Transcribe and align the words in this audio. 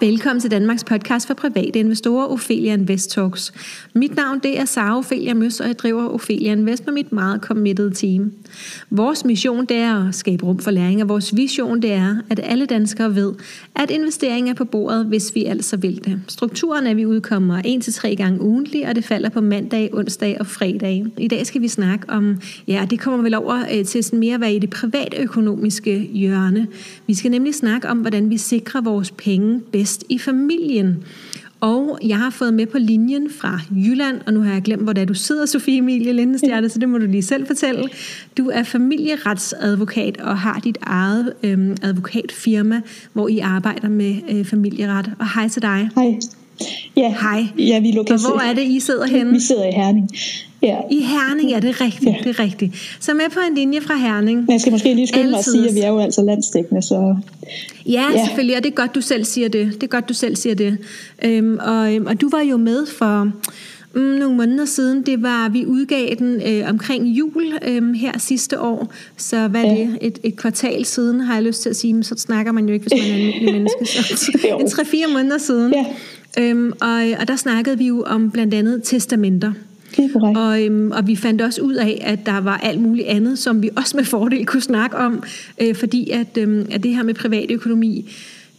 velkommen 0.00 0.40
til 0.40 0.50
Danmarks 0.50 0.84
podcast 0.84 1.26
for 1.26 1.34
private 1.34 1.78
investorer, 1.78 2.26
Ophelia 2.26 2.72
Invest 2.72 3.10
Talks. 3.10 3.52
Mit 3.94 4.16
navn 4.16 4.38
det 4.38 4.58
er 4.58 4.64
Sara 4.64 4.98
Ophelia 4.98 5.34
Møs, 5.34 5.60
og 5.60 5.66
jeg 5.66 5.78
driver 5.78 6.08
Ophelia 6.08 6.52
Invest 6.52 6.86
med 6.86 6.94
mit 6.94 7.12
meget 7.12 7.40
committed 7.40 7.90
team. 7.90 8.32
Vores 8.90 9.24
mission 9.24 9.66
det 9.66 9.76
er 9.76 10.08
at 10.08 10.14
skabe 10.14 10.46
rum 10.46 10.58
for 10.58 10.70
læring, 10.70 11.02
og 11.02 11.08
vores 11.08 11.36
vision 11.36 11.82
det 11.82 11.92
er, 11.92 12.16
at 12.30 12.40
alle 12.42 12.66
danskere 12.66 13.14
ved, 13.14 13.32
at 13.74 13.90
investering 13.90 14.50
er 14.50 14.54
på 14.54 14.64
bordet, 14.64 15.06
hvis 15.06 15.34
vi 15.34 15.44
altså 15.44 15.76
vil 15.76 16.04
det. 16.04 16.20
Strukturen 16.28 16.86
er, 16.86 16.90
at 16.90 16.96
vi 16.96 17.06
udkommer 17.06 17.62
1-3 17.62 18.14
gange 18.14 18.40
ugentlig, 18.40 18.88
og 18.88 18.94
det 18.94 19.04
falder 19.04 19.28
på 19.28 19.40
mandag, 19.40 19.90
onsdag 19.92 20.36
og 20.40 20.46
fredag. 20.46 21.06
I 21.18 21.28
dag 21.28 21.46
skal 21.46 21.60
vi 21.60 21.68
snakke 21.68 22.10
om, 22.10 22.40
ja, 22.68 22.86
det 22.90 23.00
kommer 23.00 23.22
vel 23.22 23.34
over 23.34 23.64
øh, 23.74 23.84
til 23.84 24.04
sådan 24.04 24.18
mere 24.18 24.34
at 24.34 24.40
være 24.40 24.54
i 24.54 24.58
det 24.58 24.70
privatøkonomiske 24.70 25.98
hjørne. 25.98 26.66
Vi 27.06 27.14
skal 27.14 27.30
nemlig 27.30 27.54
snakke 27.54 27.88
om, 27.88 27.98
hvordan 27.98 28.30
vi 28.30 28.36
sikrer 28.36 28.80
vores 28.80 29.10
penge 29.10 29.60
bedst 29.72 29.89
i 30.08 30.18
familien. 30.18 31.04
Og 31.60 31.98
jeg 32.04 32.18
har 32.18 32.30
fået 32.30 32.54
med 32.54 32.66
på 32.66 32.78
linjen 32.78 33.30
fra 33.40 33.60
Jylland, 33.76 34.20
og 34.26 34.32
nu 34.32 34.40
har 34.40 34.52
jeg 34.52 34.62
glemt, 34.62 34.82
hvor 34.82 34.92
det 34.92 35.02
er, 35.02 35.06
du 35.06 35.14
sidder, 35.14 35.46
Sofie 35.46 35.78
Emilie 35.78 36.12
Lindestjerne, 36.12 36.68
så 36.68 36.78
det 36.78 36.88
må 36.88 36.98
du 36.98 37.06
lige 37.06 37.22
selv 37.22 37.46
fortælle. 37.46 37.88
Du 38.38 38.48
er 38.48 38.62
familieretsadvokat 38.62 40.16
og 40.16 40.38
har 40.38 40.60
dit 40.60 40.78
eget 40.82 41.32
øhm, 41.42 41.76
advokatfirma, 41.82 42.80
hvor 43.12 43.28
I 43.28 43.38
arbejder 43.38 43.88
med 43.88 44.16
øh, 44.30 44.44
familieret. 44.44 45.12
Og 45.18 45.34
hej 45.34 45.48
til 45.48 45.62
dig. 45.62 45.90
Hej. 45.94 46.39
Ja, 46.96 47.14
Hej. 47.20 47.44
ja 47.58 47.80
vi 47.80 47.90
er 47.90 47.98
Og 47.98 48.04
hvor 48.30 48.40
er 48.40 48.54
det, 48.54 48.62
I 48.62 48.80
sidder 48.80 49.06
henne? 49.06 49.32
Vi 49.32 49.40
sidder 49.40 49.64
i 49.68 49.72
Herning. 49.72 50.08
Ja. 50.62 50.76
I 50.90 51.00
Herning, 51.00 51.50
ja, 51.50 51.60
det 51.60 51.68
er 51.70 51.80
rigtigt, 51.80 52.04
Ja. 52.10 52.14
det 52.24 52.38
er 52.38 52.42
rigtigt. 52.44 52.96
Så 53.00 53.14
med 53.14 53.24
på 53.32 53.38
en 53.50 53.54
linje 53.54 53.80
fra 53.80 53.96
Herning. 53.96 54.38
Men 54.40 54.52
jeg 54.52 54.60
skal 54.60 54.72
måske 54.72 54.94
lige 54.94 55.06
skynde 55.06 55.30
mig 55.30 55.38
at 55.38 55.44
sige, 55.44 55.68
at 55.68 55.74
vi 55.74 55.80
er 55.80 55.88
jo 55.88 55.98
altså 55.98 56.22
landstækkende, 56.22 56.82
så 56.82 57.16
Ja, 57.86 58.04
ja, 58.14 58.24
selvfølgelig, 58.26 58.56
og 58.56 58.62
det 58.64 58.70
er 58.70 58.74
godt, 58.74 58.94
du 58.94 59.00
selv 59.00 59.24
siger 59.24 59.48
det. 59.48 59.72
Det 59.74 59.82
er 59.82 59.86
godt, 59.86 60.08
du 60.08 60.14
selv 60.14 60.36
siger 60.36 60.54
det. 60.54 60.78
Øhm, 61.24 61.58
og, 61.66 61.94
øhm, 61.94 62.06
og 62.06 62.20
du 62.20 62.28
var 62.28 62.40
jo 62.40 62.56
med 62.56 62.86
for 62.86 63.30
mm, 63.94 64.00
nogle 64.00 64.36
måneder 64.36 64.64
siden. 64.64 65.02
Det 65.06 65.22
var, 65.22 65.48
vi 65.48 65.66
udgav 65.66 66.14
den 66.18 66.42
øh, 66.46 66.70
omkring 66.70 67.06
jul 67.06 67.44
øh, 67.68 67.94
her 67.94 68.18
sidste 68.18 68.60
år. 68.60 68.92
Så 69.16 69.48
hvad 69.48 69.64
er 69.64 69.72
Ja. 69.72 69.80
det? 69.80 69.98
Et, 70.00 70.18
et 70.22 70.36
kvartal 70.36 70.84
siden, 70.84 71.20
har 71.20 71.34
jeg 71.34 71.42
lyst 71.42 71.62
til 71.62 71.70
at 71.70 71.76
sige. 71.76 71.94
Men 71.94 72.02
så 72.02 72.14
snakker 72.18 72.52
man 72.52 72.66
jo 72.66 72.74
ikke, 72.74 72.86
hvis 72.88 73.02
man 73.02 73.20
er 73.20 73.32
en 73.34 73.44
menneske. 73.52 73.86
Så 74.16 74.32
en 74.60 74.66
3-4 74.66 75.12
måneder 75.12 75.38
siden. 75.38 75.72
Ja. 75.72 75.84
Øhm, 76.38 76.72
og, 76.80 77.02
og 77.20 77.28
der 77.28 77.36
snakkede 77.36 77.78
vi 77.78 77.86
jo 77.86 78.02
om 78.02 78.30
blandt 78.30 78.54
andet 78.54 78.82
testamenter. 78.84 79.52
er. 79.92 80.36
Og, 80.36 80.64
øhm, 80.64 80.90
og 80.90 81.06
vi 81.06 81.16
fandt 81.16 81.42
også 81.42 81.62
ud 81.62 81.74
af, 81.74 82.02
at 82.06 82.26
der 82.26 82.40
var 82.40 82.56
alt 82.56 82.80
muligt 82.80 83.06
andet, 83.06 83.38
som 83.38 83.62
vi 83.62 83.70
også 83.76 83.96
med 83.96 84.04
fordel 84.04 84.46
kunne 84.46 84.62
snakke 84.62 84.96
om, 84.96 85.22
øh, 85.60 85.74
fordi 85.74 86.10
at, 86.10 86.38
øhm, 86.38 86.66
at 86.70 86.82
det 86.82 86.94
her 86.94 87.02
med 87.02 87.14
privatøkonomi 87.14 88.12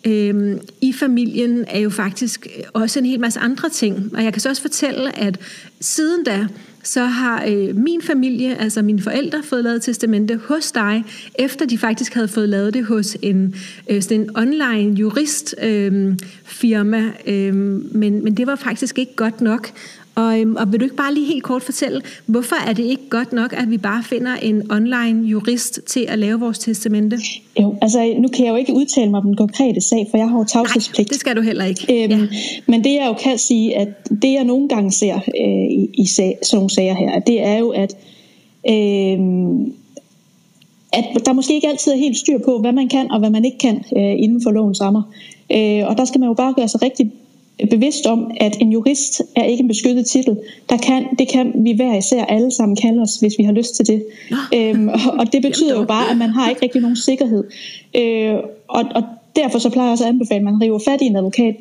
øhm, 0.05 0.59
i 0.81 0.93
familien 0.93 1.65
er 1.67 1.79
jo 1.79 1.89
faktisk 1.89 2.47
også 2.73 2.99
en 2.99 3.05
hel 3.05 3.19
masse 3.19 3.39
andre 3.39 3.69
ting. 3.69 4.11
Og 4.13 4.23
jeg 4.23 4.33
kan 4.33 4.41
så 4.41 4.49
også 4.49 4.61
fortælle, 4.61 5.17
at 5.19 5.37
siden 5.81 6.23
da, 6.23 6.47
så 6.83 7.05
har 7.05 7.43
øh, 7.47 7.75
min 7.75 8.01
familie, 8.01 8.61
altså 8.61 8.81
mine 8.81 9.01
forældre, 9.01 9.43
fået 9.43 9.63
lavet 9.63 9.81
testamente 9.81 10.39
hos 10.47 10.71
dig, 10.71 11.03
efter 11.35 11.65
de 11.65 11.77
faktisk 11.77 12.13
havde 12.13 12.27
fået 12.27 12.49
lavet 12.49 12.73
det 12.73 12.85
hos 12.85 13.17
en, 13.21 13.55
øh, 13.89 14.01
sådan 14.01 14.21
en 14.21 14.37
online 14.37 14.99
jurist 14.99 15.55
øh, 15.61 16.17
firma. 16.43 17.11
Øh, 17.27 17.55
men, 17.95 18.23
men 18.23 18.37
det 18.37 18.47
var 18.47 18.55
faktisk 18.55 18.99
ikke 18.99 19.15
godt 19.15 19.41
nok. 19.41 19.71
Og, 20.15 20.39
øhm, 20.39 20.55
og 20.55 20.71
vil 20.71 20.79
du 20.79 20.85
ikke 20.85 20.95
bare 20.95 21.13
lige 21.13 21.25
helt 21.25 21.43
kort 21.43 21.63
fortælle, 21.63 22.01
hvorfor 22.25 22.55
er 22.69 22.73
det 22.73 22.83
ikke 22.83 23.09
godt 23.09 23.33
nok, 23.33 23.53
at 23.53 23.69
vi 23.71 23.77
bare 23.77 24.03
finder 24.03 24.35
en 24.35 24.71
online 24.71 25.27
jurist 25.27 25.79
til 25.87 26.05
at 26.09 26.19
lave 26.19 26.39
vores 26.39 26.59
testamente? 26.59 27.17
Jo, 27.61 27.75
altså 27.81 28.13
nu 28.19 28.27
kan 28.27 28.45
jeg 28.45 28.51
jo 28.51 28.55
ikke 28.55 28.73
udtale 28.73 29.11
mig 29.11 29.17
om 29.19 29.25
den 29.25 29.35
konkrete 29.35 29.81
sag, 29.81 30.07
for 30.11 30.17
jeg 30.17 30.27
har 30.29 30.35
jo 30.37 30.39
Nej, 30.39 30.47
tavshedspligt. 30.47 31.09
det 31.09 31.19
skal 31.19 31.35
du 31.35 31.41
heller 31.41 31.65
ikke. 31.65 32.03
Øhm, 32.13 32.27
Men 32.67 32.83
det 32.83 32.93
jeg 32.93 33.05
jo 33.07 33.13
kan 33.13 33.37
sige, 33.37 33.77
at 33.77 33.87
det 34.21 34.33
jeg 34.33 34.43
nogle 34.43 34.67
gange 34.69 34.91
ser 34.91 35.15
øh, 35.15 35.71
i, 35.71 35.89
i 35.93 36.05
sag, 36.05 36.37
sådan 36.43 36.57
nogle 36.57 36.69
sager 36.69 36.95
her, 36.95 37.19
det 37.19 37.41
er 37.43 37.57
jo, 37.57 37.69
at, 37.69 37.95
øh, 38.69 39.19
at 40.93 41.05
der 41.25 41.33
måske 41.33 41.53
ikke 41.53 41.67
altid 41.67 41.91
er 41.91 41.97
helt 41.97 42.17
styr 42.17 42.37
på, 42.45 42.59
hvad 42.59 42.71
man 42.71 42.89
kan 42.89 43.11
og 43.11 43.19
hvad 43.19 43.29
man 43.29 43.45
ikke 43.45 43.57
kan 43.57 43.75
øh, 43.97 44.23
inden 44.23 44.41
for 44.43 44.51
lovens 44.51 44.81
rammer. 44.81 45.03
Øh, 45.51 45.87
og 45.89 45.97
der 45.97 46.05
skal 46.05 46.19
man 46.19 46.27
jo 46.27 46.33
bare 46.33 46.53
gøre 46.53 46.67
sig 46.67 46.81
rigtig 46.81 47.11
bevidst 47.69 48.05
om, 48.05 48.31
at 48.37 48.57
en 48.59 48.71
jurist 48.71 49.21
er 49.35 49.43
ikke 49.43 49.61
en 49.61 49.67
beskyttet 49.67 50.05
titel. 50.05 50.37
Der 50.69 50.77
kan, 50.77 51.05
det 51.19 51.27
kan 51.27 51.53
vi 51.55 51.71
hver 51.71 51.97
især 51.97 52.25
alle 52.25 52.51
sammen 52.51 52.75
kalde 52.75 53.01
os, 53.01 53.15
hvis 53.15 53.33
vi 53.37 53.43
har 53.43 53.51
lyst 53.51 53.75
til 53.75 53.87
det. 53.87 54.03
Øhm, 54.55 54.87
og, 54.87 54.99
og 55.19 55.33
det 55.33 55.41
betyder 55.47 55.79
jo 55.79 55.85
bare, 55.85 56.11
at 56.11 56.17
man 56.17 56.29
har 56.29 56.49
ikke 56.49 56.61
rigtig 56.61 56.81
nogen 56.81 56.95
sikkerhed. 56.95 57.43
Øh, 57.95 58.35
og, 58.67 58.83
og 58.95 59.03
derfor 59.35 59.59
så 59.59 59.69
plejer 59.69 59.87
jeg 59.87 59.91
også 59.91 60.03
at 60.03 60.09
anbefale, 60.09 60.37
at 60.37 60.43
man 60.43 60.61
river 60.61 60.79
fat 60.79 61.01
i 61.01 61.05
en 61.05 61.15
advokat. 61.15 61.55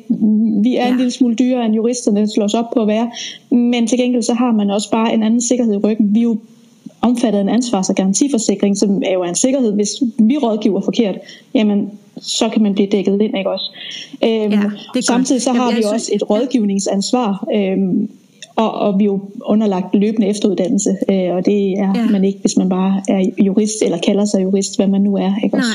Vi 0.63 0.75
er 0.75 0.85
ja. 0.85 0.91
En 0.91 0.97
lille 0.97 1.11
smule 1.11 1.35
dyrere 1.35 1.65
end 1.65 1.75
juristerne 1.75 2.27
slår 2.27 2.45
os 2.45 2.53
op 2.53 2.65
på 2.73 2.81
at 2.81 2.87
være, 2.87 3.11
men 3.49 3.87
til 3.87 3.97
gengæld 3.97 4.23
så 4.23 4.33
har 4.33 4.51
man 4.51 4.69
også 4.69 4.91
bare 4.91 5.13
en 5.13 5.23
anden 5.23 5.41
sikkerhed 5.41 5.73
i 5.73 5.77
ryggen. 5.77 6.15
Vi 6.15 6.19
er 6.19 6.23
jo 6.23 6.37
omfattet 7.01 7.39
af 7.39 7.43
en 7.43 7.49
ansvars- 7.49 7.89
og 7.89 7.95
garantiforsikring, 7.95 8.77
som 8.77 9.01
er 9.05 9.13
jo 9.13 9.23
en 9.23 9.35
sikkerhed, 9.35 9.73
hvis 9.73 9.89
vi 10.19 10.37
rådgiver 10.37 10.81
forkert, 10.81 11.15
jamen 11.53 11.91
så 12.21 12.49
kan 12.49 12.61
man 12.63 12.73
blive 12.73 12.87
dækket 12.91 13.21
ind, 13.21 13.37
ikke 13.37 13.49
også? 13.49 13.71
Øhm, 14.23 14.51
Ja, 14.51 14.61
det 14.93 15.05
samtidig 15.05 15.41
så 15.41 15.49
Jamen, 15.49 15.61
har 15.61 15.69
jeg 15.69 15.77
vi 15.77 15.81
synes- 15.83 15.93
også 15.93 16.11
et 16.15 16.29
rådgivningsansvar, 16.29 17.45
øhm, 17.55 18.09
og, 18.55 18.71
og 18.73 18.99
vi 18.99 19.03
er 19.03 19.05
jo 19.05 19.19
underlagt 19.45 19.95
løbende 19.95 20.27
efteruddannelse, 20.27 20.89
øh, 21.11 21.35
og 21.35 21.45
det 21.45 21.71
er 21.71 21.93
ja. 21.95 22.05
man 22.11 22.23
ikke, 22.25 22.39
hvis 22.39 22.57
man 22.57 22.69
bare 22.69 23.01
er 23.07 23.29
jurist, 23.45 23.81
eller 23.85 23.97
kalder 23.97 24.25
sig 24.25 24.43
jurist, 24.43 24.75
hvad 24.77 24.87
man 24.87 25.01
nu 25.01 25.15
er, 25.17 25.33
ikke 25.43 25.57
også? 25.57 25.69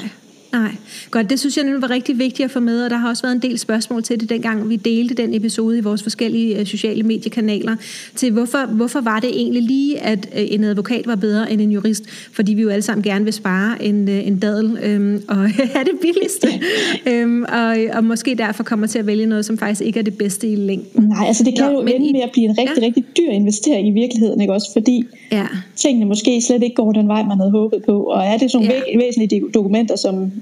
Nej, 0.52 0.60
nej. 0.62 0.70
Godt, 1.10 1.30
det 1.30 1.40
synes 1.40 1.56
jeg 1.56 1.64
var 1.80 1.90
rigtig 1.90 2.18
vigtigt 2.18 2.44
at 2.44 2.50
få 2.50 2.60
med, 2.60 2.84
og 2.84 2.90
der 2.90 2.96
har 2.96 3.08
også 3.08 3.22
været 3.22 3.34
en 3.34 3.42
del 3.42 3.58
spørgsmål 3.58 4.02
til 4.02 4.20
det, 4.20 4.28
dengang 4.30 4.68
vi 4.68 4.76
delte 4.76 5.14
den 5.14 5.34
episode 5.34 5.78
i 5.78 5.80
vores 5.80 6.02
forskellige 6.02 6.58
øh, 6.60 6.66
sociale 6.66 7.02
mediekanaler, 7.02 7.76
til 8.14 8.32
hvorfor, 8.32 8.66
hvorfor 8.66 9.00
var 9.00 9.20
det 9.20 9.30
egentlig 9.30 9.62
lige, 9.62 9.98
at 10.02 10.28
øh, 10.38 10.44
en 10.50 10.64
advokat 10.64 11.06
var 11.06 11.14
bedre 11.16 11.52
end 11.52 11.60
en 11.60 11.70
jurist, 11.72 12.04
fordi 12.32 12.54
vi 12.54 12.62
jo 12.62 12.68
alle 12.68 12.82
sammen 12.82 13.02
gerne 13.02 13.24
vil 13.24 13.32
spare 13.32 13.82
en, 13.84 14.08
øh, 14.08 14.26
en 14.26 14.38
dadel 14.38 14.78
øhm, 14.82 15.22
og 15.28 15.36
have 15.36 15.84
det 15.92 15.98
billigste, 16.02 16.48
øhm, 17.12 17.42
og, 17.42 17.76
og 17.92 18.04
måske 18.04 18.34
derfor 18.34 18.62
kommer 18.62 18.86
til 18.86 18.98
at 18.98 19.06
vælge 19.06 19.26
noget, 19.26 19.44
som 19.44 19.58
faktisk 19.58 19.80
ikke 19.82 19.98
er 19.98 20.04
det 20.04 20.18
bedste 20.18 20.48
i 20.48 20.56
længden. 20.56 21.04
Nej, 21.04 21.26
altså 21.26 21.44
det 21.44 21.54
kan 21.58 21.64
Nå, 21.66 21.72
jo 21.72 21.80
ende 21.86 22.08
i- 22.08 22.12
med 22.12 22.20
at 22.20 22.30
blive 22.32 22.44
en 22.44 22.58
rigtig, 22.58 22.76
Ja. 22.82 22.86
rigtig 22.86 23.04
dyr 23.16 23.30
investering 23.30 23.88
i 23.88 23.90
virkeligheden, 23.90 24.40
ikke 24.40 24.52
også? 24.52 24.66
Fordi 24.72 25.04
Ja, 25.32 25.46
tingene 25.76 26.06
måske 26.06 26.42
slet 26.46 26.62
ikke 26.62 26.74
går 26.74 26.92
den 26.92 27.08
vej, 27.08 27.22
man 27.22 27.36
havde 27.38 27.50
håbet 27.50 27.82
på. 27.86 28.02
Og 28.02 28.24
er 28.24 28.38
det 28.38 28.50
sådan 28.50 28.66
Ja. 28.66 28.72
væ- 28.72 28.98
væsentlige 28.98 29.42
dokumenter 29.54 29.96
som 29.96 30.32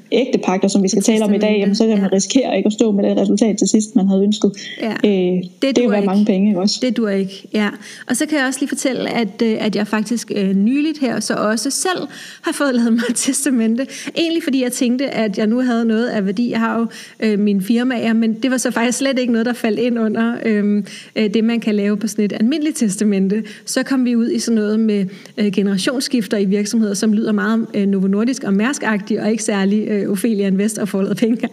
ægtepakter, 0.55 0.69
som 0.69 0.83
vi 0.83 0.89
skal 0.89 1.03
tale 1.03 1.25
om 1.25 1.35
i 1.35 1.39
dag, 1.39 1.57
jamen, 1.59 1.75
så 1.75 1.87
kan 1.87 1.99
man 1.99 2.09
ja. 2.11 2.17
risikere 2.17 2.57
ikke 2.57 2.67
at 2.67 2.73
stå 2.73 2.93
med 2.93 3.05
det 3.05 3.17
resultat 3.19 3.59
til 3.59 3.69
sidst, 3.69 3.97
man 3.97 4.09
havde 4.09 4.23
ønsket. 4.23 4.53
Ja. 4.83 4.91
Øh, 4.91 5.43
det 5.63 5.77
det 5.77 5.83
vil 5.83 5.91
være 5.91 5.99
ikke. 5.99 6.07
mange 6.07 6.25
penge, 6.25 6.61
også? 6.61 6.79
Det 6.83 6.97
dur 6.97 7.09
ikke, 7.09 7.49
ja. 7.55 7.69
Og 8.09 8.17
så 8.17 8.27
kan 8.27 8.39
jeg 8.39 8.47
også 8.47 8.61
lige 8.61 8.69
fortælle, 8.69 9.11
at, 9.11 9.43
øh, 9.43 9.57
at 9.61 9.77
jeg 9.77 9.87
faktisk 9.87 10.33
øh, 10.35 10.55
nyligt 10.55 10.99
her 10.99 11.21
så 11.21 11.35
også 11.35 11.71
selv 11.71 12.09
har 12.43 12.53
fået 12.53 12.75
lavet 12.75 12.93
mig 12.99 13.03
et 13.11 13.17
testamente. 13.17 13.87
Egentlig 14.17 14.43
fordi 14.43 14.63
jeg 14.63 14.73
tænkte, 14.73 15.11
at 15.11 15.39
jeg 15.39 15.47
nu 15.47 15.61
havde 15.61 15.85
noget 15.85 16.09
af 16.09 16.27
værdi. 16.27 16.51
Jeg 16.51 16.61
har 16.61 16.79
jo 16.79 16.87
øh, 17.21 17.39
mine 17.39 17.63
firmaer, 17.63 18.13
men 18.13 18.35
det 18.35 18.51
var 18.51 18.57
så 18.57 18.71
faktisk 18.71 18.99
slet 18.99 19.19
ikke 19.19 19.33
noget, 19.33 19.47
der 19.47 19.53
faldt 19.53 19.79
ind 19.79 19.99
under 19.99 20.35
øh, 20.45 20.83
øh, 21.17 21.35
det, 21.35 21.45
man 21.45 21.61
kan 21.61 21.75
lave 21.75 21.97
på 21.97 22.09
sådan 22.09 22.25
et 22.25 22.33
almindeligt 22.33 22.77
testamente. 22.77 23.43
Så 23.65 23.83
kom 23.83 24.05
vi 24.05 24.17
ud 24.17 24.31
i 24.31 24.39
sådan 24.39 24.55
noget 24.55 24.81
med 24.81 25.07
øh, 25.39 25.53
generationsskifter 25.53 26.39
i 26.39 26.45
virksomheder, 26.45 26.95
som 26.95 27.13
lyder 27.13 27.33
meget 27.33 27.67
øh, 27.75 27.87
Novo 27.87 28.07
Nordisk 28.07 28.45
og 28.45 28.55
mærsk 28.55 28.83
og 29.21 29.31
ikke 29.31 29.43
særlig 29.43 29.89
øh, 29.89 30.11
Ophelia 30.35 30.47
Invest 30.47 30.79
og 30.79 30.89
forladet 30.89 31.17
penge 31.17 31.49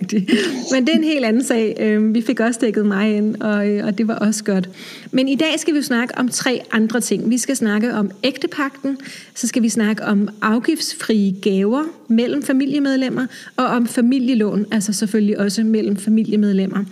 Men 0.72 0.86
det 0.88 0.94
er 0.94 0.98
en 0.98 1.04
helt 1.04 1.26
anden 1.26 1.44
sag. 1.44 1.78
Øhm, 1.80 2.14
vi 2.14 2.22
fik 2.22 2.40
også 2.40 2.60
dækket 2.60 2.86
mig 2.86 3.18
ind, 3.18 3.42
og, 3.42 3.70
øh, 3.70 3.86
og 3.86 3.98
det 3.98 4.08
var 4.08 4.16
også 4.16 4.44
godt. 4.44 4.70
Men 5.12 5.28
i 5.28 5.36
dag 5.36 5.60
skal 5.60 5.74
vi 5.74 5.78
jo 5.78 5.84
snakke 5.84 6.18
om 6.18 6.30
tre 6.30 6.62
andre 6.72 7.00
ting. 7.00 7.30
Vi 7.30 7.38
skal 7.38 7.56
snakke 7.56 7.94
om 7.94 8.12
ægtepakten, 8.24 8.98
så 9.36 9.48
skal 9.48 9.62
vi 9.62 9.70
snakke 9.70 10.04
om 10.04 10.30
afgiftsfrie 10.42 11.32
gaver 11.42 11.84
mellem 12.08 12.44
familiemedlemmer, 12.44 13.26
og 13.58 13.66
om 13.66 13.88
familielån, 13.88 14.66
altså 14.72 14.94
selvfølgelig 14.94 15.40
også 15.40 15.64
mellem 15.64 15.98
familiemedlemmer. 15.98 16.84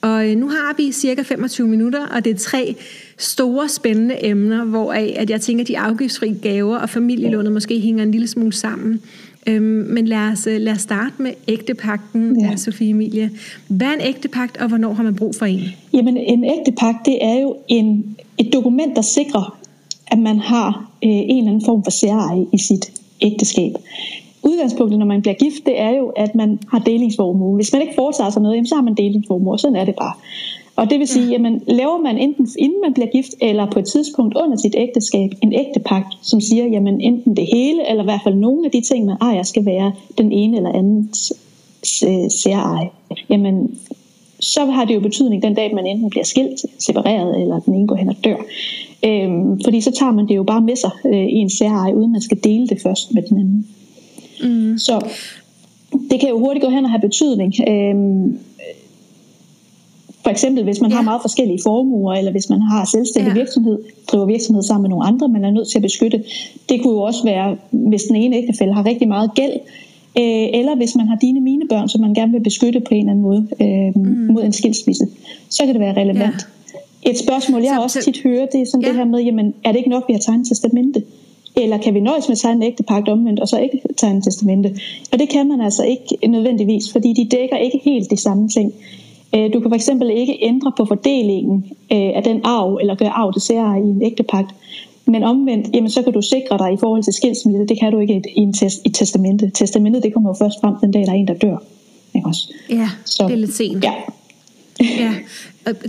Og 0.00 0.30
øh, 0.30 0.36
nu 0.36 0.48
har 0.48 0.74
vi 0.76 0.92
cirka 0.92 1.22
25 1.22 1.68
minutter, 1.68 2.06
og 2.06 2.24
det 2.24 2.34
er 2.34 2.38
tre 2.38 2.76
store 3.18 3.68
spændende 3.68 4.26
emner, 4.26 4.64
hvor 4.64 4.92
at 4.92 5.30
jeg 5.30 5.40
tænker, 5.40 5.64
at 5.64 5.68
de 5.68 5.78
afgiftsfri 5.78 6.34
gaver 6.42 6.78
og 6.78 6.90
familielånet 6.90 7.52
måske 7.52 7.80
hænger 7.80 8.02
en 8.02 8.10
lille 8.10 8.28
smule 8.28 8.52
sammen. 8.52 9.00
Øhm, 9.48 9.62
men 9.64 10.06
lad 10.06 10.18
os, 10.32 10.46
øh, 10.46 10.60
lad 10.60 10.72
os 10.72 10.80
starte 10.80 11.14
med 11.18 11.30
ægtepakten, 11.48 12.40
ja. 12.40 12.56
Sofie 12.56 12.90
Emilie. 12.90 13.30
Hvad 13.68 13.86
er 13.86 13.92
en 13.92 14.00
ægtepagt, 14.00 14.56
og 14.56 14.68
hvornår 14.68 14.92
har 14.92 15.02
man 15.02 15.14
brug 15.14 15.34
for 15.34 15.46
en? 15.46 15.60
Jamen, 15.92 16.16
en 16.16 16.44
ægtepagt, 16.44 17.06
det 17.06 17.18
er 17.24 17.40
jo 17.40 17.56
en, 17.68 18.16
et 18.38 18.52
dokument, 18.52 18.96
der 18.96 19.02
sikrer, 19.02 19.58
at 20.06 20.18
man 20.18 20.38
har 20.38 20.68
øh, 21.04 21.10
en 21.10 21.38
eller 21.38 21.50
anden 21.50 21.64
form 21.64 21.84
for 21.84 21.90
særeje 21.90 22.46
i 22.52 22.58
sit 22.58 22.92
ægteskab. 23.20 23.72
Udgangspunktet, 24.42 24.98
når 24.98 25.06
man 25.06 25.22
bliver 25.22 25.34
gift, 25.34 25.66
det 25.66 25.80
er 25.80 25.90
jo, 25.90 26.06
at 26.08 26.34
man 26.34 26.58
har 26.70 26.78
delingsformue. 26.78 27.54
Hvis 27.56 27.72
man 27.72 27.82
ikke 27.82 27.94
foretager 27.94 28.30
sig 28.30 28.42
noget, 28.42 28.56
jamen, 28.56 28.66
så 28.66 28.74
har 28.74 28.82
man 28.82 28.94
delingsformue, 28.94 29.52
og 29.52 29.60
sådan 29.60 29.76
er 29.76 29.84
det 29.84 29.94
bare. 29.94 30.12
Og 30.78 30.90
det 30.90 30.98
vil 30.98 31.08
sige, 31.08 31.28
jamen, 31.30 31.62
laver 31.66 32.02
man 32.02 32.18
enten 32.18 32.48
inden 32.58 32.80
man 32.80 32.94
bliver 32.94 33.06
gift, 33.06 33.34
eller 33.40 33.70
på 33.70 33.78
et 33.78 33.84
tidspunkt 33.84 34.36
under 34.36 34.56
sit 34.56 34.74
ægteskab, 34.76 35.30
en 35.42 35.52
ægtepagt, 35.52 36.06
som 36.22 36.40
siger, 36.40 36.66
jamen 36.66 37.00
enten 37.00 37.36
det 37.36 37.46
hele, 37.52 37.90
eller 37.90 38.02
i 38.02 38.06
hvert 38.06 38.20
fald 38.24 38.34
nogle 38.34 38.66
af 38.66 38.70
de 38.70 38.80
ting, 38.80 39.06
man 39.06 39.16
ejer, 39.20 39.42
skal 39.42 39.66
være 39.66 39.92
den 40.18 40.32
ene 40.32 40.56
eller 40.56 40.72
anden 40.72 41.10
særeje. 42.30 42.88
Jamen, 43.30 43.78
så 44.40 44.64
har 44.64 44.84
det 44.84 44.94
jo 44.94 45.00
betydning 45.00 45.42
den 45.42 45.54
dag, 45.54 45.74
man 45.74 45.86
enten 45.86 46.10
bliver 46.10 46.24
skilt, 46.24 46.60
separeret, 46.78 47.42
eller 47.42 47.60
den 47.60 47.74
ene 47.74 47.86
går 47.86 47.96
hen 47.96 48.08
og 48.08 48.16
dør. 48.24 48.36
Øhm, 49.04 49.60
fordi 49.64 49.80
så 49.80 49.90
tager 49.90 50.12
man 50.12 50.28
det 50.28 50.36
jo 50.36 50.42
bare 50.42 50.60
med 50.60 50.76
sig 50.76 50.90
øh, 51.06 51.26
i 51.26 51.36
en 51.36 51.50
særeje, 51.50 51.96
uden 51.96 52.12
man 52.12 52.20
skal 52.20 52.38
dele 52.44 52.66
det 52.68 52.82
først 52.82 53.14
med 53.14 53.22
den 53.22 53.38
anden. 53.38 53.68
Mm. 54.42 54.78
Så 54.78 55.06
det 56.10 56.20
kan 56.20 56.28
jo 56.28 56.38
hurtigt 56.38 56.64
gå 56.64 56.70
hen 56.70 56.84
og 56.84 56.90
have 56.90 57.00
betydning. 57.00 57.54
Øhm, 57.68 58.38
for 60.28 60.32
eksempel, 60.32 60.64
hvis 60.64 60.80
man 60.80 60.90
ja. 60.90 60.96
har 60.96 61.02
meget 61.02 61.20
forskellige 61.20 61.60
formuer, 61.62 62.12
eller 62.14 62.32
hvis 62.32 62.50
man 62.50 62.60
har 62.60 62.84
selvstændig 62.84 63.30
ja. 63.30 63.34
virksomhed, 63.34 63.78
driver 64.08 64.26
virksomhed 64.26 64.62
sammen 64.62 64.82
med 64.82 64.90
nogle 64.90 65.06
andre, 65.06 65.28
man 65.28 65.44
er 65.44 65.50
nødt 65.50 65.68
til 65.68 65.78
at 65.78 65.82
beskytte. 65.82 66.24
Det 66.68 66.82
kunne 66.82 66.92
jo 66.92 67.00
også 67.00 67.24
være, 67.24 67.56
hvis 67.70 68.02
den 68.02 68.16
ene 68.16 68.36
ægtefælle 68.36 68.74
har 68.74 68.86
rigtig 68.86 69.08
meget 69.08 69.30
gæld, 69.34 69.52
øh, 70.20 70.58
eller 70.58 70.76
hvis 70.76 70.96
man 70.96 71.08
har 71.08 71.16
dine 71.16 71.40
mine 71.40 71.68
børn, 71.68 71.88
som 71.88 72.00
man 72.00 72.14
gerne 72.14 72.32
vil 72.32 72.40
beskytte 72.40 72.80
på 72.80 72.94
en 72.94 72.98
eller 72.98 73.10
anden 73.10 73.22
måde 73.22 73.48
øh, 73.60 74.02
mm. 74.02 74.32
mod 74.34 74.44
en 74.44 74.52
skilsmisse, 74.52 75.06
så 75.48 75.62
kan 75.64 75.74
det 75.74 75.80
være 75.80 75.96
relevant. 76.02 76.48
Ja. 77.04 77.10
Et 77.10 77.18
spørgsmål, 77.18 77.62
jeg 77.62 77.74
så, 77.76 77.82
også 77.82 78.00
tit 78.04 78.22
hører, 78.22 78.46
det 78.46 78.60
er 78.60 78.66
sådan 78.66 78.82
ja. 78.82 78.88
det 78.88 78.96
her 78.96 79.04
med, 79.04 79.20
jamen, 79.20 79.54
er 79.64 79.70
det 79.72 79.78
ikke 79.78 79.90
nok, 79.90 80.04
vi 80.08 80.12
har 80.12 80.20
tegnet 80.20 80.48
testamente? 80.48 81.02
Eller 81.56 81.78
kan 81.78 81.94
vi 81.94 82.00
nøjes 82.00 82.28
med 82.28 82.32
at 82.32 82.38
tegne 82.38 82.64
en 82.64 82.72
ægtepagt 82.72 83.08
omvendt, 83.08 83.40
og 83.40 83.48
så 83.48 83.58
ikke 83.58 83.80
tegne 83.96 84.22
testamente? 84.22 84.68
Og 85.12 85.18
det 85.18 85.28
kan 85.28 85.48
man 85.48 85.60
altså 85.60 85.82
ikke 85.84 86.28
nødvendigvis, 86.28 86.92
fordi 86.92 87.12
de 87.12 87.36
dækker 87.36 87.56
ikke 87.56 87.80
helt 87.84 88.10
de 88.10 88.16
samme 88.16 88.48
ting. 88.48 88.72
Øh, 89.34 89.52
du 89.52 89.60
kan 89.60 89.80
fx 89.80 89.88
ikke 90.10 90.38
ændre 90.40 90.72
på 90.76 90.84
fordelingen 90.84 91.64
øh, 91.92 92.10
af 92.14 92.22
den 92.24 92.40
arv, 92.44 92.78
eller 92.80 92.94
gøre 92.94 93.08
arv 93.08 93.32
til 93.32 93.42
sære 93.42 93.78
i 93.78 93.82
en 93.82 94.02
ægtepagt. 94.02 94.54
Men 95.06 95.24
omvendt, 95.24 95.74
jamen, 95.74 95.90
så 95.90 96.02
kan 96.02 96.12
du 96.12 96.22
sikre 96.22 96.58
dig 96.58 96.72
i 96.72 96.76
forhold 96.80 97.02
til 97.02 97.12
skilsmisse. 97.12 97.66
Det 97.66 97.78
kan 97.80 97.92
du 97.92 97.98
ikke 97.98 98.22
i, 98.36 98.40
en 98.40 98.52
test, 98.52 98.80
i 98.84 98.88
testamentet. 98.88 99.54
Testamentet 99.54 100.02
det 100.02 100.12
kommer 100.12 100.30
jo 100.30 100.34
først 100.34 100.60
frem 100.60 100.74
den 100.80 100.90
dag, 100.90 101.02
der 101.02 101.10
er 101.10 101.14
en, 101.14 101.28
der 101.28 101.34
dør. 101.34 101.56
Ikke 102.14 102.28
også? 102.28 102.52
Ja, 102.70 102.88
så, 103.04 103.24
det 103.26 103.32
er 103.32 103.36
lidt 103.36 103.54
sent. 103.54 103.84
Ja. 103.84 103.92
Ja. 104.80 105.14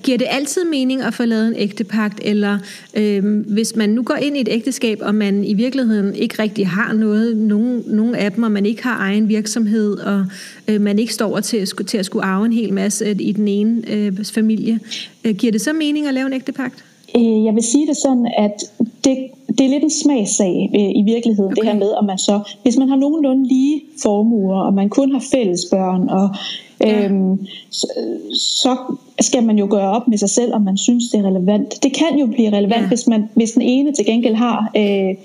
Giver 0.04 0.18
det 0.18 0.28
altid 0.30 0.66
mening 0.66 1.02
at 1.02 1.14
få 1.14 1.26
lavet 1.26 1.48
en 1.48 1.56
ægtepagt, 1.58 2.20
eller 2.24 2.58
øh, 2.94 3.40
hvis 3.48 3.76
man 3.76 3.90
nu 3.90 4.04
går 4.04 4.16
ind 4.16 4.38
i 4.38 4.42
et 4.42 4.48
ægteskab, 4.52 5.00
og 5.02 5.16
man 5.16 5.44
i 5.44 5.54
virkeligheden 5.54 6.16
ikke 6.16 6.42
rigtig 6.42 6.68
har 6.68 6.94
noget, 6.94 7.38
nogen, 7.38 7.84
nogen 7.88 8.16
af 8.16 8.32
dem, 8.32 8.44
og 8.44 8.52
man 8.52 8.66
ikke 8.66 8.84
har 8.84 8.98
egen 8.98 9.30
virksomhed, 9.30 9.98
og 9.98 10.26
øh, 10.68 10.82
man 10.82 11.00
ikke 11.00 11.14
står 11.14 11.40
til, 11.40 11.68
til 11.88 11.98
at 11.98 12.06
skulle 12.06 12.26
arve 12.26 12.46
en 12.46 12.54
hel 12.54 12.74
masse 12.74 13.06
øh, 13.06 13.16
i 13.20 13.32
den 13.32 13.48
ene 13.48 13.82
øh, 13.88 14.26
familie, 14.34 14.80
øh, 15.24 15.36
giver 15.36 15.52
det 15.52 15.62
så 15.62 15.74
mening 15.74 16.08
at 16.08 16.14
lave 16.14 16.28
en 16.28 16.34
ægtepagt? 16.34 16.86
Øh, 17.16 17.46
jeg 17.46 17.56
vil 17.56 17.64
sige 17.64 17.88
det 17.88 17.98
sådan, 17.98 18.28
at 18.38 18.56
det, 19.04 19.18
det 19.58 19.66
er 19.66 19.70
lidt 19.70 19.84
en 19.84 19.90
smagssag 20.04 20.72
øh, 20.76 20.92
i 21.02 21.04
virkeligheden, 21.14 21.52
okay. 21.52 21.62
det 21.62 21.72
her 21.72 21.80
med, 21.80 21.92
om 21.92 22.06
man 22.06 22.18
så, 22.18 22.40
hvis 22.64 22.78
man 22.78 22.90
har 22.90 22.96
nogenlunde 22.96 23.48
lige 23.48 23.82
formuer, 24.02 24.62
og 24.62 24.74
man 24.74 24.90
kun 24.90 25.12
har 25.12 25.24
fælles 25.32 25.62
børn, 25.72 26.10
og 26.10 26.36
ja. 26.82 27.06
øhm, 27.06 27.48
så, 27.72 27.88
så 28.34 28.78
skal 29.20 29.44
man 29.44 29.60
jo 29.60 29.68
gøre 29.70 29.90
op 29.90 30.08
med 30.08 30.18
sig 30.18 30.30
selv, 30.30 30.54
om 30.54 30.62
man 30.62 30.78
synes, 30.78 31.04
det 31.12 31.20
er 31.20 31.28
relevant. 31.28 31.84
Det 31.84 31.94
kan 31.94 32.20
jo 32.20 32.26
blive 32.26 32.50
relevant, 32.50 32.82
ja. 32.82 32.88
hvis, 32.88 33.08
man, 33.08 33.30
hvis 33.34 33.52
den 33.52 33.62
ene 33.62 33.94
til 33.94 34.06
gengæld 34.06 34.36
har 34.36 34.72
øh, 34.78 35.16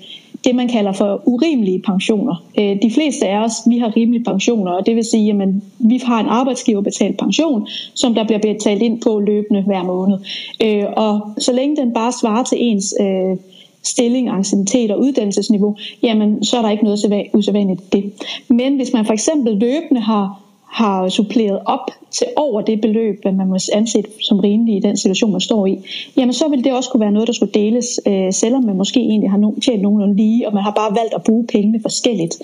det, 0.45 0.55
man 0.55 0.67
kalder 0.67 0.91
for 0.91 1.21
urimelige 1.25 1.81
pensioner. 1.81 2.43
Øh, 2.59 2.81
de 2.81 2.91
fleste 2.91 3.27
af 3.27 3.37
os, 3.37 3.53
vi 3.67 3.77
har 3.77 3.97
rimelige 3.97 4.23
pensioner, 4.23 4.71
og 4.71 4.85
det 4.85 4.95
vil 4.95 5.03
sige, 5.03 5.31
at 5.31 5.49
vi 5.79 6.01
har 6.05 6.19
en 6.19 6.25
arbejdsgiverbetalt 6.25 7.17
pension, 7.17 7.67
som 7.93 8.13
der 8.13 8.23
bliver 8.23 8.39
betalt 8.39 8.81
ind 8.81 9.01
på 9.01 9.19
løbende 9.19 9.61
hver 9.61 9.83
måned. 9.83 10.17
Øh, 10.63 10.85
og 10.97 11.33
så 11.37 11.53
længe 11.53 11.75
den 11.75 11.93
bare 11.93 12.11
svarer 12.11 12.43
til 12.43 12.57
ens 12.61 12.93
øh, 13.01 13.37
stilling, 13.83 14.29
anciennitet 14.29 14.91
og 14.91 14.99
uddannelsesniveau, 14.99 15.75
jamen 16.03 16.43
så 16.43 16.57
er 16.57 16.61
der 16.61 16.69
ikke 16.69 16.83
noget 16.83 17.27
usædvanligt 17.33 17.81
i 17.81 17.85
det. 17.91 18.13
Men 18.49 18.75
hvis 18.75 18.93
man 18.93 19.05
for 19.05 19.13
eksempel 19.13 19.57
løbende 19.57 20.01
har 20.01 20.44
har 20.67 21.09
suppleret 21.09 21.59
op 21.65 21.91
til 22.11 22.27
over 22.35 22.61
det 22.61 22.81
beløb, 22.81 23.21
hvad 23.21 23.31
man 23.31 23.47
må 23.47 23.57
anse 23.73 24.03
som 24.21 24.39
rimeligt 24.39 24.85
i 24.85 24.87
den 24.87 24.97
situation, 24.97 25.31
man 25.31 25.41
står 25.41 25.65
i, 25.65 25.77
jamen 26.17 26.33
så 26.33 26.47
vil 26.49 26.63
det 26.63 26.73
også 26.73 26.89
kunne 26.89 27.01
være 27.01 27.11
noget, 27.11 27.27
der 27.27 27.33
skulle 27.33 27.53
deles, 27.53 27.99
øh, 28.07 28.33
selvom 28.33 28.63
man 28.63 28.75
måske 28.75 28.99
egentlig 28.99 29.31
har 29.31 29.53
tjent 29.63 29.81
nogenlunde 29.81 30.15
lige, 30.15 30.47
og 30.47 30.53
man 30.53 30.63
har 30.63 30.71
bare 30.71 30.95
valgt 30.95 31.13
at 31.13 31.23
bruge 31.23 31.47
pengene 31.47 31.79
forskelligt. 31.81 32.35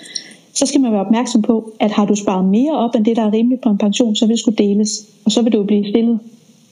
Så 0.54 0.66
skal 0.66 0.82
man 0.82 0.92
være 0.92 1.02
opmærksom 1.02 1.42
på, 1.42 1.72
at 1.80 1.92
har 1.92 2.06
du 2.06 2.16
sparet 2.16 2.46
mere 2.46 2.78
op 2.78 2.96
end 2.96 3.06
det, 3.06 3.16
der 3.16 3.24
er 3.24 3.34
rimeligt 3.34 3.62
på 3.62 3.70
en 3.70 3.78
pension, 3.78 4.16
så 4.16 4.26
vil 4.26 4.32
det 4.32 4.40
skulle 4.40 4.58
deles, 4.58 5.08
og 5.26 5.32
så 5.32 5.42
vil 5.42 5.54
du 5.54 5.64
blive 5.64 5.90
stillet 5.90 6.20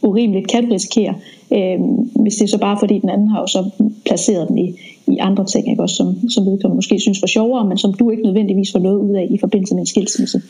urimeligt, 0.01 0.47
kan 0.47 0.65
du 0.65 0.73
risikere, 0.73 1.15
øh, 1.53 1.79
hvis 2.21 2.35
det 2.35 2.43
er 2.43 2.47
så 2.47 2.57
bare 2.57 2.77
fordi 2.79 2.99
den 2.99 3.09
anden 3.09 3.27
har 3.27 3.39
jo 3.39 3.47
så 3.47 3.69
placeret 4.05 4.47
den 4.47 4.57
i, 4.57 4.73
i 5.07 5.17
andre 5.17 5.45
ting, 5.45 5.69
ikke? 5.69 5.81
Også, 5.81 5.95
som, 5.95 6.29
som 6.29 6.45
vedkommende 6.45 6.77
måske 6.77 6.99
synes 6.99 7.21
var 7.21 7.27
sjovere, 7.27 7.65
men 7.65 7.77
som 7.77 7.93
du 7.93 8.09
ikke 8.09 8.23
nødvendigvis 8.23 8.71
får 8.71 8.79
noget 8.79 8.97
ud 8.97 9.15
af 9.15 9.27
i 9.29 9.37
forbindelse 9.37 9.73
med 9.75 9.81
en 9.81 9.87
skilsmisse. 9.87 10.41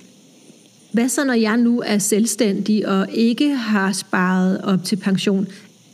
Hvad 0.91 1.09
så, 1.09 1.25
når 1.25 1.33
jeg 1.33 1.57
nu 1.57 1.83
er 1.86 1.97
selvstændig 1.97 2.88
og 2.88 3.07
ikke 3.13 3.56
har 3.56 3.91
sparet 3.91 4.62
op 4.63 4.83
til 4.83 4.95
pension? 4.95 5.47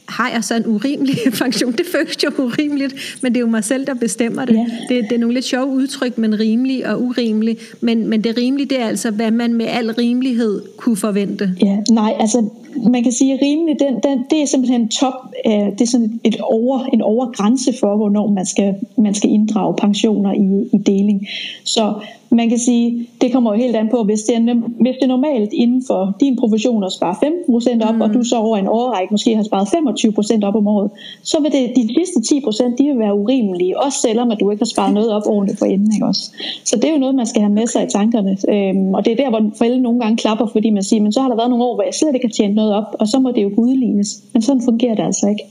Har 0.07 0.29
jeg 0.29 0.43
så 0.43 0.55
en 0.55 0.65
urimelig 0.65 1.17
pension? 1.41 1.71
Det 1.71 1.85
føles 1.91 2.23
jo 2.23 2.29
urimeligt, 2.43 3.17
men 3.21 3.31
det 3.31 3.37
er 3.37 3.41
jo 3.41 3.47
mig 3.47 3.63
selv, 3.63 3.85
der 3.85 3.93
bestemmer 3.93 4.45
det. 4.45 4.53
Ja. 4.53 4.95
Det, 4.95 5.05
det 5.09 5.15
er 5.15 5.19
nogle 5.19 5.33
lidt 5.33 5.45
sjove 5.45 5.67
udtryk, 5.67 6.17
men 6.17 6.39
rimelig 6.39 6.87
og 6.87 7.01
urimelig. 7.01 7.57
Men, 7.81 8.07
men 8.07 8.23
det 8.23 8.37
rimelige, 8.37 8.69
det 8.69 8.81
er 8.81 8.87
altså, 8.87 9.11
hvad 9.11 9.31
man 9.31 9.53
med 9.53 9.65
al 9.65 9.91
rimelighed 9.91 10.61
kunne 10.77 10.97
forvente. 10.97 11.55
Ja, 11.61 11.77
nej, 11.91 12.13
altså 12.19 12.49
man 12.89 13.03
kan 13.03 13.11
sige, 13.11 13.33
at 13.33 13.41
rimelig, 13.41 13.79
den, 13.79 13.93
den, 14.03 14.25
det 14.29 14.41
er 14.41 14.45
simpelthen 14.45 14.89
top, 14.89 15.13
øh, 15.45 15.51
det 15.51 15.81
er 15.81 15.85
sådan 15.85 16.19
et 16.23 16.41
over, 16.41 16.79
en 16.93 17.01
overgrænse 17.01 17.73
for, 17.79 17.95
hvornår 17.95 18.27
man 18.27 18.45
skal, 18.45 18.75
man 18.97 19.13
skal 19.13 19.29
inddrage 19.29 19.75
pensioner 19.75 20.33
i, 20.33 20.75
i 20.75 20.77
deling. 20.77 21.27
Så 21.63 21.93
man 22.35 22.49
kan 22.49 22.59
sige, 22.59 23.07
det 23.21 23.33
kommer 23.33 23.53
jo 23.53 23.57
helt 23.57 23.75
an 23.75 23.89
på, 23.91 24.03
hvis 24.03 24.21
det 24.21 24.35
er, 24.35 24.53
hvis 24.83 24.95
det 24.95 25.03
er 25.03 25.07
normalt 25.07 25.53
inden 25.53 25.83
for 25.87 26.15
din 26.19 26.35
profession 26.35 26.83
at 26.83 26.91
spare 26.91 27.15
15% 27.15 27.89
op, 27.89 27.95
mm. 27.95 28.01
og 28.01 28.13
du 28.13 28.23
så 28.23 28.35
over 28.37 28.57
en 28.57 28.67
årrække 28.67 29.13
måske 29.13 29.35
har 29.35 29.43
sparet 29.43 29.67
25% 30.43 30.47
op 30.47 30.55
om 30.55 30.67
året, 30.67 30.89
så 31.23 31.37
vil 31.41 31.51
det, 31.51 31.71
de 31.75 31.89
sidste 31.97 32.35
10% 32.35 32.75
de 32.77 32.83
vil 32.83 32.99
være 32.99 33.19
urimelige, 33.19 33.79
også 33.79 33.99
selvom 33.99 34.31
at 34.31 34.37
du 34.39 34.51
ikke 34.51 34.61
har 34.61 34.65
sparet 34.65 34.93
noget 34.93 35.11
op 35.11 35.23
ordentligt 35.25 35.59
for 35.59 35.65
enden. 35.65 35.93
Ikke 35.93 36.05
også? 36.05 36.31
Så 36.63 36.75
det 36.75 36.85
er 36.85 36.93
jo 36.93 36.99
noget, 36.99 37.15
man 37.15 37.25
skal 37.25 37.41
have 37.41 37.53
med 37.53 37.67
sig 37.67 37.83
i 37.83 37.89
tankerne. 37.89 38.37
Øhm, 38.49 38.93
og 38.93 39.05
det 39.05 39.11
er 39.11 39.17
der, 39.23 39.29
hvor 39.29 39.51
forældre 39.57 39.79
nogle 39.79 39.99
gange 39.99 40.17
klapper, 40.17 40.45
fordi 40.45 40.69
man 40.69 40.83
siger, 40.83 41.01
men 41.01 41.11
så 41.11 41.21
har 41.21 41.29
der 41.29 41.35
været 41.35 41.49
nogle 41.49 41.65
år, 41.65 41.75
hvor 41.75 41.83
jeg 41.83 41.93
slet 41.93 42.15
ikke 42.15 42.27
har 42.27 42.31
tjent 42.31 42.55
noget 42.55 42.64
op, 42.71 42.95
og 42.99 43.07
så 43.07 43.19
må 43.19 43.31
det 43.31 43.43
jo 43.43 43.51
udlignes. 43.57 44.07
Men 44.33 44.41
sådan 44.41 44.61
fungerer 44.61 44.95
det 44.95 45.03
altså 45.03 45.27
ikke. 45.27 45.43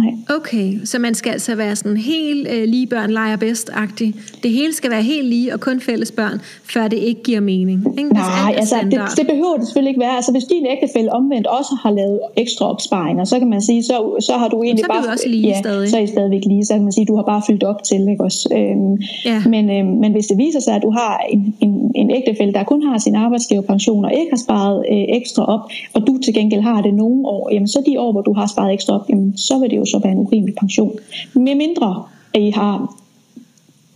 Nej. 0.00 0.36
Okay, 0.36 0.78
så 0.84 0.98
man 0.98 1.14
skal 1.14 1.30
altså 1.30 1.54
være 1.54 1.76
sådan 1.76 1.96
helt 1.96 2.48
øh, 2.48 2.64
lige 2.64 2.86
børn 2.86 3.10
leger 3.10 3.36
bedst-agtig. 3.36 4.14
Det 4.42 4.50
hele 4.50 4.72
skal 4.72 4.90
være 4.90 5.02
helt 5.02 5.28
lige 5.28 5.54
og 5.54 5.60
kun 5.60 5.80
fælles 5.80 6.10
børn, 6.10 6.40
før 6.72 6.88
det 6.88 6.96
ikke 6.96 7.22
giver 7.22 7.40
mening. 7.40 7.78
Ikke? 7.98 8.10
Nej, 8.10 8.54
altså 8.56 8.76
det, 8.90 9.00
det 9.16 9.26
behøver 9.26 9.56
det 9.56 9.66
selvfølgelig 9.66 9.90
ikke 9.90 10.00
være. 10.00 10.16
Altså 10.16 10.32
hvis 10.32 10.44
din 10.44 10.66
ægtefælle 10.66 11.12
omvendt 11.12 11.46
også 11.46 11.72
har 11.82 11.90
lavet 11.90 12.20
ekstra 12.36 12.70
opsparinger, 12.72 13.24
så 13.24 13.38
kan 13.38 13.48
man 13.48 13.62
sige, 13.62 13.82
så, 13.82 14.16
så 14.20 14.32
har 14.32 14.48
du 14.48 14.62
egentlig 14.62 14.84
så 14.84 14.92
bare... 14.92 15.04
Så 15.04 15.10
også 15.10 15.28
lige 15.28 15.48
ja, 15.48 15.58
stadig. 15.58 15.90
Så 15.90 15.96
er 15.96 16.00
I 16.00 16.06
stadigvæk 16.06 16.44
lige. 16.46 16.64
Så 16.64 16.74
kan 16.74 16.82
man 16.82 16.92
sige, 16.92 17.06
du 17.06 17.16
har 17.16 17.22
bare 17.22 17.42
fyldt 17.46 17.64
op 17.64 17.82
til. 17.82 18.00
Ikke 18.10 18.24
også? 18.24 18.48
Øhm, 18.58 18.94
ja. 19.24 19.42
men, 19.54 19.70
øhm, 19.70 19.94
men 20.02 20.12
hvis 20.12 20.26
det 20.26 20.38
viser 20.38 20.60
sig, 20.60 20.74
at 20.74 20.82
du 20.82 20.90
har 20.90 21.12
en, 21.30 21.54
en, 21.60 21.92
en 21.94 22.10
ægtefælle, 22.10 22.52
der 22.52 22.64
kun 22.64 22.82
har 22.82 22.98
sin 22.98 23.14
arbejdsgiverpension 23.14 24.04
og 24.04 24.12
ikke 24.12 24.30
har 24.30 24.40
sparet 24.46 24.78
øh, 24.92 25.16
ekstra 25.18 25.44
op, 25.54 25.60
og 25.94 26.06
du 26.06 26.18
til 26.24 26.34
gengæld 26.34 26.60
har 26.60 26.82
det 26.82 26.94
nogle 26.94 27.26
år, 27.26 27.50
jamen 27.52 27.68
så 27.68 27.82
de 27.86 28.00
år, 28.00 28.12
hvor 28.12 28.22
du 28.22 28.32
har 28.32 28.46
sparet 28.46 28.72
ekstra 28.72 28.94
op, 28.94 29.06
jamen, 29.08 29.36
så 29.36 29.58
vil 29.58 29.70
det 29.70 29.76
jo 29.76 29.84
så 29.90 30.00
være 30.02 30.12
en 30.12 30.18
urimelig 30.18 30.54
pension. 30.60 30.98
Med 31.34 31.54
mindre, 31.54 32.04
at 32.34 32.42
I 32.42 32.50
har 32.50 33.00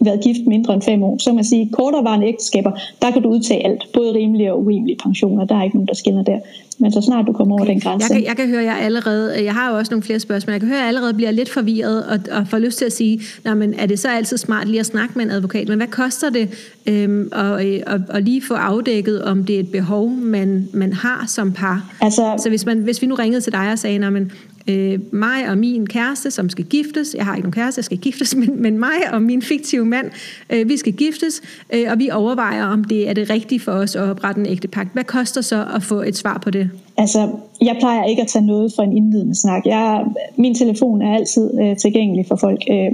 været 0.04 0.20
gift 0.24 0.46
mindre 0.46 0.74
end 0.74 0.82
fem 0.82 1.02
år, 1.02 1.18
så 1.18 1.32
man 1.32 1.44
sige, 1.44 1.70
korterevarende 1.72 2.26
ægteskaber, 2.26 2.72
der 3.02 3.10
kan 3.10 3.22
du 3.22 3.28
udtage 3.28 3.66
alt, 3.66 3.82
både 3.94 4.14
rimelige 4.14 4.52
og 4.52 4.60
urimelige 4.60 4.98
pensioner, 5.02 5.44
der 5.44 5.56
er 5.56 5.62
ikke 5.62 5.76
nogen, 5.76 5.88
der 5.88 5.94
skiller 5.94 6.22
der. 6.22 6.38
Men 6.78 6.92
så 6.92 7.00
snart 7.00 7.26
du 7.26 7.32
kommer 7.32 7.54
okay. 7.54 7.64
over 7.64 7.72
den 7.72 7.80
grænse. 7.80 8.06
Jeg 8.10 8.16
kan, 8.16 8.26
jeg 8.28 8.36
kan 8.36 8.48
høre, 8.48 8.64
jeg 8.64 8.78
allerede, 8.80 9.44
jeg 9.44 9.54
har 9.54 9.70
jo 9.70 9.76
også 9.76 9.92
nogle 9.92 10.02
flere 10.02 10.20
spørgsmål, 10.20 10.52
jeg 10.52 10.60
kan 10.60 10.68
høre, 10.68 10.78
at 10.78 10.82
jeg 10.82 10.88
allerede 10.88 11.14
bliver 11.14 11.30
lidt 11.30 11.50
forvirret 11.50 12.04
og, 12.06 12.18
og 12.38 12.48
får 12.48 12.58
lyst 12.58 12.78
til 12.78 12.84
at 12.84 12.92
sige, 12.92 13.20
Nå, 13.44 13.54
men 13.54 13.74
er 13.74 13.86
det 13.86 13.98
så 13.98 14.08
altid 14.08 14.36
smart 14.38 14.68
lige 14.68 14.80
at 14.80 14.86
snakke 14.86 15.12
med 15.16 15.24
en 15.24 15.30
advokat, 15.30 15.68
men 15.68 15.76
hvad 15.76 15.86
koster 15.86 16.30
det 16.30 16.48
øhm, 16.86 17.28
at, 17.32 17.60
at, 17.86 18.00
at 18.08 18.24
lige 18.24 18.42
få 18.42 18.54
afdækket, 18.54 19.22
om 19.24 19.44
det 19.44 19.56
er 19.56 19.60
et 19.60 19.68
behov, 19.68 20.10
man, 20.10 20.68
man 20.72 20.92
har 20.92 21.24
som 21.28 21.52
par? 21.52 21.94
Altså, 22.00 22.34
så 22.42 22.48
hvis, 22.48 22.66
man, 22.66 22.78
hvis 22.78 23.02
vi 23.02 23.06
nu 23.06 23.14
ringede 23.14 23.40
til 23.40 23.52
dig 23.52 23.72
og 23.72 23.78
sagde, 23.78 23.98
Nå, 23.98 24.10
men 24.10 24.32
øh, 24.66 24.98
mig 25.10 25.48
og 25.50 25.58
min 25.58 25.86
kæreste, 25.86 26.30
som 26.30 26.48
skal 26.48 26.64
giftes. 26.64 27.14
Jeg 27.14 27.24
har 27.24 27.34
ikke 27.34 27.48
nogen 27.48 27.64
kæreste, 27.64 27.78
jeg 27.78 27.84
skal 27.84 27.98
giftes, 27.98 28.36
men, 28.40 28.62
men 28.62 28.78
mig 28.78 29.12
og 29.12 29.22
min 29.22 29.42
fiktive 29.42 29.84
mand, 29.84 30.10
øh, 30.50 30.68
vi 30.68 30.76
skal 30.76 30.92
giftes, 30.92 31.42
øh, 31.72 31.86
og 31.90 31.98
vi 31.98 32.10
overvejer, 32.10 32.64
om 32.66 32.84
det 32.84 33.08
er 33.08 33.12
det 33.12 33.30
rigtige 33.30 33.60
for 33.60 33.72
os 33.72 33.96
at 33.96 34.02
oprette 34.02 34.40
en 34.40 34.46
ægte 34.46 34.68
pagt. 34.68 34.92
Hvad 34.92 35.04
koster 35.04 35.40
så 35.40 35.66
at 35.74 35.82
få 35.82 36.02
et 36.02 36.16
svar 36.16 36.38
på 36.38 36.50
det? 36.50 36.70
Altså, 36.96 37.28
jeg 37.60 37.76
plejer 37.80 38.04
ikke 38.04 38.22
at 38.22 38.28
tage 38.28 38.46
noget 38.46 38.72
for 38.76 38.82
en 38.82 38.96
indledende 38.96 39.34
snak. 39.34 39.62
Jeg, 39.66 40.04
min 40.36 40.54
telefon 40.54 41.02
er 41.02 41.14
altid 41.14 41.50
øh, 41.60 41.76
tilgængelig 41.76 42.26
for 42.28 42.36
folk. 42.36 42.60
Øh, 42.70 42.92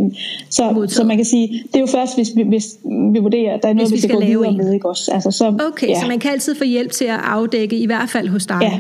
så, 0.51 0.87
så 0.89 1.05
man 1.05 1.17
kan 1.17 1.25
sige, 1.25 1.49
det 1.49 1.77
er 1.77 1.81
jo 1.81 1.87
først, 1.87 2.17
hvis 2.17 2.31
vi, 2.37 2.43
hvis 2.43 2.65
vi 3.13 3.19
vurderer, 3.19 3.55
at 3.55 3.63
der 3.63 3.69
er 3.69 3.73
noget, 3.73 3.91
hvis 3.91 3.93
vi, 3.93 3.97
vi 3.97 4.01
skal, 4.01 4.11
skal 4.11 4.21
gå 4.21 4.27
videre 4.27 4.51
en. 4.51 4.57
med. 4.57 4.73
Ikke 4.73 4.89
også? 4.89 5.13
Altså, 5.13 5.31
så, 5.31 5.59
okay, 5.73 5.89
ja. 5.89 6.01
så 6.01 6.07
man 6.09 6.19
kan 6.19 6.31
altid 6.31 6.55
få 6.55 6.65
hjælp 6.65 6.91
til 6.93 7.05
at 7.05 7.21
afdække, 7.25 7.77
i 7.77 7.87
hvert 7.87 8.09
fald 8.09 8.29
hos 8.29 8.47
dig. 8.47 8.59
Ja, 8.63 8.79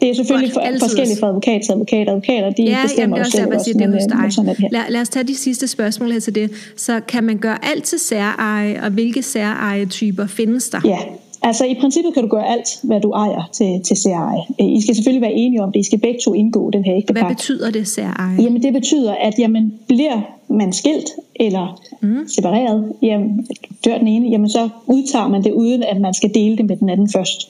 det 0.00 0.10
er 0.10 0.14
selvfølgelig 0.14 0.52
for, 0.52 0.62
forskelligt 0.78 1.20
fra 1.20 1.28
advokat 1.28 1.62
til 1.62 1.72
advokat. 1.72 2.08
Advokater, 2.08 2.50
de 2.50 2.62
ja, 2.62 2.78
bestemmer 2.82 3.16
jamen, 3.16 3.24
det 3.24 3.32
selv 3.32 3.54
også, 3.54 3.72
det 3.78 3.92
hos 3.92 4.36
dig. 4.36 4.54
Øh, 4.64 4.72
lad, 4.72 4.82
lad 4.88 5.00
os 5.00 5.08
tage 5.08 5.24
de 5.24 5.36
sidste 5.36 5.68
spørgsmål 5.68 6.12
her 6.12 6.20
til 6.20 6.34
det. 6.34 6.50
Så 6.76 7.00
kan 7.08 7.24
man 7.24 7.38
gøre 7.38 7.64
alt 7.64 7.84
til 7.84 7.98
særeje, 7.98 8.82
og 8.82 8.90
hvilke 8.90 9.22
særeje-typer 9.22 10.26
findes 10.26 10.68
der? 10.68 10.80
Ja, 10.84 10.98
Altså 11.42 11.64
i 11.64 11.74
princippet 11.80 12.14
kan 12.14 12.22
du 12.22 12.28
gøre 12.28 12.48
alt, 12.48 12.68
hvad 12.82 13.00
du 13.00 13.10
ejer 13.10 13.48
til, 13.52 13.80
til 13.84 13.96
særeje. 13.96 14.40
I 14.58 14.80
skal 14.80 14.94
selvfølgelig 14.94 15.22
være 15.22 15.32
enige 15.32 15.62
om 15.62 15.72
det. 15.72 15.80
I 15.80 15.82
skal 15.82 15.98
begge 15.98 16.20
to 16.24 16.34
indgå 16.34 16.70
den 16.70 16.84
her 16.84 16.96
ægtepagt. 16.96 17.26
Hvad 17.26 17.34
betyder 17.34 17.70
det 17.70 17.88
særeje? 17.88 18.42
Jamen 18.42 18.62
det 18.62 18.72
betyder, 18.72 19.14
at 19.14 19.34
jamen, 19.38 19.74
bliver 19.88 20.20
man 20.48 20.72
skilt 20.72 21.10
eller 21.34 21.80
mm. 22.02 22.28
separeret, 22.28 22.92
jamen, 23.02 23.46
dør 23.84 23.98
den 23.98 24.08
ene, 24.08 24.28
jamen 24.28 24.48
så 24.48 24.68
udtager 24.86 25.28
man 25.28 25.44
det 25.44 25.52
uden, 25.52 25.82
at 25.82 26.00
man 26.00 26.14
skal 26.14 26.34
dele 26.34 26.56
det 26.56 26.66
med 26.66 26.76
den 26.76 26.88
anden 26.88 27.08
først. 27.08 27.48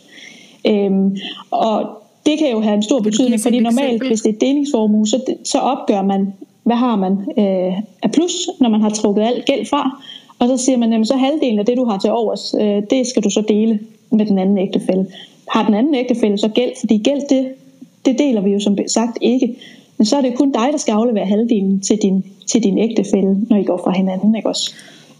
Øhm, 0.66 1.16
og 1.50 1.99
det 2.30 2.38
kan 2.38 2.50
jo 2.50 2.60
have 2.60 2.74
en 2.74 2.82
stor 2.82 3.00
betydning, 3.00 3.40
fordi 3.40 3.58
normalt, 3.58 3.86
eksempel? 3.86 4.08
hvis 4.08 4.20
det 4.20 4.34
er 4.34 4.38
delingsformue, 4.38 5.06
så, 5.06 5.34
så 5.44 5.58
opgør 5.58 6.02
man, 6.02 6.32
hvad 6.62 6.76
har 6.76 6.96
man 6.96 7.12
øh, 7.12 7.72
af 8.02 8.10
plus, 8.12 8.48
når 8.60 8.68
man 8.68 8.80
har 8.80 8.90
trukket 8.90 9.22
alt 9.22 9.44
gæld 9.44 9.66
fra, 9.66 10.02
og 10.38 10.48
så 10.48 10.56
siger 10.56 10.78
man, 10.78 10.90
jamen 10.90 11.06
så 11.06 11.16
halvdelen 11.16 11.58
af 11.58 11.66
det, 11.66 11.76
du 11.76 11.84
har 11.84 11.98
til 11.98 12.10
overs, 12.10 12.54
øh, 12.60 12.82
det 12.90 13.06
skal 13.06 13.22
du 13.22 13.30
så 13.30 13.42
dele 13.48 13.78
med 14.10 14.26
den 14.26 14.38
anden 14.38 14.58
ægtefælde. 14.58 15.06
Har 15.48 15.64
den 15.64 15.74
anden 15.74 15.94
ægtefælde 15.94 16.38
så 16.38 16.48
gæld, 16.48 16.72
fordi 16.80 16.98
gæld, 16.98 17.22
det, 17.28 17.48
det 18.06 18.18
deler 18.18 18.40
vi 18.40 18.50
jo 18.50 18.60
som 18.60 18.78
sagt 18.86 19.18
ikke. 19.20 19.56
Men 19.98 20.04
så 20.04 20.16
er 20.16 20.20
det 20.20 20.34
kun 20.34 20.52
dig, 20.52 20.68
der 20.72 20.78
skal 20.78 20.92
aflevere 20.92 21.26
halvdelen 21.26 21.80
til 21.80 21.98
din, 22.02 22.24
til 22.46 22.62
din 22.62 22.78
ægtefælde, 22.78 23.46
når 23.50 23.56
I 23.56 23.62
går 23.62 23.80
fra 23.84 23.90
hinanden, 23.90 24.34
ikke 24.34 24.48
også? 24.48 24.74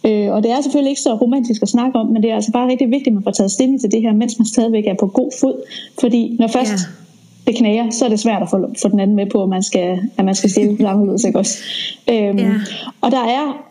Øh, 0.06 0.32
og 0.32 0.42
det 0.42 0.50
er 0.50 0.60
selvfølgelig 0.60 0.90
ikke 0.90 1.00
så 1.00 1.14
romantisk 1.14 1.62
at 1.62 1.68
snakke 1.68 1.98
om, 1.98 2.06
men 2.06 2.22
det 2.22 2.30
er 2.30 2.34
altså 2.34 2.52
bare 2.52 2.70
rigtig 2.70 2.90
vigtigt, 2.90 3.06
at 3.06 3.12
man 3.12 3.22
får 3.22 3.30
taget 3.30 3.50
stilling 3.50 3.80
til 3.80 3.92
det 3.92 4.02
her, 4.02 4.12
mens 4.12 4.38
man 4.38 4.46
stadigvæk 4.46 4.86
er 4.86 4.94
på 4.94 5.06
god 5.06 5.30
fod. 5.40 5.62
Fordi 6.00 6.36
når 6.38 6.48
først 6.48 6.72
ja. 6.72 6.99
Det 7.50 7.58
knager, 7.58 7.90
så 7.90 8.04
er 8.04 8.08
det 8.08 8.20
svært 8.20 8.42
at 8.42 8.50
få, 8.50 8.56
få 8.82 8.88
den 8.88 9.00
anden 9.00 9.16
med 9.16 9.26
på, 9.26 9.42
at 9.42 9.48
man 9.48 9.62
skal, 9.62 9.98
at 10.18 10.24
man 10.24 10.34
skal 10.34 10.50
stille 10.50 10.88
anderledes, 10.88 11.24
ikke 11.24 11.38
også? 11.38 11.58
Øhm, 12.10 12.38
ja. 12.38 12.50
Og 13.00 13.10
der 13.10 13.24
er 13.24 13.66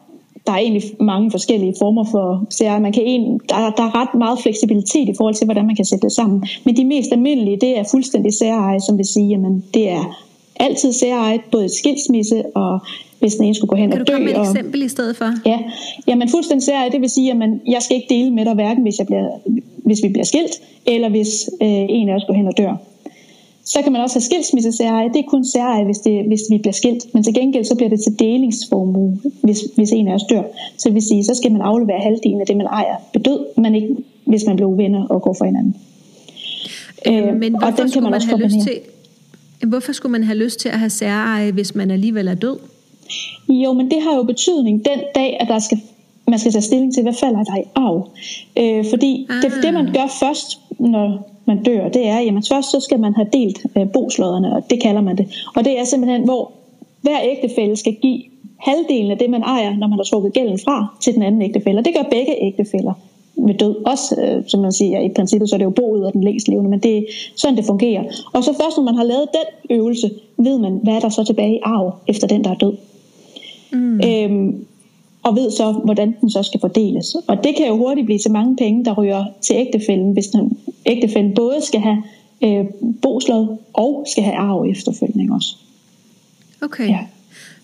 der 0.47 0.55
er 0.55 0.57
egentlig 0.57 0.83
mange 0.99 1.31
forskellige 1.31 1.73
former 1.79 2.05
for 2.11 2.45
CRI. 2.53 2.79
Man 2.81 2.93
kan 2.93 3.03
en, 3.05 3.39
der, 3.49 3.55
der 3.77 3.83
er 3.83 4.01
ret 4.01 4.19
meget 4.19 4.39
fleksibilitet 4.39 5.09
i 5.09 5.13
forhold 5.17 5.35
til, 5.35 5.45
hvordan 5.45 5.65
man 5.65 5.75
kan 5.75 5.85
sætte 5.85 6.03
det 6.07 6.11
sammen. 6.11 6.43
Men 6.65 6.77
de 6.77 6.85
mest 6.85 7.11
almindelige, 7.11 7.57
det 7.61 7.79
er 7.79 7.83
fuldstændig 7.91 8.33
CRI, 8.33 8.79
som 8.85 8.97
vil 8.97 9.05
sige, 9.05 9.35
at 9.35 9.41
det 9.73 9.89
er 9.89 10.19
altid 10.55 10.93
CRI, 10.93 11.39
både 11.51 11.65
et 11.65 11.71
skilsmisse 11.71 12.43
og 12.55 12.79
hvis 13.19 13.35
den 13.35 13.45
ene 13.45 13.55
skulle 13.55 13.69
gå 13.69 13.75
hen 13.75 13.91
kan 13.91 14.01
og 14.01 14.07
dø. 14.07 14.13
Kan 14.13 14.21
du 14.21 14.27
komme 14.27 14.43
med 14.43 14.47
et 14.47 14.51
eksempel 14.51 14.81
i 14.81 14.87
stedet 14.87 15.15
for? 15.17 15.29
Ja, 15.45 15.59
jamen 16.07 16.29
fuldstændig 16.29 16.65
CRI, 16.65 16.89
det 16.91 17.01
vil 17.01 17.09
sige, 17.09 17.31
at 17.31 17.37
man, 17.37 17.61
jeg 17.67 17.81
skal 17.81 17.95
ikke 17.95 18.15
dele 18.15 18.31
med 18.31 18.45
dig, 18.45 18.53
hverken 18.53 18.83
hvis, 18.83 18.99
jeg 18.99 19.07
bliver, 19.07 19.27
hvis 19.77 20.03
vi 20.03 20.09
bliver 20.09 20.25
skilt, 20.25 20.53
eller 20.85 21.09
hvis 21.09 21.49
øh, 21.61 21.85
en 21.89 22.09
af 22.09 22.15
os 22.15 22.23
går 22.27 22.33
hen 22.33 22.47
og 22.47 22.57
dør. 22.57 22.75
Så 23.73 23.81
kan 23.83 23.91
man 23.91 24.01
også 24.01 24.15
have 24.15 24.27
skilsmisseserie. 24.29 25.09
Det 25.13 25.19
er 25.19 25.29
kun 25.29 25.45
serie, 25.45 25.85
hvis, 25.85 25.97
det, 25.97 26.27
hvis 26.27 26.41
vi 26.51 26.57
bliver 26.57 26.73
skilt. 26.73 27.13
Men 27.13 27.23
til 27.23 27.33
gengæld 27.33 27.65
så 27.65 27.75
bliver 27.75 27.89
det 27.89 27.99
til 27.99 28.19
delingsformue, 28.19 29.19
hvis, 29.43 29.59
hvis 29.75 29.91
en 29.91 30.07
af 30.07 30.13
os 30.13 30.23
dør. 30.29 30.43
Så 30.77 30.89
det 30.89 30.93
vil 30.93 31.01
sige, 31.01 31.23
så 31.25 31.33
skal 31.35 31.51
man 31.51 31.61
aflevere 31.61 31.99
halvdelen 31.99 32.41
af 32.41 32.47
det, 32.47 32.57
man 32.57 32.65
ejer 32.65 32.95
bedød, 33.13 33.39
men 33.57 33.75
ikke 33.75 33.95
hvis 34.25 34.43
man 34.47 34.55
bliver 34.55 34.69
uvenner 34.69 35.07
og 35.07 35.21
går 35.21 35.35
for 35.37 35.45
hinanden. 35.45 35.75
Øh, 37.07 37.35
men 37.35 37.55
og 37.55 37.77
den 37.77 37.91
kan 37.91 38.03
man, 38.03 38.11
man 38.11 38.13
også 38.13 38.27
have 38.27 38.43
lyst 38.43 38.55
til, 38.67 38.79
Hvorfor 39.67 39.91
skulle 39.91 40.11
man 40.11 40.23
have 40.23 40.37
lyst 40.37 40.59
til 40.59 40.69
at 40.69 40.79
have 40.79 40.89
særeje, 40.89 41.51
hvis 41.51 41.75
man 41.75 41.91
alligevel 41.91 42.27
er 42.27 42.35
død? 42.35 42.57
Jo, 43.49 43.73
men 43.73 43.91
det 43.91 44.01
har 44.01 44.15
jo 44.15 44.23
betydning 44.23 44.85
den 44.85 44.99
dag, 45.15 45.37
at 45.39 45.47
der 45.47 45.59
skal, 45.59 45.81
man 46.27 46.39
skal 46.39 46.51
tage 46.51 46.61
stilling 46.61 46.93
til, 46.93 47.03
hvad 47.03 47.13
falder 47.13 47.43
der 47.43 47.57
i 47.57 47.63
arv. 47.75 48.09
Øh, 48.57 48.85
fordi 48.89 49.27
ah. 49.29 49.41
det, 49.41 49.63
det, 49.63 49.73
man 49.73 49.85
gør 49.85 50.17
først, 50.19 50.59
når 50.79 51.31
man 51.51 51.63
dør, 51.63 51.89
det 51.89 52.03
er, 52.07 52.19
jamen 52.19 52.43
først 52.51 52.71
så 52.71 52.79
skal 52.79 52.99
man 52.99 53.13
have 53.19 53.27
delt 53.33 53.59
øh, 53.77 53.91
boslåderne, 53.95 54.55
og 54.55 54.61
det 54.69 54.81
kalder 54.81 55.01
man 55.01 55.17
det. 55.17 55.25
Og 55.55 55.65
det 55.65 55.79
er 55.79 55.83
simpelthen, 55.83 56.23
hvor 56.23 56.51
hver 57.01 57.19
ægtefælle 57.31 57.75
skal 57.75 57.95
give 57.95 58.21
halvdelen 58.59 59.11
af 59.11 59.17
det, 59.17 59.29
man 59.29 59.43
ejer, 59.43 59.77
når 59.77 59.87
man 59.87 59.99
har 59.99 60.03
trukket 60.03 60.33
gælden 60.33 60.59
fra 60.65 60.87
til 61.01 61.13
den 61.13 61.23
anden 61.23 61.41
ægtefælle. 61.41 61.79
Og 61.79 61.85
det 61.85 61.93
gør 61.95 62.03
begge 62.11 62.33
ægtefæller 62.41 62.93
med 63.35 63.53
død. 63.53 63.75
Også, 63.85 64.15
øh, 64.21 64.43
som 64.47 64.59
man 64.61 64.71
siger, 64.71 64.99
i 64.99 65.09
princippet 65.15 65.49
så 65.49 65.55
er 65.55 65.57
det 65.57 65.65
jo 65.65 65.69
boet 65.69 66.05
og 66.05 66.13
den 66.13 66.23
længst 66.23 66.47
levende, 66.47 66.69
men 66.69 66.79
det 66.79 66.97
er 66.97 67.03
sådan, 67.35 67.57
det 67.57 67.65
fungerer. 67.65 68.03
Og 68.33 68.43
så 68.43 68.53
først, 68.53 68.77
når 68.77 68.83
man 68.83 68.95
har 68.95 69.03
lavet 69.03 69.27
den 69.33 69.77
øvelse, 69.77 70.11
ved 70.37 70.57
man, 70.57 70.79
hvad 70.83 70.93
er 70.93 70.99
der 70.99 71.09
så 71.09 71.23
tilbage 71.23 71.55
i 71.55 71.59
arv 71.63 71.95
efter 72.07 72.27
den, 72.27 72.43
der 72.43 72.49
er 72.49 72.55
død. 72.55 72.73
Mm. 73.71 74.01
Øhm, 74.07 74.65
og 75.23 75.35
ved 75.35 75.51
så, 75.51 75.71
hvordan 75.71 76.15
den 76.21 76.29
så 76.29 76.43
skal 76.43 76.59
fordeles. 76.59 77.15
Og 77.27 77.43
det 77.43 77.55
kan 77.57 77.67
jo 77.67 77.77
hurtigt 77.77 78.05
blive 78.05 78.19
så 78.19 78.29
mange 78.29 78.55
penge, 78.55 78.85
der 78.85 78.93
ryger 78.93 79.25
til 79.41 79.55
ægtefælden, 79.55 80.13
hvis 80.13 80.27
den, 80.27 80.57
ægtefælden 80.85 81.35
både 81.35 81.61
skal 81.61 81.79
have 81.79 82.03
øh, 82.43 82.65
boslået 83.01 83.57
og 83.73 84.05
skal 84.11 84.23
have 84.23 84.35
arv 84.35 84.65
efterfølgende 84.71 85.33
også. 85.33 85.55
Okay. 86.61 86.89
Ja. 86.89 86.99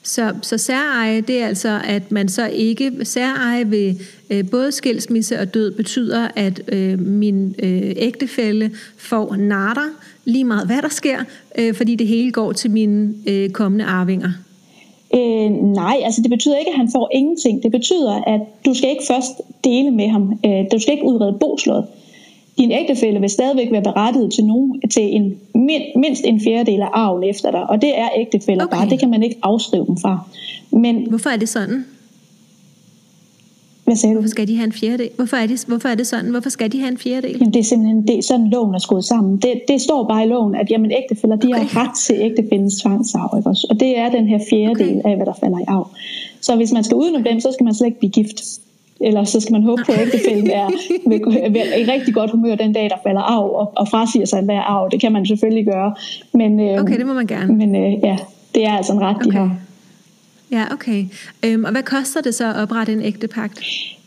Så, 0.03 0.33
så 0.41 0.57
særeje, 0.57 1.21
det 1.21 1.41
er 1.41 1.47
altså, 1.47 1.81
at 1.83 2.11
man 2.11 2.29
så 2.29 2.47
ikke... 2.47 2.91
Særeje 3.03 3.71
ved 3.71 3.95
øh, 4.29 4.49
både 4.49 4.71
skilsmisse 4.71 5.39
og 5.39 5.53
død 5.53 5.71
betyder, 5.71 6.27
at 6.35 6.61
øh, 6.67 6.99
min 6.99 7.55
øh, 7.59 7.93
ægtefælle 7.95 8.71
får 8.97 9.35
natter, 9.35 9.89
lige 10.25 10.43
meget 10.43 10.67
hvad 10.67 10.81
der 10.81 10.89
sker, 10.89 11.17
øh, 11.57 11.75
fordi 11.75 11.95
det 11.95 12.07
hele 12.07 12.31
går 12.31 12.51
til 12.51 12.71
mine 12.71 13.13
øh, 13.27 13.49
kommende 13.49 13.85
arvinger. 13.85 14.31
Øh, 15.15 15.51
nej, 15.51 15.97
altså 16.03 16.21
det 16.21 16.29
betyder 16.29 16.57
ikke, 16.57 16.71
at 16.71 16.77
han 16.77 16.89
får 16.91 17.09
ingenting. 17.13 17.63
Det 17.63 17.71
betyder, 17.71 18.13
at 18.13 18.41
du 18.65 18.73
skal 18.73 18.89
ikke 18.89 19.03
først 19.07 19.41
dele 19.63 19.91
med 19.91 20.07
ham. 20.07 20.39
Øh, 20.45 20.65
du 20.71 20.79
skal 20.79 20.93
ikke 20.93 21.05
udrede 21.05 21.37
boslået. 21.39 21.85
Din 22.57 22.71
ægtefælle 22.71 23.19
vil 23.19 23.29
stadigvæk 23.29 23.71
være 23.71 23.81
berettiget 23.81 24.33
til, 24.33 24.45
nogen, 24.45 24.81
til 24.93 25.15
en, 25.15 25.37
mindst 25.95 26.25
en 26.25 26.41
fjerdedel 26.41 26.81
af 26.81 26.87
arven 26.93 27.23
efter 27.23 27.51
dig, 27.51 27.69
og 27.69 27.81
det 27.81 27.99
er 27.99 28.09
ægtefæller 28.17 28.63
okay. 28.63 28.77
bare. 28.77 28.89
Det 28.89 28.99
kan 28.99 29.09
man 29.09 29.23
ikke 29.23 29.37
afskrive 29.43 29.85
dem 29.85 29.97
fra. 29.97 30.19
Men, 30.71 31.09
Hvorfor 31.09 31.29
er 31.29 31.37
det 31.37 31.49
sådan? 31.49 31.85
Hvad 33.85 33.95
sagde 33.95 34.15
du? 34.15 34.19
Hvorfor 34.19 34.29
skal 34.29 34.47
de 34.47 34.55
have 34.55 34.65
en 34.65 34.71
fjerdedel? 34.71 35.09
Hvorfor 35.15 35.37
er 35.37 35.47
det, 35.47 35.65
hvorfor 35.67 35.89
er 35.89 35.95
det 35.95 36.07
sådan? 36.07 36.31
Hvorfor 36.31 36.49
skal 36.49 36.71
de 36.71 36.79
have 36.79 36.91
en 36.91 36.97
fjerdedel? 36.97 37.37
Jamen 37.39 37.53
det 37.53 37.59
er 37.59 37.63
simpelthen 37.63 38.07
det 38.07 38.17
er 38.17 38.21
sådan, 38.21 38.47
loven 38.47 38.75
er 38.75 38.79
skruet 38.79 39.05
sammen. 39.05 39.37
Det, 39.37 39.61
det 39.67 39.81
står 39.81 40.07
bare 40.07 40.23
i 40.25 40.27
loven, 40.27 40.55
at 40.55 40.71
jamen, 40.71 40.91
ægtefælder 40.91 41.35
de 41.35 41.47
okay. 41.47 41.67
har 41.67 41.81
ret 41.81 41.95
til 41.95 42.15
ægtefældens 42.19 42.75
tvangsarv. 42.81 43.37
Ikke 43.37 43.49
også? 43.49 43.67
Og 43.69 43.79
det 43.79 43.97
er 43.99 44.09
den 44.09 44.27
her 44.27 44.39
fjerdedel 44.49 44.99
okay. 44.99 45.09
af, 45.09 45.15
hvad 45.15 45.25
der 45.25 45.33
falder 45.39 45.59
i 45.59 45.63
arv. 45.67 45.89
Så 46.41 46.55
hvis 46.55 46.71
man 46.71 46.83
skal 46.83 46.95
udenom 46.95 47.23
dem, 47.23 47.39
så 47.39 47.51
skal 47.53 47.63
man 47.63 47.73
slet 47.73 47.87
ikke 47.87 47.99
blive 47.99 48.11
gift. 48.11 48.41
Eller 49.01 49.23
så 49.23 49.39
skal 49.39 49.53
man 49.53 49.63
håbe 49.63 49.81
på, 49.85 49.91
at 49.91 49.99
ægtefælden 50.01 50.49
er, 50.49 50.65
er 50.65 51.77
i 51.77 51.91
rigtig 51.91 52.13
godt 52.13 52.31
humør 52.31 52.55
den 52.55 52.73
dag, 52.73 52.89
der 52.89 52.95
falder 53.03 53.21
arv, 53.21 53.49
og, 53.55 53.71
og 53.75 53.87
frasiger 53.87 54.25
sig 54.25 54.39
enhver 54.39 54.61
arv. 54.61 54.89
Det 54.91 55.01
kan 55.01 55.11
man 55.11 55.25
selvfølgelig 55.25 55.65
gøre. 55.65 55.93
Men, 56.33 56.59
øh, 56.59 56.81
okay, 56.81 56.97
det 56.97 57.05
må 57.05 57.13
man 57.13 57.27
gerne. 57.27 57.53
Men 57.53 57.75
øh, 57.75 57.93
ja, 58.03 58.17
det 58.55 58.65
er 58.65 58.71
altså 58.71 58.93
en 58.93 59.01
ret, 59.01 59.15
okay. 59.15 59.25
de 59.25 59.31
har. 59.31 59.57
Ja, 60.51 60.73
okay. 60.73 61.05
Øhm, 61.45 61.63
og 61.63 61.71
hvad 61.71 61.83
koster 61.83 62.21
det 62.21 62.35
så 62.35 62.49
at 62.49 62.55
oprette 62.55 62.93
en 62.93 63.01
ægtepagt? 63.01 63.59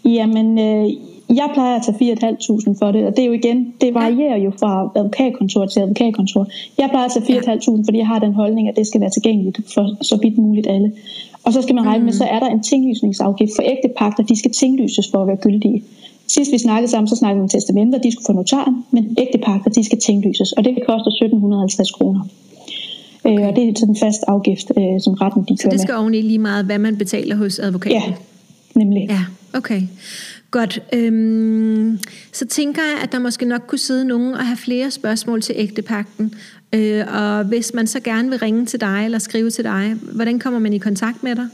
Jamen, 0.04 0.58
øh, 0.58 0.90
jeg 1.36 1.50
plejer 1.54 1.76
at 1.76 1.82
tage 1.86 2.16
4.500 2.16 2.78
for 2.78 2.92
det, 2.92 3.06
og 3.06 3.16
det 3.16 3.22
er 3.22 3.26
jo 3.26 3.32
igen, 3.32 3.74
det 3.80 3.94
varierer 3.94 4.38
jo 4.38 4.50
fra 4.60 4.90
advokatkontor 4.96 5.66
til 5.66 5.80
advokatkontor. 5.80 6.46
Jeg 6.78 6.88
plejer 6.90 7.06
at 7.06 7.12
tage 7.12 7.40
4.500, 7.40 7.84
fordi 7.86 7.98
jeg 7.98 8.06
har 8.06 8.18
den 8.18 8.34
holdning, 8.34 8.68
at 8.68 8.76
det 8.76 8.86
skal 8.86 9.00
være 9.00 9.10
tilgængeligt 9.10 9.58
for 9.74 10.04
så 10.04 10.18
vidt 10.22 10.38
muligt 10.38 10.66
alle. 10.66 10.92
Og 11.44 11.52
så 11.52 11.62
skal 11.62 11.74
man 11.74 11.86
regne 11.86 11.98
mm. 11.98 12.04
med, 12.04 12.12
så 12.12 12.24
er 12.24 12.38
der 12.38 12.46
en 12.46 12.62
tinglysningsafgift 12.62 13.52
for 13.56 13.62
ægtepagter, 13.62 14.22
de 14.22 14.38
skal 14.38 14.50
tinglyses 14.50 15.10
for 15.10 15.18
at 15.22 15.28
være 15.28 15.36
gyldige. 15.36 15.84
Sidst 16.26 16.52
vi 16.52 16.58
snakkede 16.58 16.90
sammen, 16.90 17.08
så 17.08 17.16
snakkede 17.16 17.40
vi 17.40 17.42
om 17.42 17.48
testamenter, 17.48 17.98
de 17.98 18.12
skulle 18.12 18.26
få 18.26 18.32
notaren, 18.32 18.84
men 18.90 19.16
ægtepagter, 19.18 19.70
de 19.70 19.84
skal 19.84 19.98
tinglyses, 19.98 20.52
og 20.52 20.64
det 20.64 20.74
koster 20.86 21.10
1750 21.10 21.90
kroner. 21.90 22.20
Okay. 23.28 23.42
Øh, 23.42 23.48
og 23.48 23.56
det 23.56 23.68
er 23.68 23.72
sådan 23.76 23.94
en 23.94 23.96
fast 23.96 24.22
afgift, 24.28 24.70
øh, 24.78 25.00
som 25.00 25.14
retten 25.14 25.44
de 25.48 25.56
Så 25.56 25.68
det 25.70 25.80
skal 25.80 25.94
oveni 25.94 26.22
lige 26.22 26.38
meget, 26.38 26.64
hvad 26.64 26.78
man 26.78 26.96
betaler 26.96 27.36
hos 27.36 27.58
advokaten? 27.58 27.96
Ja, 27.96 28.14
nemlig. 28.74 29.06
Ja, 29.10 29.24
okay. 29.58 29.82
Godt. 30.50 30.82
Øhm, 30.92 31.98
så 32.32 32.46
tænker 32.46 32.82
jeg, 32.82 33.02
at 33.02 33.12
der 33.12 33.18
måske 33.18 33.44
nok 33.44 33.62
kunne 33.66 33.78
sidde 33.78 34.04
nogen 34.04 34.34
og 34.34 34.46
have 34.46 34.56
flere 34.56 34.90
spørgsmål 34.90 35.42
til 35.42 35.54
ægtepakten. 35.58 36.34
Øh, 36.72 37.04
og 37.14 37.44
hvis 37.44 37.74
man 37.74 37.86
så 37.86 38.00
gerne 38.00 38.28
vil 38.30 38.38
ringe 38.38 38.66
til 38.66 38.80
dig 38.80 39.02
eller 39.04 39.18
skrive 39.18 39.50
til 39.50 39.64
dig, 39.64 39.94
hvordan 40.14 40.38
kommer 40.38 40.58
man 40.60 40.72
i 40.72 40.78
kontakt 40.78 41.22
med 41.22 41.34
dig? 41.36 41.46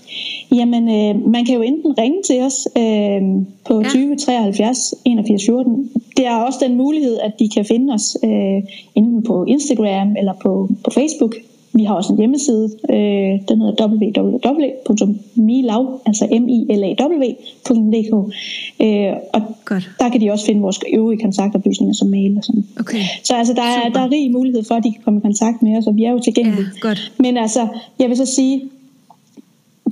Jamen, 0.53 0.83
øh, 0.89 1.33
man 1.33 1.45
kan 1.45 1.55
jo 1.55 1.63
enten 1.63 1.99
ringe 1.99 2.23
til 2.23 2.41
os 2.41 2.69
øh, 2.77 3.47
på 3.67 3.83
ja. 3.83 3.89
20 3.89 4.17
73 4.17 4.95
81 5.05 5.43
14. 5.47 5.91
Det 6.17 6.27
er 6.27 6.37
også 6.37 6.59
den 6.63 6.77
mulighed, 6.77 7.19
at 7.19 7.33
de 7.39 7.49
kan 7.55 7.65
finde 7.65 7.95
os 7.95 8.17
øh, 8.25 8.63
enten 8.95 9.23
på 9.23 9.45
Instagram 9.45 10.17
eller 10.17 10.33
på, 10.43 10.69
på 10.85 10.91
Facebook. 10.91 11.35
Vi 11.75 11.85
har 11.85 11.95
også 11.95 12.13
en 12.13 12.19
hjemmeside, 12.19 12.71
øh, 12.91 13.41
den 13.49 13.61
hedder 13.61 13.87
www.milaw, 13.87 15.87
altså 16.07 16.25
m 16.41 16.49
i 16.49 16.67
l 16.69 16.85
a 16.85 17.05
w.dk. 17.05 18.35
Øh, 18.83 19.13
og 19.33 19.43
Godt. 19.65 19.91
der 20.01 20.09
kan 20.09 20.21
de 20.21 20.31
også 20.31 20.47
finde 20.47 20.61
vores 20.61 20.81
øvrige 20.95 21.21
kontaktoplysninger 21.21 21.95
som 21.95 22.09
mail 22.09 22.37
og 22.37 22.45
sådan. 22.45 22.65
Okay. 22.81 22.99
Så 23.25 23.35
altså, 23.37 23.55
der, 23.55 23.63
er, 23.63 23.89
der 23.89 24.01
er 24.01 24.11
rig 24.11 24.33
mulighed 24.33 24.65
for, 24.65 24.75
at 24.75 24.85
de 24.85 24.93
kan 24.93 25.01
komme 25.05 25.19
i 25.19 25.23
kontakt 25.23 25.63
med 25.63 25.79
os, 25.79 25.87
og 25.87 25.97
vi 25.97 26.05
er 26.05 26.11
jo 26.11 26.19
tilgængelige. 26.19 26.67
Ja, 26.75 26.89
godt. 26.89 27.13
Men 27.19 27.37
altså, 27.37 27.69
jeg 27.99 28.09
vil 28.09 28.17
så 28.17 28.27
sige, 28.27 28.63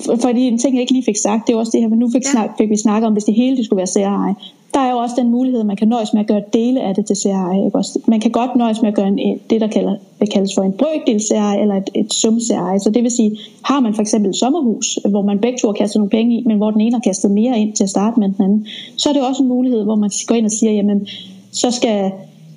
fordi 0.00 0.42
en 0.48 0.58
ting, 0.58 0.74
jeg 0.74 0.80
ikke 0.80 0.92
lige 0.92 1.04
fik 1.04 1.16
sagt, 1.16 1.46
det 1.46 1.52
er 1.52 1.58
også 1.58 1.72
det 1.74 1.80
her, 1.80 1.88
men 1.88 1.98
nu 1.98 2.10
fik, 2.10 2.24
ja. 2.24 2.30
snak, 2.30 2.50
fik 2.58 2.70
vi 2.70 2.76
snakket 2.76 3.06
om, 3.06 3.12
hvis 3.12 3.24
det 3.24 3.34
hele 3.34 3.56
det 3.56 3.64
skulle 3.64 3.78
være 3.78 3.86
særeje. 3.86 4.34
Der 4.74 4.80
er 4.80 4.90
jo 4.90 4.98
også 4.98 5.14
den 5.18 5.30
mulighed, 5.30 5.60
at 5.60 5.66
man 5.66 5.76
kan 5.76 5.88
nøjes 5.88 6.12
med 6.12 6.20
at 6.20 6.26
gøre 6.26 6.42
dele 6.52 6.80
af 6.82 6.94
det 6.94 7.06
til 7.06 7.16
særeje. 7.16 7.64
Ikke? 7.64 7.78
Man 8.06 8.20
kan 8.20 8.30
godt 8.30 8.56
nøjes 8.56 8.82
med 8.82 8.88
at 8.88 8.94
gøre 8.94 9.08
en, 9.08 9.38
det, 9.50 9.60
der 9.60 9.66
kalder, 9.66 9.96
det 10.20 10.32
kaldes 10.32 10.54
for 10.56 10.62
en 10.62 10.72
brøkdel 10.72 11.20
særeje, 11.28 11.60
eller 11.60 11.74
et, 11.74 11.90
et 11.94 12.12
sum 12.12 12.40
særeje. 12.40 12.78
Så 12.78 12.90
det 12.90 13.02
vil 13.02 13.10
sige, 13.10 13.38
har 13.62 13.80
man 13.80 13.94
for 13.94 14.02
eksempel 14.02 14.30
et 14.30 14.36
sommerhus, 14.36 14.98
hvor 15.10 15.22
man 15.22 15.38
begge 15.38 15.58
to 15.58 15.68
har 15.68 15.72
kastet 15.72 15.98
nogle 15.98 16.10
penge 16.10 16.36
i, 16.38 16.42
men 16.46 16.56
hvor 16.56 16.70
den 16.70 16.80
ene 16.80 16.92
har 16.92 17.00
kastet 17.00 17.30
mere 17.30 17.58
ind 17.58 17.72
til 17.72 17.84
at 17.84 17.90
starte 17.90 18.20
med 18.20 18.28
den 18.28 18.44
anden, 18.44 18.66
så 18.96 19.08
er 19.08 19.12
det 19.12 19.22
også 19.28 19.42
en 19.42 19.48
mulighed, 19.48 19.84
hvor 19.84 19.96
man 19.96 20.10
går 20.26 20.34
ind 20.34 20.46
og 20.46 20.52
siger, 20.52 20.72
jamen, 20.72 21.06
så 21.52 21.70
skal 21.70 22.10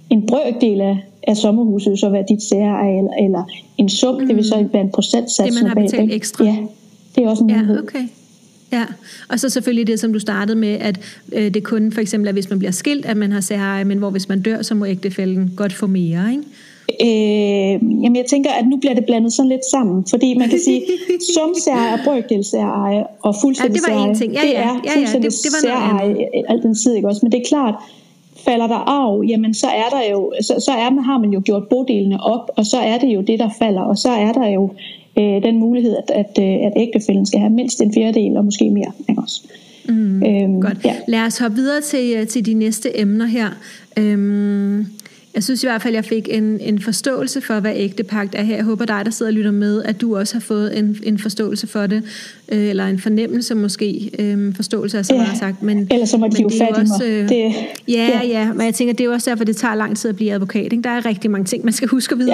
en 0.10 0.28
brøkdel 0.28 0.82
af, 0.82 0.98
af 1.28 1.38
sommerhuset 1.38 2.00
så 2.00 2.10
være 2.10 2.24
dit 2.30 2.44
særeje, 2.44 3.26
eller 3.26 3.44
en 3.78 3.90
sum, 3.90 4.22
mm. 4.22 4.28
det 4.28 4.36
vil 4.36 4.46
så 4.46 4.68
være 4.74 4.82
en 4.82 4.92
procentsats. 4.92 5.56
Det 5.56 5.64
man 5.64 5.70
har 5.70 5.76
betalt 5.76 6.14
ekstra. 6.14 6.46
Ja, 6.46 6.56
det 7.16 7.24
er 7.24 7.30
også 7.30 7.44
en 7.44 7.52
mulighed. 7.52 7.76
Ja, 7.76 7.82
okay. 7.82 8.08
Ja, 8.72 8.86
og 9.30 9.40
så 9.40 9.50
selvfølgelig 9.50 9.88
det, 9.88 10.00
som 10.00 10.14
du 10.14 10.20
startede 10.20 10.58
med, 10.58 10.78
at 10.82 11.00
øh, 11.34 11.54
det 11.54 11.64
kun 11.64 11.92
for 11.92 12.02
eksempel 12.02 12.28
er, 12.28 12.34
hvis 12.34 12.50
man 12.50 12.60
bliver 12.60 12.72
skilt, 12.72 13.06
at 13.06 13.18
man 13.18 13.32
har 13.32 13.42
særeje, 13.42 13.86
men 13.86 13.98
hvor 13.98 14.10
hvis 14.10 14.30
man 14.30 14.42
dør, 14.42 14.62
så 14.62 14.76
må 14.76 14.86
ægtefælden 14.86 15.54
godt 15.56 15.74
få 15.74 15.88
mere, 15.88 16.32
ikke? 16.32 16.44
Øh, 17.02 18.04
jamen 18.04 18.16
jeg 18.16 18.26
tænker, 18.30 18.50
at 18.52 18.68
nu 18.68 18.78
bliver 18.78 18.96
det 18.96 19.06
blandet 19.06 19.34
sådan 19.34 19.50
lidt 19.50 19.66
sammen, 19.72 20.06
fordi 20.10 20.38
man 20.38 20.50
kan 20.50 20.60
sige, 20.60 20.82
sumsæreje 21.36 21.94
og 21.94 22.00
brøkdelsæreje 22.04 23.04
og 23.22 23.36
fuldstændig 23.42 23.82
ja, 23.82 23.94
det 23.94 24.00
var 24.00 24.10
en 24.10 24.16
ting. 24.16 24.34
Ja, 24.34 24.40
ja, 24.42 24.48
det 24.48 24.58
er 24.58 24.62
ja, 24.62 25.00
ja, 25.00 25.06
det, 25.14 25.22
det 25.44 25.52
var 25.56 25.62
særeje 25.62 26.16
alt 26.50 26.64
den 26.64 26.76
tid, 26.76 26.96
ikke 26.96 27.08
også? 27.08 27.20
Men 27.24 27.32
det 27.32 27.38
er 27.38 27.46
klart, 27.48 27.76
falder 28.46 28.68
der 28.68 28.82
af, 29.00 29.28
jamen 29.28 29.54
så 29.54 29.68
er 29.68 29.90
der 29.90 30.12
jo, 30.12 30.34
så, 30.42 30.54
så 30.66 30.72
er 30.72 30.90
man, 30.90 31.04
har 31.04 31.18
man 31.18 31.30
jo 31.30 31.42
gjort 31.46 31.68
bodelene 31.68 32.24
op, 32.24 32.50
og 32.58 32.66
så 32.66 32.78
er 32.78 32.98
det 32.98 33.08
jo 33.08 33.22
det, 33.22 33.40
der 33.40 33.50
falder, 33.60 33.82
og 33.82 33.98
så 33.98 34.10
er 34.10 34.32
der 34.32 34.48
jo 34.48 34.74
øh, 35.18 35.44
den 35.44 35.60
mulighed, 35.60 35.96
at, 35.98 36.12
at, 36.12 36.44
øh, 36.44 36.66
at 36.68 36.74
ægtefælden 36.76 37.26
skal 37.26 37.40
have 37.40 37.54
mindst 37.54 37.82
en 37.82 37.94
fjerdedel, 37.94 38.38
og 38.38 38.46
måske 38.46 38.70
mere. 38.70 38.92
Ikke 39.10 39.22
også? 39.22 39.42
Mm, 39.90 40.24
øhm, 40.24 40.62
godt. 40.62 40.86
Ja. 40.86 40.96
Lad 41.08 41.22
os 41.22 41.38
hoppe 41.38 41.56
videre 41.56 41.82
til, 41.82 42.14
øh, 42.18 42.28
til 42.28 42.46
de 42.46 42.54
næste 42.54 43.00
emner 43.00 43.26
her. 43.26 43.50
Øhm, 43.98 44.86
jeg 45.36 45.44
synes 45.44 45.64
i 45.64 45.68
hvert 45.68 45.82
fald, 45.82 45.94
at 45.94 45.96
jeg 45.96 46.06
fik 46.06 46.28
en, 46.32 46.60
en 46.62 46.82
forståelse 46.82 47.42
for, 47.42 47.60
hvad 47.60 47.74
ægtepagt 47.76 48.36
er 48.36 48.44
her. 48.44 48.56
Jeg 48.56 48.64
håber 48.64 48.86
dig, 48.86 49.02
der 49.06 49.12
sidder 49.12 49.30
og 49.30 49.34
lytter 49.34 49.52
med, 49.52 49.84
at 49.84 50.02
du 50.02 50.18
også 50.18 50.36
har 50.36 50.40
fået 50.40 50.78
en, 50.78 50.98
en 51.04 51.18
forståelse 51.18 51.68
for 51.68 51.88
det, 51.88 52.04
øh, 52.50 52.60
eller 52.60 52.88
en 52.88 53.00
fornemmelse 53.00 53.56
måske. 53.56 54.12
Øh, 54.20 54.56
forståelse 54.56 54.98
er 54.98 55.02
så 55.02 55.16
meget 55.16 55.38
sagt. 55.38 55.64
Men, 55.64 55.88
eller 55.92 56.06
så 56.06 56.18
må 56.18 56.28
de 56.28 56.42
jo 56.42 56.50
fat 56.50 56.88
mig. 56.88 57.08
Øh, 57.08 57.30
det, 57.30 57.54
ja, 57.88 58.10
ja, 58.24 58.28
ja, 58.28 58.54
men 58.54 58.66
jeg 58.66 58.74
tænker, 58.74 58.94
det 58.94 59.02
er 59.02 59.06
jo 59.06 59.12
også 59.12 59.30
derfor, 59.30 59.44
det 59.44 59.58
tager 59.58 59.76
lang 59.76 59.98
tid 59.98 60.10
at 60.10 60.16
blive 60.16 60.32
advokat. 60.32 60.74
Ikke? 60.74 60.84
Der 60.84 60.90
er 60.90 61.06
rigtig 61.06 61.32
mange 61.32 61.46
ting, 61.46 61.64
man 61.64 61.74
skal 61.74 61.88
huske 61.88 62.14
at 62.14 62.20
vide. 62.20 62.34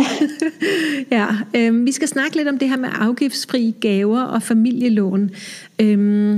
Ja. 1.12 1.18
ja, 1.18 1.28
øh, 1.70 1.86
vi 1.86 1.92
skal 1.92 2.08
snakke 2.08 2.36
lidt 2.36 2.48
om 2.48 2.58
det 2.58 2.70
her 2.70 2.78
med 2.78 2.90
afgiftsfri 3.00 3.76
gaver 3.82 4.22
og 4.22 4.44
familielån. 4.44 5.32
Øh, 5.80 6.38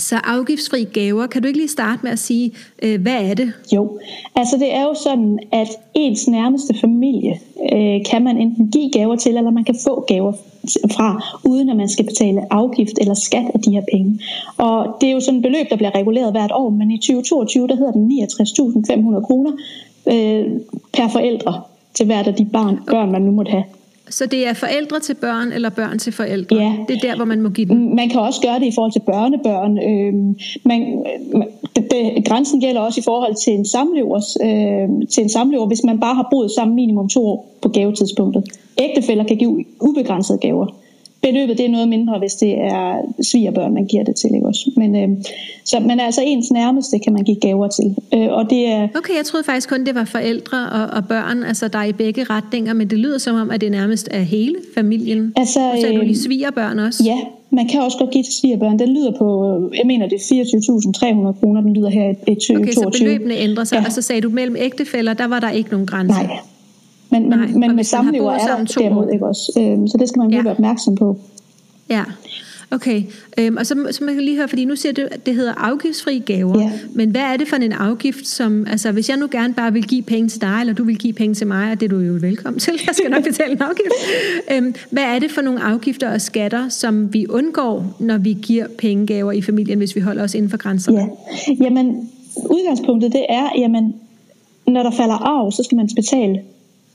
så 0.00 0.16
afgiftsfri 0.16 0.84
gaver, 0.84 1.26
kan 1.26 1.42
du 1.42 1.48
ikke 1.48 1.58
lige 1.58 1.68
starte 1.68 2.00
med 2.02 2.10
at 2.10 2.18
sige, 2.18 2.52
øh, 2.82 3.00
hvad 3.02 3.24
er 3.30 3.34
det? 3.34 3.52
Jo, 3.74 3.98
altså 4.34 4.56
det 4.56 4.74
er 4.74 4.82
jo 4.82 4.94
sådan, 4.94 5.38
at 5.52 5.68
ens 5.94 6.28
nærmeste 6.28 6.74
familie 6.80 7.40
øh, 7.72 8.00
kan 8.10 8.24
man 8.24 8.36
enten 8.38 8.70
give 8.70 8.90
gaver 8.90 9.16
til, 9.16 9.36
eller 9.36 9.50
man 9.50 9.64
kan 9.64 9.76
få 9.84 10.04
gaver 10.08 10.32
fra, 10.92 11.38
uden 11.44 11.70
at 11.70 11.76
man 11.76 11.88
skal 11.88 12.04
betale 12.04 12.52
afgift 12.52 12.98
eller 13.00 13.14
skat 13.14 13.50
af 13.54 13.60
de 13.60 13.70
her 13.70 13.82
penge. 13.92 14.20
Og 14.56 14.96
det 15.00 15.08
er 15.08 15.12
jo 15.12 15.20
sådan 15.20 15.36
et 15.36 15.42
beløb, 15.42 15.70
der 15.70 15.76
bliver 15.76 15.94
reguleret 15.94 16.32
hvert 16.32 16.52
år, 16.52 16.70
men 16.70 16.90
i 16.90 16.98
2022, 16.98 17.68
der 17.68 17.76
hedder 17.76 17.92
den 17.92 18.12
69.500 19.16 19.26
kroner 19.26 19.52
øh, 20.06 20.60
per 20.92 21.08
forældre 21.08 21.62
til 21.94 22.06
hvert 22.06 22.26
af 22.26 22.34
de 22.34 22.44
barn, 22.44 22.78
børn, 22.90 23.12
man 23.12 23.22
nu 23.22 23.30
måtte 23.30 23.50
have. 23.50 23.64
Så 24.10 24.26
det 24.26 24.46
er 24.48 24.52
forældre 24.52 25.00
til 25.00 25.14
børn 25.14 25.52
eller 25.52 25.70
børn 25.70 25.98
til 25.98 26.12
forældre? 26.12 26.56
Ja. 26.56 26.72
Det 26.88 26.96
er 26.96 27.00
der, 27.08 27.16
hvor 27.16 27.24
man 27.24 27.42
må 27.42 27.48
give 27.48 27.66
den? 27.66 27.96
Man 27.96 28.08
kan 28.08 28.20
også 28.20 28.40
gøre 28.40 28.58
det 28.58 28.66
i 28.66 28.72
forhold 28.74 28.92
til 28.92 29.02
børnebørn. 29.06 29.78
Øhm, 29.78 30.38
man, 30.64 31.04
det, 31.76 31.84
det, 31.90 32.24
grænsen 32.28 32.60
gælder 32.60 32.80
også 32.80 33.00
i 33.00 33.04
forhold 33.04 33.34
til 33.44 33.52
en, 33.52 33.64
samlevers, 33.64 34.36
øh, 34.44 34.88
til 35.12 35.22
en 35.22 35.28
samlever, 35.28 35.66
hvis 35.66 35.84
man 35.84 36.00
bare 36.00 36.14
har 36.14 36.28
boet 36.30 36.50
sammen 36.50 36.74
minimum 36.74 37.08
to 37.08 37.26
år 37.26 37.58
på 37.62 37.68
gavetidspunktet. 37.68 38.44
Ægtefælder 38.78 39.24
kan 39.24 39.36
give 39.36 39.64
ubegrænsede 39.80 40.38
gaver 40.38 40.66
beløbet 41.22 41.58
det 41.58 41.66
er 41.66 41.70
noget 41.70 41.88
mindre, 41.88 42.18
hvis 42.18 42.32
det 42.32 42.58
er 42.58 43.12
svigerbørn, 43.22 43.74
man 43.74 43.86
giver 43.86 44.04
det 44.04 44.16
til. 44.16 44.34
Ikke 44.34 44.46
også? 44.46 44.70
Men, 44.76 44.96
øh, 44.96 45.08
så, 45.64 45.80
men 45.80 46.00
altså 46.00 46.20
ens 46.24 46.50
nærmeste 46.50 46.98
kan 46.98 47.12
man 47.12 47.24
give 47.24 47.36
gaver 47.36 47.68
til. 47.68 47.96
Øh, 48.14 48.32
og 48.32 48.50
det 48.50 48.66
er, 48.66 48.88
okay, 48.98 49.16
jeg 49.16 49.24
troede 49.24 49.44
faktisk 49.44 49.68
kun, 49.68 49.86
det 49.86 49.94
var 49.94 50.04
forældre 50.04 50.58
og, 50.70 50.86
og 50.96 51.08
børn, 51.08 51.42
altså 51.42 51.68
der 51.68 51.78
er 51.78 51.84
i 51.84 51.92
begge 51.92 52.24
retninger, 52.24 52.72
men 52.72 52.90
det 52.90 52.98
lyder 52.98 53.18
som 53.18 53.36
om, 53.36 53.50
at 53.50 53.60
det 53.60 53.70
nærmest 53.70 54.08
er 54.10 54.20
hele 54.22 54.54
familien. 54.74 55.32
Altså, 55.36 55.60
og 55.60 55.78
så 55.80 55.86
er 55.86 55.92
du 55.92 56.02
lige 56.02 56.18
svigerbørn 56.18 56.78
også. 56.78 57.04
Ja, 57.04 57.18
man 57.50 57.68
kan 57.68 57.80
også 57.80 57.98
godt 57.98 58.10
give 58.10 58.24
til 58.24 58.34
svigerbørn. 58.40 58.78
Den 58.78 58.88
lyder 58.88 59.12
på, 59.18 59.26
jeg 59.76 59.86
mener 59.86 60.08
det 60.08 60.16
er 60.16 61.32
24.300 61.32 61.40
kroner, 61.40 61.60
den 61.60 61.72
lyder 61.72 61.90
her 61.90 62.10
i 62.10 62.34
2022. 62.34 62.56
Okay, 62.56 62.72
så 62.72 63.04
beløbene 63.04 63.34
ændrer 63.34 63.64
sig, 63.64 63.76
ja. 63.76 63.84
og 63.86 63.92
så 63.92 64.02
sagde 64.02 64.20
du 64.20 64.30
mellem 64.30 64.56
ægtefælder, 64.58 65.14
der 65.14 65.26
var 65.26 65.40
der 65.40 65.50
ikke 65.50 65.70
nogen 65.70 65.86
grænse. 65.86 66.22
Nej, 66.22 66.38
men, 67.10 67.22
Nej, 67.22 67.38
men, 67.38 67.60
men 67.60 67.76
med 67.76 67.84
samlever 67.84 68.32
er 68.32 68.56
der 68.56 68.64
derimod 68.64 69.08
ikke 69.12 69.26
også. 69.26 69.52
Øhm, 69.58 69.88
så 69.88 69.96
det 69.98 70.08
skal 70.08 70.20
man 70.20 70.30
ja. 70.30 70.42
være 70.42 70.52
opmærksom 70.52 70.94
på. 70.94 71.16
Ja, 71.90 72.04
okay. 72.70 73.02
Øhm, 73.38 73.56
og 73.56 73.66
så, 73.66 73.88
så 73.90 74.04
man 74.04 74.14
kan 74.14 74.24
lige 74.24 74.36
høre, 74.36 74.48
fordi 74.48 74.64
nu 74.64 74.76
siger 74.76 74.92
du, 74.92 75.02
at 75.10 75.26
det 75.26 75.34
hedder 75.34 75.54
afgiftsfri 75.56 76.18
gaver. 76.18 76.60
Ja. 76.60 76.70
Men 76.94 77.10
hvad 77.10 77.20
er 77.20 77.36
det 77.36 77.48
for 77.48 77.56
en 77.56 77.72
afgift, 77.72 78.26
som, 78.26 78.66
altså 78.70 78.92
hvis 78.92 79.08
jeg 79.08 79.16
nu 79.16 79.28
gerne 79.30 79.54
bare 79.54 79.72
vil 79.72 79.84
give 79.84 80.02
penge 80.02 80.28
til 80.28 80.40
dig, 80.40 80.56
eller 80.60 80.74
du 80.74 80.84
vil 80.84 80.98
give 80.98 81.12
penge 81.12 81.34
til 81.34 81.46
mig, 81.46 81.72
og 81.72 81.80
det 81.80 81.86
er 81.86 81.90
du 81.90 81.98
jo 81.98 82.18
velkommen 82.20 82.60
til, 82.60 82.72
jeg 82.86 82.94
skal 82.94 83.10
nok 83.10 83.24
betale 83.24 83.52
en 83.52 83.62
afgift. 83.62 83.94
øhm, 84.52 84.74
hvad 84.90 85.02
er 85.02 85.18
det 85.18 85.30
for 85.30 85.40
nogle 85.40 85.62
afgifter 85.62 86.12
og 86.12 86.20
skatter, 86.20 86.68
som 86.68 87.12
vi 87.14 87.26
undgår, 87.26 87.96
når 87.98 88.18
vi 88.18 88.36
giver 88.42 88.66
pengegaver 88.78 89.32
i 89.32 89.42
familien, 89.42 89.78
hvis 89.78 89.96
vi 89.96 90.00
holder 90.00 90.22
os 90.22 90.34
inden 90.34 90.50
for 90.50 90.56
grænserne? 90.56 90.98
Ja. 90.98 91.64
Jamen, 91.64 92.10
udgangspunktet 92.50 93.12
det 93.12 93.26
er, 93.28 93.48
jamen, 93.58 93.94
når 94.66 94.82
der 94.82 94.90
falder 94.90 95.14
arv, 95.14 95.52
så 95.52 95.62
skal 95.62 95.76
man 95.76 95.88
betale 95.96 96.40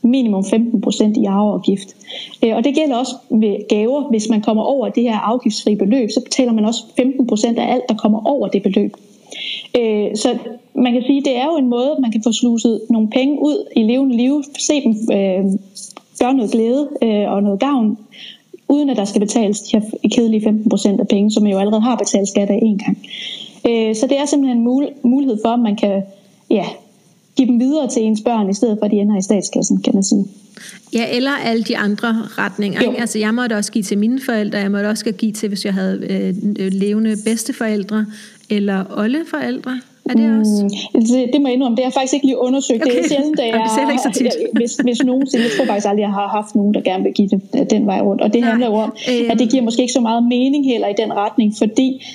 minimum 0.07 0.43
15% 0.43 1.21
i 1.21 1.25
arveafgift. 1.25 1.95
Øh, 2.43 2.55
og 2.55 2.63
det 2.63 2.75
gælder 2.75 2.95
også 2.95 3.15
ved 3.29 3.67
gaver. 3.69 4.09
Hvis 4.09 4.29
man 4.29 4.41
kommer 4.41 4.63
over 4.63 4.89
det 4.89 5.03
her 5.03 5.17
afgiftsfri 5.17 5.75
beløb, 5.75 6.09
så 6.11 6.21
betaler 6.23 6.53
man 6.53 6.65
også 6.65 6.83
15% 7.01 7.59
af 7.59 7.73
alt, 7.73 7.83
der 7.89 7.95
kommer 7.95 8.27
over 8.27 8.47
det 8.47 8.63
beløb. 8.63 8.93
Øh, 9.79 10.15
så 10.15 10.37
man 10.75 10.93
kan 10.93 11.03
sige, 11.07 11.21
det 11.21 11.37
er 11.37 11.45
jo 11.45 11.57
en 11.57 11.69
måde, 11.69 11.95
man 11.99 12.11
kan 12.11 12.23
få 12.23 12.31
sluset 12.31 12.81
nogle 12.89 13.09
penge 13.09 13.41
ud 13.41 13.67
i 13.75 13.83
levende 13.83 14.17
liv, 14.17 14.43
se 14.59 14.83
dem 14.83 14.91
øh, 14.91 15.45
gøre 16.19 16.33
noget 16.33 16.51
glæde 16.51 16.89
og 17.27 17.43
noget 17.43 17.59
gavn, 17.59 17.97
uden 18.69 18.89
at 18.89 18.97
der 18.97 19.05
skal 19.05 19.21
betales 19.21 19.61
de 19.61 19.79
her 19.79 20.09
kedelige 20.11 20.49
15% 20.49 20.99
af 20.99 21.07
penge, 21.07 21.31
som 21.31 21.43
man 21.43 21.51
jo 21.51 21.57
allerede 21.57 21.81
har 21.81 21.95
betalt 21.95 22.27
skat 22.27 22.49
af 22.49 22.59
en 22.61 22.77
gang. 22.77 22.97
Så 23.95 24.07
det 24.09 24.19
er 24.19 24.25
simpelthen 24.25 24.57
en 24.57 24.89
mulighed 25.03 25.37
for, 25.45 25.49
at 25.49 25.59
man 25.59 25.75
kan 25.75 26.03
ja, 26.49 26.65
give 27.35 27.47
dem 27.47 27.59
videre 27.59 27.89
til 27.89 28.03
ens 28.03 28.21
børn, 28.21 28.49
i 28.49 28.53
stedet 28.53 28.77
for 28.79 28.85
at 28.85 28.91
de 28.91 28.95
ender 28.95 29.17
i 29.17 29.21
statskassen, 29.21 29.81
kan 29.81 29.93
man 29.93 30.03
sige. 30.03 30.25
Ja, 30.93 31.05
eller 31.15 31.31
alle 31.31 31.63
de 31.63 31.77
andre 31.77 32.07
retninger. 32.37 32.81
Ikke? 32.81 32.99
Altså, 32.99 33.19
jeg 33.19 33.33
måtte 33.33 33.53
også 33.53 33.71
give 33.71 33.83
til 33.83 33.97
mine 33.97 34.21
forældre, 34.25 34.57
jeg 34.57 34.71
måtte 34.71 34.87
også 34.87 35.11
give 35.11 35.31
til, 35.31 35.49
hvis 35.49 35.65
jeg 35.65 35.73
havde 35.73 36.07
øh, 36.09 36.71
levende 36.71 37.15
bedsteforældre, 37.25 38.05
eller 38.49 38.83
oldeforældre. 38.97 39.81
Er 40.09 40.13
det 40.13 40.29
mm, 40.29 40.39
også? 40.39 40.81
Det, 40.93 41.29
det 41.33 41.41
må 41.41 41.47
jeg 41.47 41.55
indrømme, 41.55 41.75
det 41.75 41.83
har 41.83 41.89
jeg 41.89 41.93
faktisk 41.93 42.13
ikke 42.13 42.25
lige 42.25 42.37
undersøgt. 42.37 42.81
Okay. 42.81 42.91
Det 42.91 42.99
er 42.99 43.07
sjældent, 43.07 43.39
at 43.39 43.47
jeg, 43.47 43.69
det 43.87 43.91
ikke 43.91 44.03
så 44.03 44.11
tit. 44.19 44.27
hvis, 44.53 44.75
hvis 44.75 45.03
nogensinde, 45.03 45.43
jeg 45.45 45.51
tror 45.57 45.65
faktisk 45.65 45.87
aldrig, 45.87 46.01
jeg 46.01 46.11
har 46.11 46.27
haft 46.27 46.55
nogen, 46.55 46.73
der 46.73 46.81
gerne 46.81 47.03
vil 47.03 47.13
give 47.13 47.27
det 47.27 47.69
den 47.69 47.85
vej 47.85 47.99
rundt. 48.01 48.21
Og 48.21 48.33
det 48.33 48.41
Nej. 48.41 48.49
handler 48.49 48.67
jo 48.67 48.73
om, 48.73 48.93
øh, 49.11 49.31
at 49.31 49.39
det 49.39 49.49
giver 49.51 49.63
måske 49.63 49.81
ikke 49.81 49.93
så 49.93 50.01
meget 50.01 50.23
mening 50.23 50.65
heller 50.65 50.87
i 50.87 50.93
den 50.97 51.13
retning, 51.13 51.53
fordi 51.57 52.05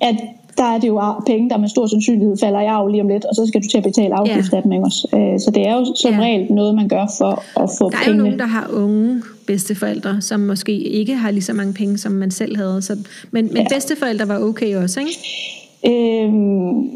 at 0.00 0.16
der 0.58 0.64
er 0.64 0.78
det 0.78 0.88
jo 0.88 1.00
penge, 1.26 1.50
der 1.50 1.56
med 1.56 1.68
stor 1.68 1.86
sandsynlighed 1.86 2.36
falder 2.40 2.60
i 2.60 2.66
arv 2.66 2.86
lige 2.86 3.02
om 3.02 3.08
lidt, 3.08 3.24
og 3.24 3.34
så 3.34 3.46
skal 3.46 3.62
du 3.62 3.68
til 3.68 3.78
at 3.78 3.84
betale 3.84 4.14
afgift 4.14 4.52
ja. 4.52 4.56
af 4.56 4.62
dem. 4.62 4.72
Ikke 4.72 4.84
også? 4.84 5.08
Øh, 5.14 5.40
så 5.40 5.50
det 5.54 5.66
er 5.68 5.74
jo 5.74 5.84
som 5.94 6.14
ja. 6.14 6.20
regel 6.20 6.52
noget, 6.52 6.74
man 6.74 6.88
gør 6.88 7.06
for 7.18 7.60
at 7.62 7.70
få 7.78 7.88
penge. 7.88 8.04
Der 8.04 8.10
er 8.10 8.16
jo 8.16 8.22
nogen, 8.22 8.38
der 8.38 8.46
har 8.46 8.70
unge 8.72 9.22
bedsteforældre, 9.46 10.20
som 10.20 10.40
måske 10.40 10.72
ikke 10.72 11.14
har 11.14 11.30
lige 11.30 11.42
så 11.42 11.52
mange 11.52 11.72
penge, 11.72 11.98
som 11.98 12.12
man 12.12 12.30
selv 12.30 12.56
havde. 12.56 12.82
Så, 12.82 12.96
men 13.30 13.44
men 13.46 13.56
ja. 13.56 13.66
bedsteforældre 13.74 14.28
var 14.28 14.38
okay 14.38 14.76
også, 14.76 15.00
ikke? 15.00 15.12
Øhm, 15.86 16.90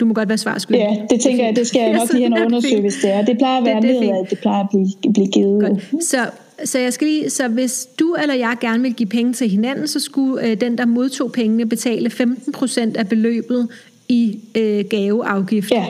du 0.00 0.06
må 0.06 0.14
godt 0.14 0.28
være 0.28 0.38
svarskyldig. 0.38 0.80
Ja, 0.80 0.96
det 1.10 1.20
tænker 1.20 1.44
jeg, 1.44 1.56
det 1.56 1.66
skal 1.66 1.80
jeg 1.80 1.92
nok 1.92 2.12
lige 2.12 2.22
hen 2.22 2.32
og 2.32 2.44
undersøge, 2.46 2.80
hvis 2.80 2.94
det 3.02 3.12
er. 3.12 3.24
Det 3.24 3.38
plejer 3.38 3.58
at 3.58 3.64
være 3.64 3.80
det, 3.80 4.02
det, 4.02 4.10
at 4.10 4.30
det 4.30 4.38
plejer 4.38 4.60
at 4.60 4.68
blive, 4.70 5.12
blive 5.12 5.26
givet. 5.26 5.60
Godt. 5.60 6.04
Så 6.04 6.16
så, 6.64 6.78
jeg 6.78 6.92
skal 6.92 7.06
lige, 7.06 7.30
så 7.30 7.48
hvis 7.48 7.88
du 7.98 8.14
eller 8.14 8.34
jeg 8.34 8.56
gerne 8.60 8.82
vil 8.82 8.94
give 8.94 9.08
penge 9.08 9.32
til 9.32 9.48
hinanden, 9.48 9.88
så 9.88 10.00
skulle 10.00 10.46
øh, 10.46 10.60
den, 10.60 10.78
der 10.78 10.86
modtog 10.86 11.32
pengene, 11.32 11.66
betale 11.66 12.10
15% 12.10 12.98
af 12.98 13.08
beløbet 13.08 13.68
i 14.08 14.38
øh, 14.54 14.84
gaveafgift. 14.90 15.70
Ja. 15.70 15.86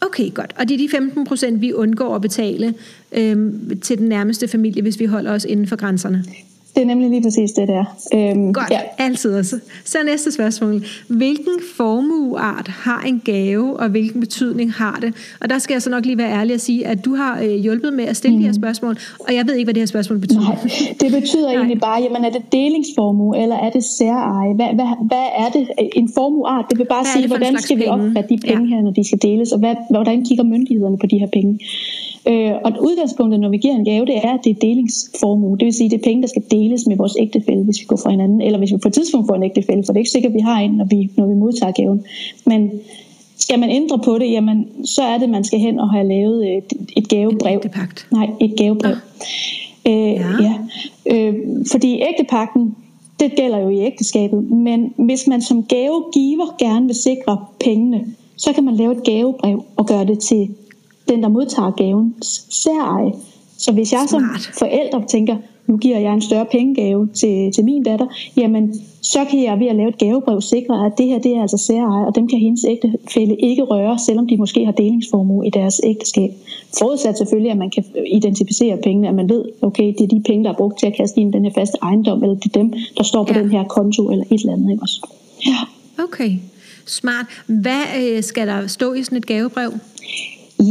Okay, 0.00 0.34
godt. 0.34 0.54
Og 0.58 0.68
det 0.68 0.84
er 0.84 1.00
de 1.00 1.52
15%, 1.52 1.58
vi 1.58 1.72
undgår 1.72 2.14
at 2.14 2.22
betale 2.22 2.74
øh, 3.12 3.52
til 3.82 3.98
den 3.98 4.08
nærmeste 4.08 4.48
familie, 4.48 4.82
hvis 4.82 5.00
vi 5.00 5.04
holder 5.04 5.32
os 5.32 5.44
inden 5.44 5.66
for 5.66 5.76
grænserne. 5.76 6.24
Det 6.74 6.82
er 6.82 6.86
nemlig 6.86 7.10
lige 7.10 7.22
præcis 7.22 7.52
det 7.52 7.68
der. 7.68 7.84
Øhm, 8.14 8.52
Godt, 8.52 8.70
ja. 8.70 8.80
altid 8.98 9.34
også. 9.34 9.56
Så 9.84 9.98
næste 10.06 10.32
spørgsmål. 10.32 10.84
Hvilken 11.08 11.56
formueart 11.76 12.68
har 12.68 13.02
en 13.06 13.22
gave, 13.24 13.76
og 13.80 13.88
hvilken 13.88 14.20
betydning 14.20 14.72
har 14.72 14.98
det? 15.00 15.14
Og 15.40 15.50
der 15.50 15.58
skal 15.58 15.74
jeg 15.74 15.82
så 15.82 15.90
nok 15.90 16.04
lige 16.06 16.18
være 16.18 16.32
ærlig 16.32 16.54
at 16.54 16.60
sige, 16.60 16.86
at 16.86 17.04
du 17.04 17.14
har 17.14 17.42
øh, 17.42 17.50
hjulpet 17.50 17.92
med 17.92 18.04
at 18.04 18.16
stille 18.16 18.36
mm. 18.36 18.40
de 18.40 18.46
her 18.46 18.52
mm. 18.52 18.62
spørgsmål, 18.62 18.96
og 19.28 19.34
jeg 19.34 19.46
ved 19.46 19.54
ikke, 19.54 19.66
hvad 19.66 19.74
det 19.74 19.80
her 19.80 19.86
spørgsmål 19.86 20.18
betyder. 20.18 20.40
Nej, 20.40 20.58
det 21.00 21.12
betyder 21.20 21.46
Nej. 21.46 21.54
egentlig 21.54 21.80
bare, 21.80 22.02
jamen 22.02 22.24
er 22.24 22.30
det 22.30 22.42
delingsformue, 22.52 23.42
eller 23.42 23.56
er 23.56 23.70
det 23.70 23.84
særeje? 23.84 24.54
Hvad, 24.54 24.66
hvad, 24.74 24.88
hvad 25.10 25.26
er 25.42 25.48
det? 25.54 25.68
En 25.96 26.10
formueart, 26.14 26.64
det 26.70 26.78
vil 26.78 26.84
bare 26.84 27.02
hvad 27.02 27.12
sige, 27.22 27.26
hvordan 27.26 27.58
skal 27.58 27.78
vi 27.78 27.86
opfatte 27.86 28.28
de 28.34 28.38
penge 28.38 28.64
ja. 28.68 28.74
her, 28.74 28.82
når 28.82 28.90
de 28.90 29.04
skal 29.04 29.18
deles, 29.22 29.52
og 29.52 29.58
hvad, 29.58 29.74
hvordan 29.90 30.24
kigger 30.24 30.44
myndighederne 30.44 30.98
på 30.98 31.06
de 31.06 31.18
her 31.18 31.26
penge? 31.26 31.58
Øh, 32.28 32.52
og 32.64 32.70
udgangspunktet, 32.88 33.40
når 33.40 33.48
vi 33.48 33.56
giver 33.56 33.74
en 33.74 33.84
gave, 33.84 34.06
det 34.06 34.16
er, 34.16 34.32
at 34.32 34.40
det 34.44 34.50
er 34.50 34.60
delingsformue. 34.60 35.58
Det 35.58 35.64
vil 35.64 35.72
sige, 35.72 35.90
det 35.90 35.98
er 36.00 36.04
penge, 36.04 36.22
der 36.22 36.28
skal 36.28 36.42
deles 36.50 36.63
med 36.86 36.96
vores 36.96 37.16
ægtefælde, 37.18 37.64
hvis 37.64 37.80
vi 37.80 37.84
går 37.84 37.96
fra 37.96 38.10
hinanden, 38.10 38.40
eller 38.40 38.58
hvis 38.58 38.72
vi 38.72 38.76
på 38.76 38.88
et 38.88 38.94
tidspunkt 38.94 39.28
får 39.28 39.34
en 39.34 39.42
ægtefælde, 39.42 39.82
for 39.86 39.92
det 39.92 39.96
er 39.96 40.00
ikke 40.00 40.10
sikkert, 40.10 40.30
at 40.30 40.36
vi 40.36 40.40
har 40.40 40.60
en, 40.60 40.70
når 40.70 40.84
vi, 40.84 41.10
når 41.16 41.26
vi 41.26 41.34
modtager 41.34 41.72
gaven. 41.72 42.04
Men 42.46 42.70
skal 43.38 43.58
man 43.58 43.70
ændre 43.70 43.98
på 43.98 44.18
det, 44.18 44.30
jamen, 44.30 44.86
så 44.86 45.02
er 45.02 45.18
det, 45.18 45.28
man 45.28 45.44
skal 45.44 45.58
hen 45.58 45.80
og 45.80 45.90
have 45.90 46.08
lavet 46.08 46.56
et, 46.56 46.72
et 46.96 47.08
gavebrev. 47.08 47.52
En 47.52 47.58
ægtepagt. 47.58 48.06
Nej, 48.12 48.30
et 48.40 48.54
gavebrev. 48.56 48.96
Øh, 49.86 50.12
ja. 50.12 50.30
ja. 50.40 50.54
Øh, 51.06 51.34
fordi 51.70 52.02
ægtepakten, 52.02 52.74
det 53.20 53.32
gælder 53.36 53.58
jo 53.58 53.68
i 53.68 53.78
ægteskabet, 53.80 54.50
men 54.50 54.94
hvis 54.96 55.26
man 55.26 55.42
som 55.42 55.62
gavegiver 55.62 56.56
gerne 56.58 56.86
vil 56.86 56.94
sikre 56.94 57.44
pengene, 57.60 58.04
så 58.36 58.52
kan 58.52 58.64
man 58.64 58.76
lave 58.76 58.92
et 58.92 59.04
gavebrev 59.04 59.64
og 59.76 59.86
gøre 59.86 60.04
det 60.04 60.18
til 60.18 60.48
den, 61.08 61.22
der 61.22 61.28
modtager 61.28 61.70
gavens 61.70 62.46
særeje. 62.50 63.12
Så 63.58 63.72
hvis 63.72 63.92
jeg 63.92 64.04
som 64.08 64.20
Smart. 64.20 64.50
forælder 64.58 65.06
tænker, 65.06 65.36
nu 65.66 65.76
giver 65.76 65.98
jeg 65.98 66.12
en 66.14 66.20
større 66.22 66.46
pengegave 66.52 67.08
til, 67.14 67.52
til 67.52 67.64
min 67.64 67.82
datter, 67.82 68.06
jamen 68.36 68.74
så 69.02 69.18
kan 69.30 69.42
jeg 69.42 69.60
ved 69.60 69.66
at 69.66 69.76
lave 69.76 69.88
et 69.88 69.98
gavebrev 69.98 70.40
sikre, 70.40 70.86
at 70.86 70.92
det 70.98 71.06
her 71.06 71.18
det 71.18 71.36
er 71.36 71.42
altså 71.42 71.56
særeje, 71.66 72.06
og 72.06 72.14
dem 72.14 72.28
kan 72.28 72.38
hendes 72.38 72.64
ægtefælle 72.68 73.36
ikke 73.36 73.62
røre, 73.62 73.98
selvom 74.06 74.26
de 74.28 74.36
måske 74.36 74.64
har 74.64 74.72
delingsformue 74.72 75.46
i 75.46 75.50
deres 75.50 75.80
ægteskab. 75.84 76.30
Forudsat 76.78 77.18
selvfølgelig, 77.18 77.50
at 77.50 77.58
man 77.58 77.70
kan 77.70 77.84
identificere 78.12 78.76
pengene, 78.84 79.08
at 79.08 79.14
man 79.14 79.28
ved, 79.28 79.44
okay, 79.62 79.84
det 79.98 80.00
er 80.00 80.08
de 80.08 80.22
penge, 80.26 80.44
der 80.44 80.50
er 80.50 80.56
brugt 80.56 80.78
til 80.78 80.86
at 80.86 80.94
kaste 80.96 81.20
ind 81.20 81.34
i 81.34 81.36
den 81.36 81.44
her 81.44 81.52
faste 81.52 81.78
ejendom, 81.82 82.22
eller 82.22 82.34
det 82.34 82.56
er 82.56 82.58
dem, 82.60 82.72
der 82.96 83.02
står 83.04 83.24
på 83.24 83.32
Ja. 83.34 83.40
den 83.42 83.50
her 83.50 83.64
konto, 83.64 84.10
eller 84.10 84.24
et 84.30 84.40
eller 84.40 84.52
andet. 84.52 84.70
Ikke 84.70 84.82
også? 84.82 85.08
Ja. 85.46 85.56
Okay, 86.04 86.30
smart. 86.86 87.26
Hvad 87.46 87.82
øh, 88.02 88.22
skal 88.22 88.46
der 88.46 88.66
stå 88.66 88.92
i 88.92 89.02
sådan 89.02 89.18
et 89.18 89.26
gavebrev? 89.26 89.70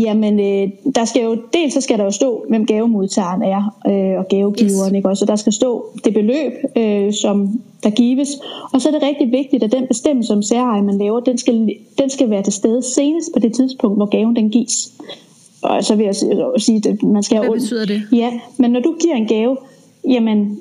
Jamen, 0.02 0.40
øh, 0.40 0.70
der 0.96 1.06
skal 1.06 1.24
jo, 1.24 1.38
dels 1.54 1.74
så 1.74 1.82
skal 1.82 1.98
der 1.98 2.04
jo 2.04 2.12
stå, 2.12 2.46
hvem 2.50 2.66
gavemodtageren 2.66 3.42
er, 3.44 3.76
øh, 3.88 4.20
og 4.20 4.28
gavegiveren, 4.28 4.92
Yes. 4.92 4.98
ikke 4.98 5.10
også? 5.10 5.20
Så 5.20 5.26
der 5.26 5.36
skal 5.36 5.54
stå 5.54 5.86
det 6.06 6.14
beløb, 6.14 6.52
øh, 6.76 7.14
som 7.14 7.62
der 7.84 7.90
gives. 7.90 8.30
Og 8.74 8.82
så 8.82 8.90
er 8.90 8.94
det 8.94 9.04
rigtig 9.04 9.32
vigtigt, 9.32 9.64
at 9.64 9.72
den 9.72 9.88
bestemmelse 9.88 10.34
om 10.34 10.42
særeje, 10.42 10.82
man 10.82 10.98
laver, 10.98 11.20
den 11.20 11.38
skal, 11.38 11.70
den 11.98 12.10
skal 12.10 12.30
være 12.30 12.44
til 12.44 12.54
stede 12.54 12.82
senest 12.84 13.30
på 13.34 13.40
det 13.40 13.54
tidspunkt, 13.54 13.98
hvor 13.98 14.06
gaven 14.06 14.36
den 14.36 14.50
gives. 14.50 14.94
Og 15.62 15.84
så 15.84 15.96
vil 15.96 16.06
jeg 16.06 16.16
sige, 16.58 16.90
at 16.90 17.04
man 17.04 17.24
skal 17.24 17.38
Hvad 17.38 17.48
have- 17.48 17.60
betyder 17.60 17.86
det? 17.86 18.02
Ja, 18.12 18.32
men 18.58 18.72
når 18.72 18.80
du 18.80 18.96
giver 19.02 19.16
en 19.16 19.28
gave, 19.28 19.58
jamen, 20.10 20.60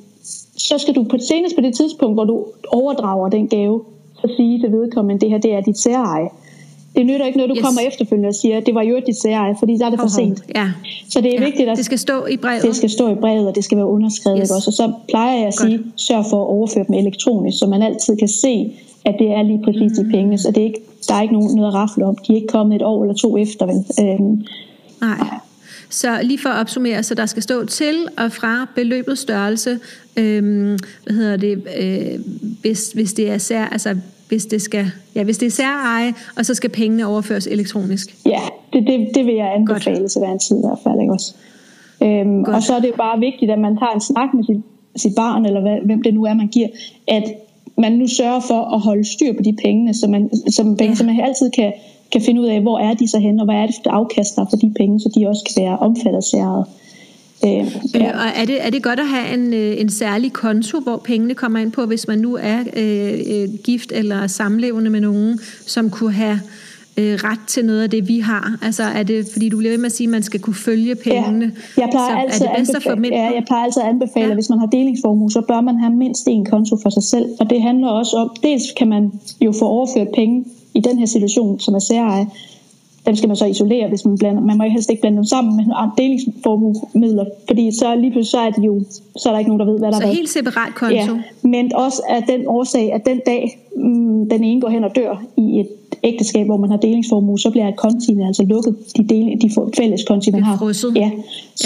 så 0.57 0.79
skal 0.79 0.95
du 0.95 1.03
på 1.05 1.17
senest 1.29 1.55
på 1.57 1.61
det 1.61 1.75
tidspunkt, 1.75 2.17
hvor 2.17 2.25
du 2.25 2.45
overdrager 2.69 3.29
den 3.29 3.49
gave, 3.49 3.83
så 4.15 4.35
sige 4.37 4.61
til 4.61 4.73
vedkommende, 4.73 5.21
det 5.21 5.31
her 5.31 5.39
det 5.39 5.53
er 5.55 5.61
dit 5.61 5.79
særeje. 5.79 6.29
Det 6.97 7.07
nytter 7.07 7.27
ikke, 7.27 7.39
når 7.39 7.47
du 7.47 7.55
Yes. 7.57 7.63
kommer 7.65 7.81
efterfølgende 7.81 8.29
og 8.29 8.35
siger, 8.35 8.61
det 8.61 8.75
var 8.75 8.83
jo 8.83 9.01
dit 9.07 9.17
særeje, 9.23 9.55
fordi 9.59 9.73
der 9.79 9.87
er 9.87 9.91
det 9.91 10.01
for 10.01 10.09
sent. 10.09 10.43
Ja. 10.55 10.71
Så 11.11 11.21
det 11.21 11.35
er 11.35 11.41
ja. 11.41 11.45
vigtigt, 11.45 11.69
at 11.69 11.77
Det 11.77 11.85
skal 11.85 11.99
stå 11.99 12.27
i 12.27 12.37
brevet. 12.37 12.63
det 12.63 12.77
skal 12.77 12.91
stå 12.91 13.13
i 13.13 13.15
brevet, 13.15 13.49
og 13.49 13.55
det 13.55 13.65
skal 13.65 13.77
være 13.77 13.87
underskrevet. 13.87 14.39
Yes. 14.43 14.51
Også. 14.51 14.71
Og 14.71 14.73
så 14.73 14.93
plejer 15.09 15.37
jeg 15.39 15.47
at 15.47 15.55
Godt. 15.59 15.71
sige, 15.71 15.81
sørg 15.97 16.25
for 16.31 16.43
at 16.45 16.47
overføre 16.49 16.85
dem 16.89 16.95
elektronisk, 16.95 17.59
så 17.59 17.67
man 17.67 17.83
altid 17.83 18.17
kan 18.17 18.29
se, 18.29 18.73
at 19.05 19.15
det 19.19 19.29
er 19.31 19.43
lige 19.43 19.61
præcis 19.65 19.99
Mm. 19.99 20.05
de 20.05 20.11
penge. 20.11 20.39
Så 20.39 20.49
det 20.51 20.57
er 20.59 20.65
ikke, 20.65 20.81
der 21.09 21.15
er 21.15 21.23
ikke 21.23 21.35
nogen, 21.35 21.57
noget 21.57 21.69
at 21.69 21.75
rafle 21.75 22.05
om. 22.07 22.17
De 22.27 22.33
er 22.33 22.37
ikke 22.37 22.49
kommet 22.49 22.77
et 22.77 22.83
år 22.83 23.03
eller 23.03 23.15
to 23.15 23.37
efter. 23.37 23.67
Vel? 23.67 23.77
Øhm, 24.01 24.45
Nej. 25.01 25.19
Så 25.91 26.19
lige 26.23 26.39
for 26.39 26.49
at 26.49 26.61
opsummere, 26.61 27.03
så 27.03 27.15
der 27.15 27.27
skal 27.27 27.43
stå 27.43 27.65
til 27.67 27.95
og 28.19 28.33
fra 28.33 28.69
beløbets 28.75 29.21
størrelse, 29.21 29.79
øhm, 30.17 30.79
hvad 31.05 31.15
hedder 31.15 31.37
det, 31.37 31.63
øh, 31.81 32.21
hvis, 32.61 32.93
hvis 32.95 33.13
det 33.13 33.31
er 33.31 33.39
sær, 33.39 33.65
altså 33.65 33.97
hvis 34.33 34.47
det 34.47 34.63
skal, 34.63 34.87
ja, 35.15 35.23
hvis 35.25 35.39
det 35.39 35.47
er 35.47 35.51
særeje, 35.51 36.15
og 36.37 36.47
så 36.47 36.55
skal 36.55 36.71
pengene 36.71 37.07
overføres 37.07 37.47
elektronisk. 37.47 38.17
Ja, 38.27 38.41
det, 38.73 38.87
det, 38.87 39.09
det 39.15 39.27
vil 39.27 39.35
jeg 39.35 39.55
anbefale 39.57 39.99
Godt. 40.01 40.11
til 40.11 40.19
hver 40.19 40.33
en 40.33 40.39
tid 40.39 40.57
i 40.57 40.65
hvert 40.67 40.79
fald. 40.85 41.01
Ikke 41.01 41.13
også? 41.13 41.35
Øhm, 42.03 42.45
Godt. 42.45 42.57
og 42.57 42.63
så 42.63 42.75
er 42.77 42.81
det 42.81 42.89
jo 42.89 42.97
bare 42.97 43.19
vigtigt, 43.29 43.51
at 43.51 43.59
man 43.59 43.77
tager 43.81 43.95
en 43.95 44.01
snak 44.01 44.29
med 44.35 44.45
sit, 44.45 44.63
sit 45.03 45.15
barn, 45.17 45.47
eller 45.47 45.61
hvad, 45.61 45.77
hvem 45.89 46.03
det 46.03 46.15
nu 46.15 46.25
er, 46.25 46.35
man 46.35 46.49
giver, 46.49 46.69
at 47.09 47.25
man 47.79 47.93
nu 47.93 48.07
sørger 48.07 48.41
for 48.41 48.61
at 48.75 48.81
holde 48.81 49.05
styr 49.15 49.33
på 49.33 49.43
de 49.43 49.57
pengene, 49.65 49.95
så 49.95 50.07
man, 50.09 50.31
som 50.57 50.77
penge, 50.77 50.91
Ja. 50.93 50.95
så 50.95 51.05
man 51.05 51.21
altid 51.21 51.51
kan, 51.51 51.73
kan 52.13 52.21
finde 52.23 52.41
ud 52.41 52.47
af, 52.47 52.61
hvor 52.61 52.79
er 52.79 52.95
de 52.95 53.09
så 53.09 53.19
hen, 53.19 53.41
og 53.41 53.45
hvad 53.47 53.55
er 53.63 53.67
det 53.67 53.75
for 53.85 53.91
afkast, 53.91 54.37
der 54.37 54.45
for 54.51 54.57
de 54.57 54.75
penge, 54.77 55.01
så 55.01 55.09
de 55.17 55.29
også 55.29 55.43
kan 55.49 55.63
være 55.65 55.79
omfattet 55.79 56.17
af 56.17 56.23
særet. 56.23 56.65
Øhm, 57.45 57.67
Ja. 57.95 58.09
Øh, 58.09 58.15
og 58.15 58.27
er 58.37 58.45
det, 58.45 58.67
er 58.67 58.71
det 58.71 58.83
godt 58.83 59.01
at 59.01 59.09
have 59.09 59.35
en, 59.35 59.55
øh, 59.55 59.81
en 59.81 59.91
særlig 59.91 60.33
konto, 60.33 60.81
hvor 60.81 60.97
pengene 60.97 61.35
kommer 61.35 61.59
ind 61.59 61.73
på, 61.73 61.87
hvis 61.87 62.09
man 62.09 62.19
nu 62.19 62.39
er 62.43 62.59
øh, 62.77 63.13
øh, 63.27 63.49
gift 63.65 63.93
eller 63.93 64.27
samlevende 64.27 64.91
med 64.91 65.01
nogen, 65.01 65.41
som 65.67 65.91
kunne 65.91 66.13
have 66.13 66.41
øh, 66.97 67.15
ret 67.15 67.39
til 67.47 67.65
noget 67.65 67.83
af 67.83 67.91
det, 67.91 68.09
vi 68.09 68.19
har? 68.19 68.59
Altså 68.63 68.83
er 68.83 69.03
det, 69.03 69.29
fordi 69.33 69.49
du 69.49 69.57
bliver 69.57 69.73
ved 69.73 69.79
med 69.79 69.87
at 69.87 69.93
sige, 69.93 70.07
at 70.07 70.11
man 70.11 70.23
skal 70.23 70.41
kunne 70.41 70.55
følge 70.55 70.95
pengene, 70.95 71.53
Ja, 71.79 71.83
jeg 71.83 71.89
plejer 71.93 72.11
så 72.11 72.19
altid 72.19 72.47
er 72.47 72.49
det 72.49 72.59
bedst 72.59 72.75
at 72.75 72.83
få 72.83 72.91
ind 72.91 73.07
ja, 73.07 73.31
jeg 73.35 73.45
plejer 73.47 73.65
altid 73.65 73.83
at 73.83 73.89
anbefale, 73.89 74.25
ja. 74.25 74.31
at 74.31 74.37
hvis 74.37 74.49
man 74.51 74.59
har 74.59 74.67
delingsformue, 74.67 75.31
så 75.31 75.41
bør 75.49 75.61
man 75.61 75.79
have 75.79 75.93
mindst 75.93 76.29
en 76.29 76.45
konto 76.45 76.77
for 76.83 76.91
sig 76.91 77.03
selv. 77.03 77.27
Og 77.41 77.51
det 77.51 77.63
handler 77.63 77.89
også 77.89 78.17
om, 78.17 78.37
dels 78.43 78.63
kan 78.79 78.89
man 78.89 79.13
jo 79.41 79.53
få 79.53 79.65
overført 79.65 80.09
penge 80.15 80.45
i 80.75 80.81
den 80.81 80.99
her 80.99 81.07
situation, 81.07 81.61
som 81.61 81.75
er 81.75 81.79
særeje. 81.79 82.27
Dem 83.07 83.17
skal 83.17 83.29
man 83.29 83.37
så 83.37 83.47
isolere, 83.47 83.89
hvis 83.89 84.05
man 84.05 84.19
blander. 84.19 84.43
Man 84.43 84.59
må 84.59 84.65
helst 84.65 84.91
ikke 84.91 85.01
blande 85.01 85.17
dem 85.17 85.25
sammen 85.25 85.57
med 85.57 85.65
andre 85.77 85.95
delingsformuemidler, 85.99 87.25
fordi 87.47 87.71
så 87.79 87.95
lige 87.95 88.11
pludselig 88.11 88.31
så 88.31 88.39
er, 88.39 88.51
det 88.51 88.65
jo, 88.67 88.83
så 89.17 89.29
er 89.29 89.33
der 89.33 89.39
ikke 89.39 89.49
nogen, 89.51 89.61
der 89.61 89.67
ved, 89.73 89.79
hvad 89.79 89.89
der 89.89 89.97
Så 89.97 90.01
har 90.01 90.07
været. 90.07 90.17
helt 90.17 90.29
separat 90.31 90.75
konto? 90.75 90.95
Ja, 90.95 91.09
men 91.43 91.75
også 91.75 92.03
af 92.09 92.23
den 92.23 92.41
årsag, 92.47 92.93
at 92.93 93.07
den 93.07 93.21
dag, 93.27 93.59
mm, 93.77 94.29
den 94.29 94.45
ene 94.45 94.61
går 94.61 94.69
hen 94.69 94.85
og 94.85 94.97
dør 94.97 95.23
i 95.37 95.61
et 95.61 95.69
ægteskab, 96.03 96.47
hvor 96.47 96.57
man 96.57 96.71
har 96.71 96.77
delingsformue, 96.77 97.39
så 97.39 97.51
bliver 97.51 97.71
kontiene 97.71 98.27
altså 98.27 98.43
lukket. 98.45 98.77
De, 98.97 99.05
del, 99.09 99.41
de 99.43 99.51
fælles 99.77 100.05
konti, 100.05 100.31
man 100.31 100.41
er 100.41 100.45
har. 100.45 100.67
Ja, 100.67 100.73
så, 100.73 100.93
Ja. 100.97 101.11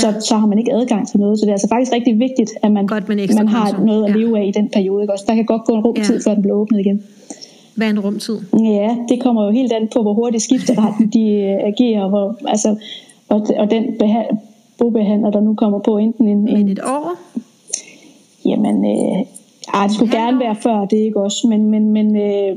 ja. 0.03 0.21
så 0.21 0.35
har 0.37 0.47
man 0.47 0.59
ikke 0.59 0.73
adgang 0.73 1.09
til 1.09 1.21
noget. 1.21 1.39
Så 1.39 1.43
det 1.45 1.49
er 1.49 1.55
altså 1.55 1.69
faktisk 1.69 1.93
rigtig 1.93 2.19
vigtigt, 2.19 2.51
at 2.63 2.73
man, 2.73 2.87
Godt 2.87 3.09
man 3.09 3.49
har 3.49 3.71
konto. 3.71 3.85
noget 3.87 4.05
at 4.05 4.11
Ja. 4.11 4.17
leve 4.17 4.39
af 4.39 4.45
i 4.47 4.51
den 4.51 4.69
periode. 4.69 5.03
Ikke? 5.03 5.13
Også 5.13 5.25
der 5.29 5.35
kan 5.35 5.45
godt 5.45 5.65
gå 5.65 5.73
en 5.75 5.81
rum 5.81 5.95
Ja. 5.99 6.03
tid, 6.03 6.21
før 6.25 6.33
den 6.35 6.43
bliver 6.43 6.57
åbnet 6.57 6.81
igen. 6.81 7.03
Hvad 7.77 7.87
er 7.87 7.91
en 7.91 8.01
rumtid? 8.01 8.39
Ja, 8.65 8.97
det 9.09 9.23
kommer 9.23 9.45
jo 9.45 9.51
helt 9.51 9.73
an 9.73 9.89
på, 9.93 10.03
hvor 10.03 10.13
hurtigt 10.15 10.43
skifteretten 10.43 11.09
de 11.09 11.31
øh, 11.31 11.57
agerer, 11.65 12.09
hvor, 12.09 12.39
altså, 12.47 12.77
og, 13.29 13.47
og 13.59 13.71
den 13.71 13.85
beha- 13.85 14.37
bobehandler, 14.79 15.31
der 15.31 15.41
nu 15.41 15.55
kommer 15.55 15.79
på, 15.79 15.99
enten 15.99 16.29
en, 16.29 16.45
Men 16.45 16.57
en 16.57 16.69
et 16.69 16.81
år? 16.81 17.17
Jamen, 18.45 18.85
øh, 18.85 19.27
ej, 19.75 19.87
det 19.87 19.95
skulle 19.95 20.11
Halvår? 20.11 20.25
gerne 20.27 20.41
være 20.41 20.57
før, 20.57 20.85
det 20.85 21.01
er 21.01 21.05
ikke 21.05 21.21
også, 21.21 21.47
men, 21.49 21.71
men, 21.71 21.89
men 21.89 22.17
øh, 22.17 22.57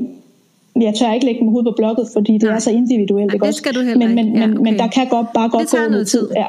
jeg 0.82 0.94
tør 0.94 1.12
ikke 1.12 1.26
lægge 1.26 1.44
mig 1.44 1.50
hovedet 1.50 1.72
på 1.72 1.74
blokket, 1.76 2.06
fordi 2.12 2.32
det 2.32 2.42
Nej. 2.42 2.54
er 2.54 2.58
så 2.58 2.70
individuelt. 2.70 3.32
Ikke 3.32 3.42
det 3.42 3.48
også? 3.48 3.58
skal 3.58 3.74
du 3.74 3.80
heller 3.80 4.06
men, 4.06 4.14
men, 4.14 4.26
ikke. 4.26 4.38
Ja, 4.40 4.46
men, 4.46 4.62
men 4.62 4.74
okay. 4.74 4.78
der 4.78 4.88
kan 4.88 5.08
godt, 5.08 5.26
bare 5.34 5.48
godt 5.48 5.70
gå 5.70 5.76
noget 5.90 6.06
tid. 6.08 6.28
Ja, 6.36 6.46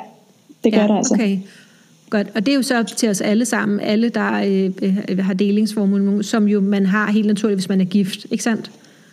det 0.63 0.73
gør 0.73 0.81
ja, 0.81 0.87
der 0.87 0.95
altså. 0.95 1.13
Okay. 1.13 1.37
Godt, 2.11 2.27
og 2.35 2.45
det 2.45 2.51
er 2.51 2.55
jo 2.55 2.61
så 2.61 2.79
op 2.79 2.87
til 2.87 3.09
os 3.09 3.21
alle 3.21 3.45
sammen, 3.45 3.79
alle 3.79 4.09
der 4.09 4.33
øh, 4.47 4.71
øh, 5.09 5.17
har 5.19 5.33
delingsformue, 5.33 6.23
som 6.23 6.47
jo 6.47 6.59
man 6.61 6.85
har 6.85 7.11
helt 7.11 7.27
naturligt, 7.27 7.57
hvis 7.57 7.69
man 7.69 7.81
er 7.81 7.85
gift, 7.85 8.25
ikke 8.31 8.43
sandt? 8.43 8.71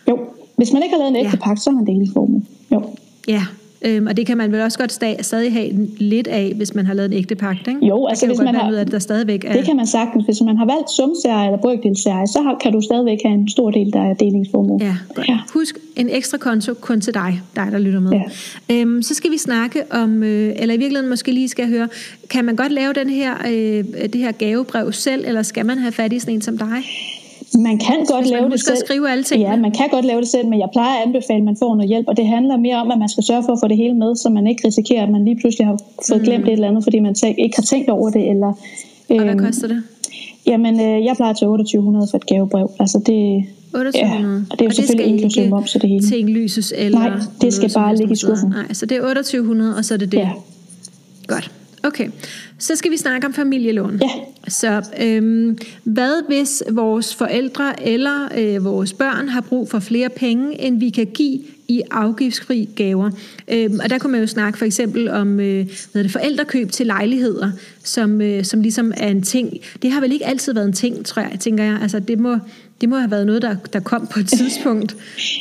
Jo, 0.09 0.19
hvis 0.57 0.73
man 0.73 0.83
ikke 0.83 0.93
har 0.95 0.99
lavet 0.99 1.09
en 1.09 1.15
Ja. 1.15 1.25
ægte 1.25 1.37
pagt, 1.37 1.59
så 1.61 1.69
har 1.69 1.75
man 1.75 1.85
delingsformue. 1.87 2.43
Jo. 2.71 2.81
Ja, 3.27 3.45
øhm, 3.81 4.07
og 4.07 4.17
det 4.17 4.25
kan 4.27 4.37
man 4.37 4.51
vel 4.51 4.61
også 4.61 4.77
godt 4.77 4.91
sta- 5.03 5.21
stadig 5.21 5.53
have 5.53 5.87
lidt 5.97 6.27
af, 6.27 6.53
hvis 6.55 6.75
man 6.75 6.85
har 6.85 6.93
lavet 6.93 7.11
en 7.11 7.17
ægte 7.17 7.35
pagt, 7.35 7.67
ikke? 7.67 7.85
Jo, 7.85 8.07
altså, 8.07 8.25
jo 8.25 8.29
hvis 8.29 8.39
man 8.39 8.55
har- 8.55 8.63
noget, 8.69 8.77
at 8.79 8.91
der 8.91 8.99
stadigvæk 8.99 9.43
er... 9.47 9.53
Det 9.53 9.65
kan 9.65 9.75
man 9.75 9.87
sagtens. 9.87 10.25
Hvis 10.25 10.41
man 10.41 10.57
har 10.57 10.65
valgt 10.65 10.89
sumsære 10.97 11.45
eller 11.45 11.57
brøkdelsære, 11.57 12.27
så 12.27 12.41
har, 12.41 12.57
kan 12.63 12.71
du 12.73 12.81
stadigvæk 12.81 13.17
have 13.25 13.33
en 13.35 13.49
stor 13.49 13.71
del, 13.71 13.93
der 13.93 13.99
er 13.99 14.13
delingsformue. 14.13 14.79
Ja, 14.81 14.95
godt. 15.15 15.27
Ja. 15.27 15.37
Husk 15.53 15.77
en 15.95 16.09
ekstra 16.09 16.37
konto 16.37 16.73
kun 16.73 17.01
til 17.01 17.13
dig, 17.13 17.41
dig 17.55 17.67
der 17.71 17.77
lytter 17.79 17.99
med. 17.99 18.11
Ja. 18.69 18.75
Øhm, 18.75 19.01
så 19.01 19.13
skal 19.13 19.31
vi 19.31 19.37
snakke 19.37 19.83
om, 19.91 20.23
øh, 20.23 20.53
eller 20.55 20.75
i 20.75 20.77
virkeligheden 20.77 21.09
måske 21.09 21.31
lige 21.31 21.49
skal 21.49 21.67
høre, 21.69 21.87
kan 22.29 22.45
man 22.45 22.55
godt 22.55 22.71
lave 22.71 22.93
den 22.93 23.09
her, 23.09 23.33
øh, 23.47 23.83
det 24.13 24.15
her 24.21 24.31
gavebrev 24.31 24.91
selv, 24.91 25.23
eller 25.27 25.41
skal 25.41 25.65
man 25.65 25.77
have 25.77 25.91
fat 25.91 26.13
i 26.13 26.19
sådan 26.19 26.33
en 26.33 26.41
som 26.41 26.57
dig? 26.57 26.67
Man 27.57 27.77
kan 27.77 28.05
godt 28.05 28.25
man 28.25 28.33
lave 28.33 28.49
det 28.49 28.59
selv. 28.61 28.77
skrive 28.85 29.11
alle 29.11 29.23
tingene. 29.23 29.49
Ja, 29.49 29.55
man 29.55 29.71
kan 29.71 29.89
godt 29.91 30.05
lave 30.05 30.21
det 30.21 30.27
selv, 30.29 30.47
men 30.47 30.59
jeg 30.59 30.69
plejer 30.71 30.97
at 30.99 31.05
anbefale, 31.07 31.37
at 31.37 31.43
man 31.43 31.57
får 31.59 31.75
noget 31.75 31.89
hjælp, 31.89 32.07
og 32.07 32.17
det 32.17 32.27
handler 32.27 32.57
mere 32.57 32.75
om, 32.75 32.91
at 32.91 32.99
man 32.99 33.09
skal 33.09 33.23
sørge 33.23 33.43
for 33.43 33.53
at 33.53 33.59
få 33.63 33.67
det 33.67 33.77
hele 33.77 33.93
med, 33.93 34.15
så 34.15 34.29
man 34.29 34.47
ikke 34.47 34.67
risikerer, 34.67 35.03
at 35.03 35.09
man 35.09 35.25
lige 35.25 35.35
pludselig 35.41 35.67
har 35.67 35.77
fået 36.09 36.21
glemt 36.21 36.45
et 36.47 36.51
eller 36.53 36.67
andet, 36.67 36.83
fordi 36.83 36.99
man 36.99 37.15
ikke 37.37 37.55
har 37.57 37.63
tænkt 37.63 37.89
over 37.89 38.09
det. 38.09 38.29
Eller, 38.29 38.47
Og 38.47 38.55
hvad 39.23 39.25
øhm, 39.25 39.39
koster 39.39 39.67
det? 39.67 39.83
Jamen, 40.45 40.79
øh, 40.79 41.05
jeg 41.05 41.13
plejer 41.15 41.33
til 41.33 41.45
2800 41.47 42.07
for 42.11 42.17
et 42.17 42.25
gavebrev. 42.25 42.71
Altså 42.79 42.97
det, 43.05 43.43
2800. 43.71 44.35
Ja, 44.35 44.41
og 44.51 44.59
det 44.59 44.61
er 44.65 44.69
jo 44.69 44.75
selvfølgelig 44.75 45.13
inklusive 45.13 45.49
moms 45.49 45.75
og 45.75 45.81
det 45.81 45.89
hele. 45.89 46.07
tinglyses 46.07 46.73
eller 46.77 46.99
Nej, 46.99 47.19
det 47.41 47.53
skal 47.53 47.71
bare 47.73 47.95
ligge 47.95 48.13
i 48.13 48.15
skuffen. 48.15 48.49
Nej, 48.49 48.73
så 48.73 48.85
det 48.85 48.95
er 48.97 49.01
2800, 49.01 49.75
og 49.77 49.85
så 49.85 49.93
er 49.93 49.97
det 49.97 50.11
det. 50.11 50.17
ja. 50.17 50.29
Godt. 51.27 51.51
Okay, 51.83 52.07
så 52.59 52.75
skal 52.75 52.91
vi 52.91 52.97
snakke 52.97 53.27
om 53.27 53.33
familielån. 53.33 54.01
Ja. 54.01 54.09
Så 54.47 54.83
øhm, 55.01 55.57
hvad 55.83 56.27
hvis 56.27 56.63
vores 56.71 57.15
forældre 57.15 57.87
eller 57.87 58.29
øh, 58.37 58.65
vores 58.65 58.93
børn 58.93 59.29
har 59.29 59.41
brug 59.41 59.69
for 59.69 59.79
flere 59.79 60.09
penge, 60.09 60.61
end 60.61 60.79
vi 60.79 60.89
kan 60.89 61.05
give 61.05 61.39
i 61.67 61.81
afgiftsfri 61.91 62.69
gaver? 62.75 63.11
Øhm, 63.47 63.79
og 63.83 63.89
der 63.89 63.97
kunne 63.97 64.11
man 64.11 64.21
jo 64.21 64.27
snakke 64.27 64.57
for 64.57 64.65
eksempel 64.65 65.09
om 65.09 65.39
øh, 65.39 65.65
hvad 65.91 66.03
det, 66.03 66.11
forældrekøb 66.11 66.71
til 66.71 66.85
lejligheder, 66.85 67.51
som, 67.83 68.21
øh, 68.21 68.43
som 68.43 68.61
ligesom 68.61 68.93
er 68.97 69.07
en 69.07 69.21
ting. 69.21 69.53
Det 69.81 69.91
har 69.91 70.01
vel 70.01 70.11
ikke 70.11 70.25
altid 70.25 70.53
været 70.53 70.67
en 70.67 70.73
ting, 70.73 71.05
tror 71.05 71.21
jeg, 71.21 71.39
tænker 71.39 71.63
jeg. 71.63 71.79
Altså 71.81 71.99
det 71.99 72.19
må, 72.19 72.37
det 72.81 72.89
må 72.89 72.95
have 72.95 73.11
været 73.11 73.25
noget, 73.25 73.41
der, 73.41 73.55
der 73.73 73.79
kom 73.79 74.07
på 74.13 74.19
et 74.19 74.27
tidspunkt. 74.39 74.95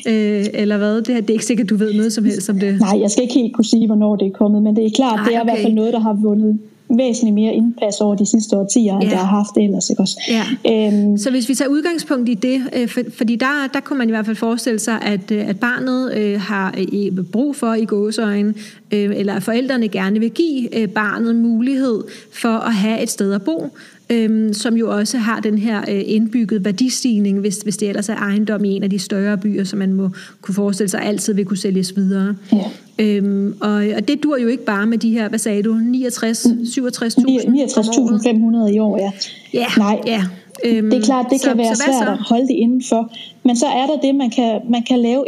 øh, 0.08 0.46
eller 0.54 0.76
hvad? 0.76 0.96
Det, 0.96 1.14
her, 1.14 1.20
det 1.20 1.30
er 1.30 1.34
ikke 1.34 1.46
sikkert, 1.46 1.70
du 1.70 1.76
ved 1.76 1.94
noget 1.94 2.12
som 2.12 2.24
helst 2.24 2.50
om 2.50 2.58
det. 2.58 2.80
Nej, 2.80 3.00
jeg 3.00 3.10
skal 3.10 3.22
ikke 3.22 3.34
helt 3.34 3.54
kunne 3.54 3.64
sige, 3.64 3.86
hvornår 3.86 4.16
det 4.16 4.26
er 4.26 4.32
kommet, 4.32 4.62
men 4.62 4.76
det 4.76 4.86
er 4.86 4.90
klart, 4.96 5.16
Nej, 5.16 5.24
det 5.24 5.36
er 5.36 5.40
i 5.40 5.44
hvert 5.44 5.54
okay. 5.54 5.62
fald 5.62 5.74
noget, 5.74 5.92
der 5.92 6.00
har 6.00 6.12
vundet 6.12 6.58
væsentligt 6.96 7.34
mere 7.34 7.52
indpas 7.54 8.00
over 8.00 8.14
de 8.14 8.26
sidste 8.26 8.56
årtier, 8.56 8.94
end 8.94 9.04
ja. 9.04 9.10
jeg 9.10 9.18
har 9.18 9.26
haft 9.26 9.56
ellers. 9.56 9.90
Ikke 9.90 10.02
også? 10.02 10.20
Ja. 10.28 10.44
Øhm, 10.72 11.18
så 11.18 11.30
hvis 11.30 11.48
vi 11.48 11.54
tager 11.54 11.68
udgangspunkt 11.68 12.28
i 12.28 12.34
det, 12.34 12.62
øh, 12.76 12.88
for, 12.88 13.00
fordi 13.16 13.36
der, 13.36 13.68
der 13.72 13.80
kunne 13.80 13.98
man 13.98 14.08
i 14.08 14.12
hvert 14.12 14.26
fald 14.26 14.36
forestille 14.36 14.78
sig, 14.78 15.02
at, 15.02 15.30
øh, 15.30 15.48
at 15.48 15.60
barnet 15.60 16.14
øh, 16.14 16.40
har 16.40 16.74
øh, 16.78 17.24
brug 17.32 17.56
for 17.56 17.74
i 17.74 17.84
gåseøjne, 17.84 18.54
øh, 18.90 19.16
eller 19.16 19.34
at 19.34 19.42
forældrene 19.42 19.88
gerne 19.88 20.20
vil 20.20 20.30
give 20.30 20.78
øh, 20.78 20.88
barnet 20.88 21.36
mulighed 21.36 22.04
for 22.32 22.48
at 22.48 22.74
have 22.74 23.02
et 23.02 23.10
sted 23.10 23.32
at 23.32 23.42
bo, 23.42 23.70
øhm, 24.10 24.52
som 24.52 24.76
jo 24.76 24.90
også 24.90 25.18
har 25.18 25.40
den 25.40 25.58
her 25.58 25.80
øh, 25.88 26.02
indbygget 26.06 26.64
værdistigning, 26.64 27.40
hvis, 27.40 27.56
hvis 27.56 27.76
det 27.76 27.88
ellers 27.88 28.08
er 28.08 28.16
ejendom 28.16 28.64
i 28.64 28.76
en 28.76 28.82
af 28.82 28.90
de 28.90 28.98
større 28.98 29.38
byer, 29.38 29.64
som 29.64 29.78
man 29.78 29.92
må 29.92 30.10
kunne 30.40 30.54
forestille 30.54 30.88
sig 30.88 31.02
altid 31.02 31.34
vil 31.34 31.44
kunne 31.44 31.56
sælges 31.56 31.96
videre. 31.96 32.36
Ja. 32.52 32.64
Øhm, 32.98 33.56
og, 33.60 33.84
og 33.96 34.08
det 34.08 34.22
dur 34.22 34.36
jo 34.36 34.48
ikke 34.48 34.64
bare 34.64 34.86
med 34.86 34.98
de 34.98 35.10
her, 35.10 35.28
hvad 35.28 35.38
sagde 35.38 35.62
du, 35.62 35.74
69, 35.74 36.46
67.000? 36.46 36.50
69.500 36.50 38.74
i 38.74 38.78
år, 38.78 38.98
ja. 38.98 39.12
Ja, 39.54 39.66
Nej. 39.78 40.00
ja. 40.06 40.24
Øhm, 40.64 40.90
det 40.90 40.98
er 40.98 41.04
klart, 41.04 41.26
det 41.30 41.40
så, 41.40 41.48
kan 41.48 41.58
være 41.58 41.74
så 41.74 41.82
svært 41.84 42.06
så? 42.06 42.12
at 42.12 42.18
holde 42.18 42.48
det 42.48 42.54
indenfor. 42.54 43.12
Men 43.42 43.56
så 43.56 43.66
er 43.66 43.86
der 43.86 44.00
det, 44.00 44.14
man 44.14 44.30
kan, 44.30 44.60
man 44.70 44.82
kan 44.82 44.98
lave, 44.98 45.24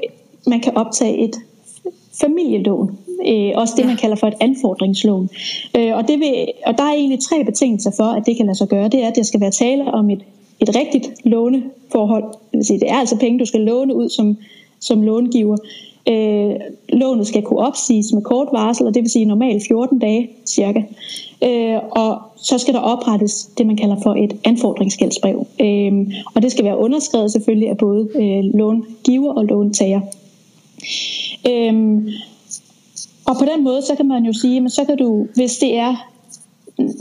man 0.47 0.61
kan 0.61 0.73
optage 0.77 1.25
et 1.25 1.35
familielån. 2.21 2.99
Øh, 3.27 3.53
også 3.55 3.75
det, 3.77 3.87
man 3.87 3.97
kalder 3.97 4.17
for 4.17 4.27
et 4.27 4.35
anfordringslån. 4.41 5.29
Øh, 5.77 5.97
og, 5.97 6.09
det 6.09 6.21
vil, 6.21 6.47
og 6.67 6.79
der 6.79 6.85
er 6.85 6.93
egentlig 6.93 7.21
tre 7.21 7.45
betingelser 7.45 7.91
for, 7.97 8.05
at 8.05 8.27
det 8.27 8.37
kan 8.37 8.47
lade 8.47 8.59
sig 8.59 8.69
gøre. 8.69 8.89
Det 8.89 9.03
er, 9.03 9.09
at 9.09 9.17
der 9.17 9.23
skal 9.23 9.41
være 9.41 9.51
tale 9.51 9.85
om 9.85 10.11
et, 10.11 10.23
et 10.61 10.77
rigtigt 10.77 11.11
låneforhold. 11.25 12.25
Det 12.25 12.59
vil 12.59 12.65
sige, 12.65 12.81
det 12.81 12.91
er 12.91 12.97
altså 12.97 13.19
penge, 13.19 13.39
du 13.39 13.45
skal 13.45 13.61
låne 13.61 13.95
ud 13.95 14.09
som, 14.09 14.37
som 14.81 15.03
långiver. 15.03 15.57
Øh, 16.09 16.55
lånet 16.89 17.27
skal 17.27 17.43
kunne 17.43 17.59
opsiges 17.59 18.13
med 18.13 18.23
kort 18.23 18.49
varsel, 18.53 18.87
og 18.87 18.95
det 18.95 19.03
vil 19.03 19.11
sige 19.11 19.25
normalt 19.25 19.63
14 19.69 19.99
dage 19.99 20.31
cirka. 20.47 20.83
Øh, 21.45 21.79
og 21.91 22.19
så 22.37 22.59
skal 22.59 22.75
der 22.75 22.81
oprettes 22.81 23.51
det, 23.59 23.67
man 23.67 23.77
kalder 23.77 23.97
for 24.03 24.15
et 24.15 24.37
anfordringsgældsbrev. 24.45 25.47
Øh, 25.61 25.93
og 26.35 26.43
det 26.43 26.53
skal 26.53 26.65
være 26.65 26.79
underskrevet 26.79 27.33
selvfølgelig 27.33 27.69
af 27.69 27.79
både 27.79 28.09
øh, 28.15 28.59
långiver 28.59 29.33
og 29.33 29.45
låntager. 29.45 30.01
Øh, 31.51 32.03
og 33.31 33.37
på 33.39 33.45
den 33.53 33.65
måde, 33.65 33.83
så 33.83 33.95
kan 33.95 34.09
man 34.09 34.25
jo 34.25 34.33
sige, 34.33 34.61
men 34.61 34.71
så 34.71 34.85
kan 34.85 34.97
du, 34.97 35.27
hvis 35.35 35.59
det 35.59 35.77
er 35.77 35.93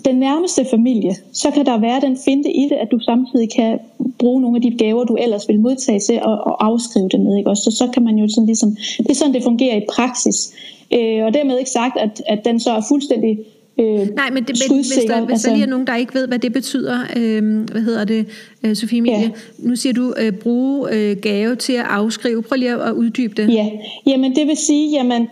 den 0.06 0.15
nærmeste 0.15 0.65
familie, 0.65 1.15
så 1.34 1.52
kan 1.52 1.65
der 1.65 1.78
være 1.80 2.02
den 2.02 2.18
finte 2.26 2.52
i 2.52 2.63
det, 2.70 2.76
at 2.76 2.88
du 2.92 3.00
samtidig 3.00 3.50
kan 3.56 3.80
bruge 4.20 4.42
nogle 4.42 4.58
af 4.58 4.62
de 4.62 4.78
gaver, 4.78 5.04
du 5.04 5.15
ellers 5.15 5.48
vil 5.48 5.60
modtage 5.60 6.00
til 6.00 6.13
at, 6.13 6.38
at 6.50 6.56
afskrive 6.60 7.10
det 7.10 7.20
med. 7.20 7.38
Ikke? 7.38 7.50
Også, 7.50 7.63
så, 7.63 7.72
så 7.78 7.88
kan 7.94 8.04
man 8.04 8.15
jo 8.15 8.28
sådan 8.30 8.46
ligesom, 8.46 8.70
det 8.98 9.10
er 9.10 9.15
sådan, 9.15 9.34
det 9.34 9.44
fungerer 9.44 9.76
i 9.76 9.86
praksis. 9.96 10.54
Øh, 10.94 11.26
og 11.26 11.34
dermed 11.34 11.58
ikke 11.58 11.72
sagt, 11.72 11.98
at, 11.98 12.22
at 12.28 12.46
den 12.46 12.60
så 12.60 12.72
er 12.72 12.82
fuldstændig 12.89 13.38
Øh, 13.80 14.08
Nej, 14.15 14.30
men 14.32 14.44
det, 14.44 14.50
hvis, 14.50 14.88
der, 15.08 15.26
hvis 15.26 15.32
altså, 15.32 15.48
der 15.48 15.54
lige 15.54 15.63
er 15.63 15.70
nogen, 15.70 15.88
der 15.88 15.96
ikke 15.96 16.13
ved, 16.13 16.28
hvad 16.28 16.39
det 16.39 16.54
betyder, 16.54 17.00
øh, 17.18 17.60
hvad 17.72 17.82
hedder 17.82 18.06
det, 18.06 18.26
øh, 18.63 18.76
Sofie 18.76 18.98
Emilie, 18.98 19.20
ja. 19.20 19.30
nu 19.58 19.76
siger 19.76 19.94
du, 19.94 20.13
øh, 20.20 20.32
bruge 20.32 20.94
øh, 20.94 21.18
gave 21.18 21.56
til 21.56 21.74
at 21.74 21.86
afskrive. 21.89 22.44
Prøv 22.44 22.56
lige 22.56 22.72
at 22.72 22.92
uddybe 22.92 23.42
det. 23.42 23.54
Ja, 23.54 23.70
jamen 24.08 24.36
det 24.36 24.48
vil 24.48 24.58
sige, 24.58 24.92
jamen 24.92 25.28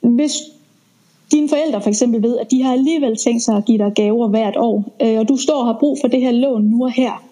hvis 0.00 0.32
dine 1.32 1.48
forældre 1.48 1.82
for 1.82 1.88
eksempel 1.88 2.22
ved, 2.22 2.38
at 2.38 2.50
de 2.50 2.62
har 2.62 2.72
alligevel 2.72 3.16
tænkt 3.16 3.42
sig 3.42 3.56
at 3.56 3.64
give 3.64 3.78
dig 3.78 3.92
gaver 3.94 4.28
hvert 4.28 4.56
år, 4.56 4.84
øh, 5.02 5.18
og 5.18 5.28
du 5.28 5.36
står 5.36 5.60
og 5.60 5.66
har 5.66 5.76
brug 5.80 5.98
for 6.00 6.08
det 6.08 6.20
her 6.20 6.30
lån 6.30 6.64
nu 6.64 6.84
og 6.84 6.92
her, 6.92 7.22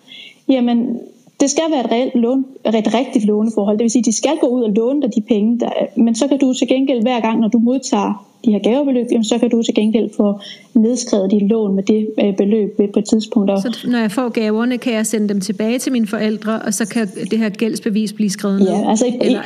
jamen 0.49 1.01
det 1.41 1.51
skal 1.51 1.65
være 1.71 1.81
et, 1.85 1.91
reelt 1.93 2.15
lån, 2.15 2.45
et 2.65 2.95
rigtigt 2.95 3.25
låneforhold. 3.25 3.79
Det 3.79 3.83
vil 3.83 3.91
sige, 3.91 4.01
at 4.01 4.07
de 4.07 4.17
skal 4.17 4.37
gå 4.41 4.47
ud 4.47 4.63
og 4.63 4.71
låne 4.71 5.03
dig 5.03 5.15
de 5.15 5.21
penge, 5.21 5.61
der, 5.61 5.71
men 5.97 6.15
så 6.15 6.29
kan 6.29 6.39
du 6.39 6.55
til 6.55 6.69
gengæld 6.69 7.03
hver 7.03 7.21
gang, 7.21 7.41
når 7.41 7.49
du 7.49 7.59
modtager 7.59 8.28
de 8.45 8.53
her 8.53 8.59
gavebeløb, 8.59 9.07
jamen 9.11 9.25
så 9.25 9.39
kan 9.39 9.51
du 9.51 9.63
til 9.63 9.75
gengæld 9.75 10.11
få 10.17 10.41
nedskrevet 10.75 11.31
dit 11.31 11.43
lån 11.43 11.75
med 11.75 11.83
det 11.83 12.09
øh, 12.23 12.37
beløb 12.37 12.77
på 12.93 12.99
et 12.99 13.05
tidspunkt. 13.05 13.51
Så 13.51 13.87
når 13.89 13.99
jeg 13.99 14.13
får 14.13 14.29
gaverne, 14.29 14.79
kan 14.79 14.93
jeg 14.93 15.07
sende 15.07 15.29
dem 15.29 15.41
tilbage 15.41 15.79
til 15.79 15.93
mine 15.93 16.07
forældre, 16.07 16.59
og 16.59 16.75
så 16.75 16.89
kan 16.89 17.09
det 17.31 17.39
her 17.39 17.49
gældsbevis 17.49 18.13
blive 18.13 18.31
skrevet 18.31 18.59
ned? 18.59 18.69
Ja, 18.69 18.91
altså 18.91 19.07
i, 19.07 19.17
eller 19.21 19.43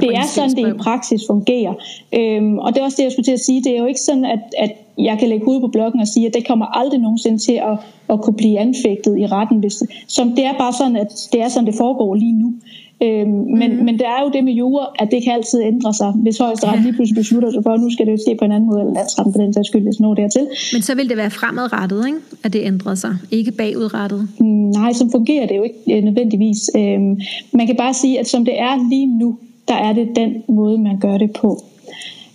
det 0.00 0.10
er 0.14 0.26
sådan, 0.34 0.50
det 0.50 0.74
i 0.74 0.78
praksis 0.78 1.20
fungerer. 1.26 1.74
Øhm, 2.18 2.58
og 2.58 2.74
det 2.74 2.80
er 2.80 2.84
også 2.84 2.96
det, 2.96 3.04
jeg 3.04 3.12
skulle 3.12 3.24
til 3.24 3.32
at 3.32 3.40
sige. 3.40 3.62
Det 3.64 3.76
er 3.76 3.80
jo 3.80 3.86
ikke 3.86 4.00
sådan, 4.00 4.24
at, 4.24 4.40
at 4.58 4.70
jeg 4.98 5.16
kan 5.18 5.28
lægge 5.28 5.44
hovedet 5.44 5.62
på 5.62 5.68
blokken 5.68 6.00
og 6.00 6.08
sige, 6.08 6.26
at 6.26 6.34
det 6.34 6.46
kommer 6.46 6.66
aldrig 6.66 7.00
nogensinde 7.00 7.38
til 7.38 7.52
at, 7.52 7.76
at 8.08 8.20
kunne 8.22 8.36
blive 8.36 8.58
anfægtet 8.58 9.18
i 9.18 9.26
retten. 9.26 9.58
Hvis, 9.58 9.82
som 10.08 10.30
det 10.30 10.44
er 10.44 10.58
bare 10.58 10.72
sådan, 10.72 10.96
at 10.96 11.28
det 11.32 11.40
er 11.42 11.48
sådan, 11.48 11.66
det 11.66 11.74
foregår 11.74 12.14
lige 12.14 12.32
nu. 12.32 12.54
Øhm, 13.02 13.28
men, 13.60 13.76
mm. 13.76 13.84
men 13.84 13.98
der 13.98 14.08
er 14.08 14.20
jo 14.24 14.30
det 14.34 14.44
med 14.44 14.52
jura, 14.52 14.86
at 14.98 15.08
det 15.10 15.24
kan 15.24 15.32
altid 15.32 15.62
ændre 15.62 15.94
sig. 15.94 16.10
Hvis 16.12 16.38
højesteret 16.38 16.76
ja. 16.76 16.82
lige 16.82 16.92
pludselig 16.92 17.16
beslutter 17.16 17.50
sig 17.50 17.62
for, 17.62 17.70
at 17.70 17.80
nu 17.80 17.90
skal 17.90 18.06
det 18.06 18.20
ske 18.20 18.36
på 18.38 18.44
en 18.44 18.52
anden 18.52 18.68
måde, 18.70 18.80
eller 18.80 18.94
landsretten 18.94 19.32
på 19.32 19.38
den 19.38 19.54
sags 19.54 19.68
skyld, 19.68 19.82
hvis 19.82 20.00
når 20.00 20.14
dertil. 20.14 20.46
Men 20.72 20.82
så 20.82 20.94
vil 20.94 21.08
det 21.08 21.16
være 21.16 21.30
fremadrettet, 21.30 22.06
ikke? 22.06 22.18
at 22.42 22.52
det 22.52 22.62
ændrer 22.64 22.94
sig, 22.94 23.16
ikke 23.30 23.52
bagudrettet? 23.52 24.28
Mm, 24.38 24.46
nej, 24.46 24.92
som 24.92 25.10
fungerer 25.10 25.46
det 25.46 25.56
jo 25.56 25.62
ikke 25.62 25.96
øh, 25.96 26.04
nødvendigvis. 26.04 26.70
Øhm, 26.76 27.20
man 27.52 27.66
kan 27.66 27.76
bare 27.76 27.94
sige, 27.94 28.20
at 28.20 28.28
som 28.28 28.44
det 28.44 28.60
er 28.60 28.88
lige 28.90 29.06
nu, 29.06 29.38
der 29.68 29.74
er 29.74 29.92
det 29.92 30.08
den 30.16 30.42
måde, 30.48 30.78
man 30.78 31.00
gør 31.00 31.18
det 31.18 31.30
på. 31.30 31.64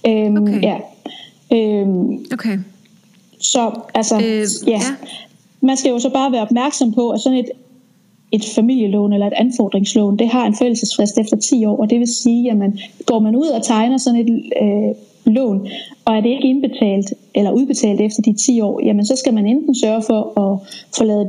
Øhm, 0.07 0.37
okay. 0.37 0.61
Ja. 0.63 0.77
Øhm, 1.53 2.25
okay. 2.33 2.57
Så 3.39 3.71
altså, 3.93 4.15
øh, 4.15 4.69
ja. 4.69 4.71
ja. 4.71 4.79
Man 5.61 5.77
skal 5.77 5.89
jo 5.89 5.99
så 5.99 6.09
bare 6.09 6.31
være 6.31 6.41
opmærksom 6.41 6.93
på, 6.93 7.09
at 7.09 7.19
sådan 7.19 7.37
et 7.37 7.49
et 8.31 8.45
familielån 8.55 9.13
eller 9.13 9.27
et 9.27 9.33
anfordringslån, 9.35 10.19
det 10.19 10.27
har 10.27 10.45
en 10.45 10.55
forældelsesfrist 10.55 11.17
efter 11.17 11.37
10 11.37 11.65
år, 11.65 11.77
og 11.77 11.89
det 11.89 11.99
vil 11.99 12.07
sige, 12.07 12.51
at 12.51 12.57
man, 12.57 12.79
går 13.05 13.19
man 13.19 13.35
ud 13.35 13.47
og 13.47 13.63
tegner 13.63 13.97
sådan 13.97 14.19
et 14.19 14.43
øh, 14.61 14.95
lån, 15.33 15.67
og 16.05 16.15
er 16.15 16.21
det 16.21 16.29
ikke 16.29 16.47
indbetalt 16.47 17.13
eller 17.35 17.51
udbetalt 17.51 18.01
efter 18.01 18.21
de 18.21 18.33
10 18.33 18.61
år, 18.61 18.81
jamen 18.85 19.05
så 19.05 19.15
skal 19.15 19.33
man 19.33 19.45
enten 19.45 19.75
sørge 19.75 20.03
for 20.07 20.39
at 20.39 20.59
få 20.97 21.03
lavet 21.03 21.27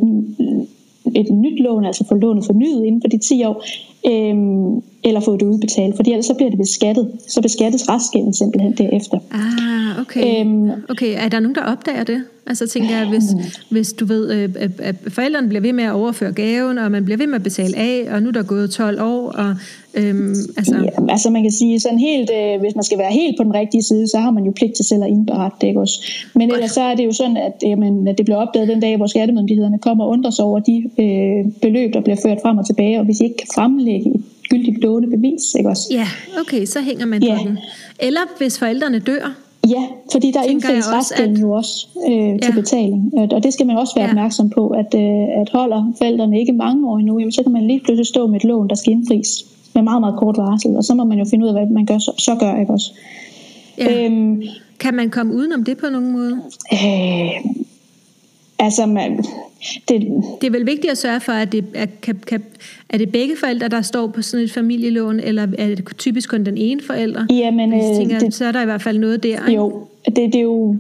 et 1.16 1.30
nyt 1.30 1.61
lån, 1.61 1.84
altså 1.84 2.04
få 2.08 2.14
lånet 2.14 2.44
fornyet 2.44 2.84
inden 2.84 3.00
for 3.00 3.08
de 3.08 3.18
10 3.18 3.44
år, 3.44 3.64
øhm, 4.06 4.82
eller 5.04 5.20
få 5.20 5.37
det 5.37 5.46
udbetalt, 5.46 5.96
for 5.96 6.02
ellers 6.02 6.26
så 6.26 6.34
bliver 6.34 6.50
det 6.50 6.58
beskattet. 6.58 7.12
Så 7.28 7.42
beskattes 7.42 7.88
restgælden 7.88 8.34
simpelthen 8.34 8.72
derefter. 8.72 9.18
Ah, 9.32 10.00
okay. 10.00 10.40
Øhm, 10.40 10.70
okay, 10.88 11.14
er 11.24 11.28
der 11.28 11.40
nogen, 11.40 11.54
der 11.54 11.62
opdager 11.62 12.04
det? 12.04 12.24
Altså 12.48 12.66
tænker 12.66 12.98
jeg, 12.98 13.08
hvis, 13.08 13.24
hvis 13.70 13.92
du 13.92 14.04
ved, 14.04 14.32
øh, 14.32 14.70
at 14.78 14.94
forældrene 15.08 15.48
bliver 15.48 15.61
ved 15.61 15.72
med 15.72 15.84
at 15.84 15.92
overføre 15.92 16.32
gaven, 16.32 16.78
og 16.78 16.90
man 16.90 17.04
bliver 17.04 17.18
ved 17.18 17.26
med 17.26 17.34
at 17.34 17.42
betale 17.42 17.76
af, 17.76 18.08
og 18.14 18.22
nu 18.22 18.28
er 18.28 18.32
der 18.32 18.42
gået 18.42 18.70
12 18.70 19.02
år, 19.02 19.30
og 19.30 19.54
øhm, 19.94 20.34
altså... 20.56 20.76
Ja, 20.76 21.12
altså 21.12 21.30
man 21.30 21.42
kan 21.42 21.52
sige 21.52 21.80
sådan 21.80 21.98
helt, 21.98 22.30
øh, 22.38 22.61
hvis 22.61 22.74
man 22.74 22.84
skal 22.84 22.98
være 22.98 23.12
helt 23.12 23.37
på 23.38 23.44
den 23.44 23.54
rigtige 23.54 23.82
side, 23.82 24.08
så 24.08 24.18
har 24.18 24.30
man 24.30 24.44
jo 24.44 24.52
pligt 24.56 24.76
til 24.76 24.84
selv 24.84 25.02
at 25.02 25.08
indberette 25.08 25.56
det, 25.61 25.66
ikke 25.66 25.80
også? 25.80 26.12
Men 26.34 26.52
ellers 26.52 26.70
så 26.70 26.80
er 26.80 26.94
det 26.94 27.04
jo 27.04 27.12
sådan, 27.12 27.37
at, 27.37 27.52
jamen, 27.62 28.08
at 28.08 28.18
det 28.18 28.26
bliver 28.26 28.38
opdaget 28.38 28.68
den 28.68 28.80
dag, 28.80 28.96
hvor 28.96 29.06
skattemyndighederne 29.06 29.78
kommer 29.78 30.04
og 30.04 30.11
undrer 30.11 30.30
sig 30.30 30.44
over 30.44 30.61
de 30.61 30.76
øh, 30.98 31.52
beløb, 31.62 31.92
der 31.92 32.00
bliver 32.00 32.18
ført 32.22 32.38
frem 32.42 32.58
og 32.58 32.66
tilbage, 32.66 32.98
og 32.98 33.04
hvis 33.04 33.20
I 33.20 33.24
ikke 33.24 33.37
kan 33.37 33.48
fremlægge 33.54 34.11
et 34.14 34.22
gyldigt 34.50 34.78
lånebevis, 34.78 35.54
ikke 35.58 35.68
også? 35.68 35.88
Ja, 35.90 36.08
okay, 36.40 36.64
så 36.64 36.80
hænger 36.80 37.06
man 37.06 37.22
ja. 37.22 37.37
på 37.37 37.48
den. 37.48 37.58
Eller 37.98 38.20
hvis 38.38 38.58
forældrene 38.58 38.98
dør, 38.98 39.47
Ja, 39.66 39.83
fordi 40.12 40.33
der 40.33 40.42
indfries 40.42 40.92
restgælden 40.92 41.37
at... 41.37 41.42
jo 41.42 41.53
også 41.53 41.87
øh, 42.09 42.29
ja. 42.29 42.38
til 42.42 42.53
betaling. 42.55 43.12
Og 43.33 43.42
det 43.42 43.53
skal 43.53 43.66
man 43.66 43.77
også 43.77 43.94
være 43.94 44.05
ja. 44.05 44.11
opmærksom 44.11 44.51
på, 44.51 44.68
at, 44.68 44.94
øh, 44.94 45.40
at 45.40 45.49
holder 45.53 45.92
forældrene 45.99 46.40
ikke 46.40 46.53
mange 46.53 46.90
år 46.90 46.99
endnu, 46.99 47.18
jamen, 47.18 47.33
så 47.33 47.42
kan 47.42 47.53
man 47.53 47.66
lige 47.66 47.81
pludselig 47.81 48.07
stå 48.07 48.27
med 48.27 48.37
et 48.37 48.44
lån, 48.44 48.68
der 48.68 48.75
skal 48.75 48.92
indfries 48.92 49.44
med 49.75 49.83
meget, 49.83 50.01
meget 50.01 50.16
kort 50.18 50.37
varsel. 50.37 50.77
Og 50.77 50.85
så 50.85 50.94
må 50.94 51.05
man 51.05 51.18
jo 51.18 51.25
finde 51.31 51.44
ud 51.44 51.49
af, 51.49 51.55
hvad 51.55 51.75
man 51.75 51.87
gør, 51.87 51.99
så, 51.99 52.12
så 52.18 52.37
gør, 52.40 52.61
ikke 52.61 52.73
også? 52.73 52.92
Ja. 53.79 54.05
Øhm, 54.05 54.42
kan 54.81 54.94
man 54.94 55.11
komme 55.11 55.35
udenom 55.35 55.64
det 55.64 55.79
på 55.79 55.87
nogen 55.92 56.12
måde? 56.12 56.40
Øh, 56.73 57.53
altså, 58.59 58.87
man, 58.87 59.16
det, 59.88 60.25
det 60.40 60.47
er 60.47 60.51
vel 60.51 60.66
vigtigt 60.66 60.90
at 60.90 60.99
sørge 60.99 61.21
for, 61.21 61.33
at 61.33 61.53
det 61.53 61.64
er, 61.75 61.87
kan, 62.03 62.21
kan, 62.27 62.42
er 62.88 62.99
det 62.99 63.12
begge 63.12 63.35
forældre, 63.40 63.68
der 63.68 63.83
står 63.83 64.07
på 64.07 64.23
sådan 64.23 64.44
et 64.44 64.53
familielån, 64.53 65.21
eller 65.21 65.47
er 65.59 65.66
det 65.66 65.85
typisk 65.99 66.31
kun 66.31 66.44
den 66.44 66.57
ene 66.57 66.81
forælder? 66.87 67.27
Jamen, 67.31 67.71
Hvis 67.71 67.97
tænker, 67.97 68.16
øh, 68.16 68.21
det, 68.21 68.35
så 68.35 68.44
er 68.44 68.53
der 68.53 68.62
i 68.62 68.64
hvert 68.64 68.83
fald 68.83 68.99
noget 68.99 69.23
der. 69.23 69.47
Ikke? 69.49 69.61
Jo, 69.61 69.87
det, 70.07 70.16
det 70.16 70.35
er 70.35 70.40
jo... 70.40 70.77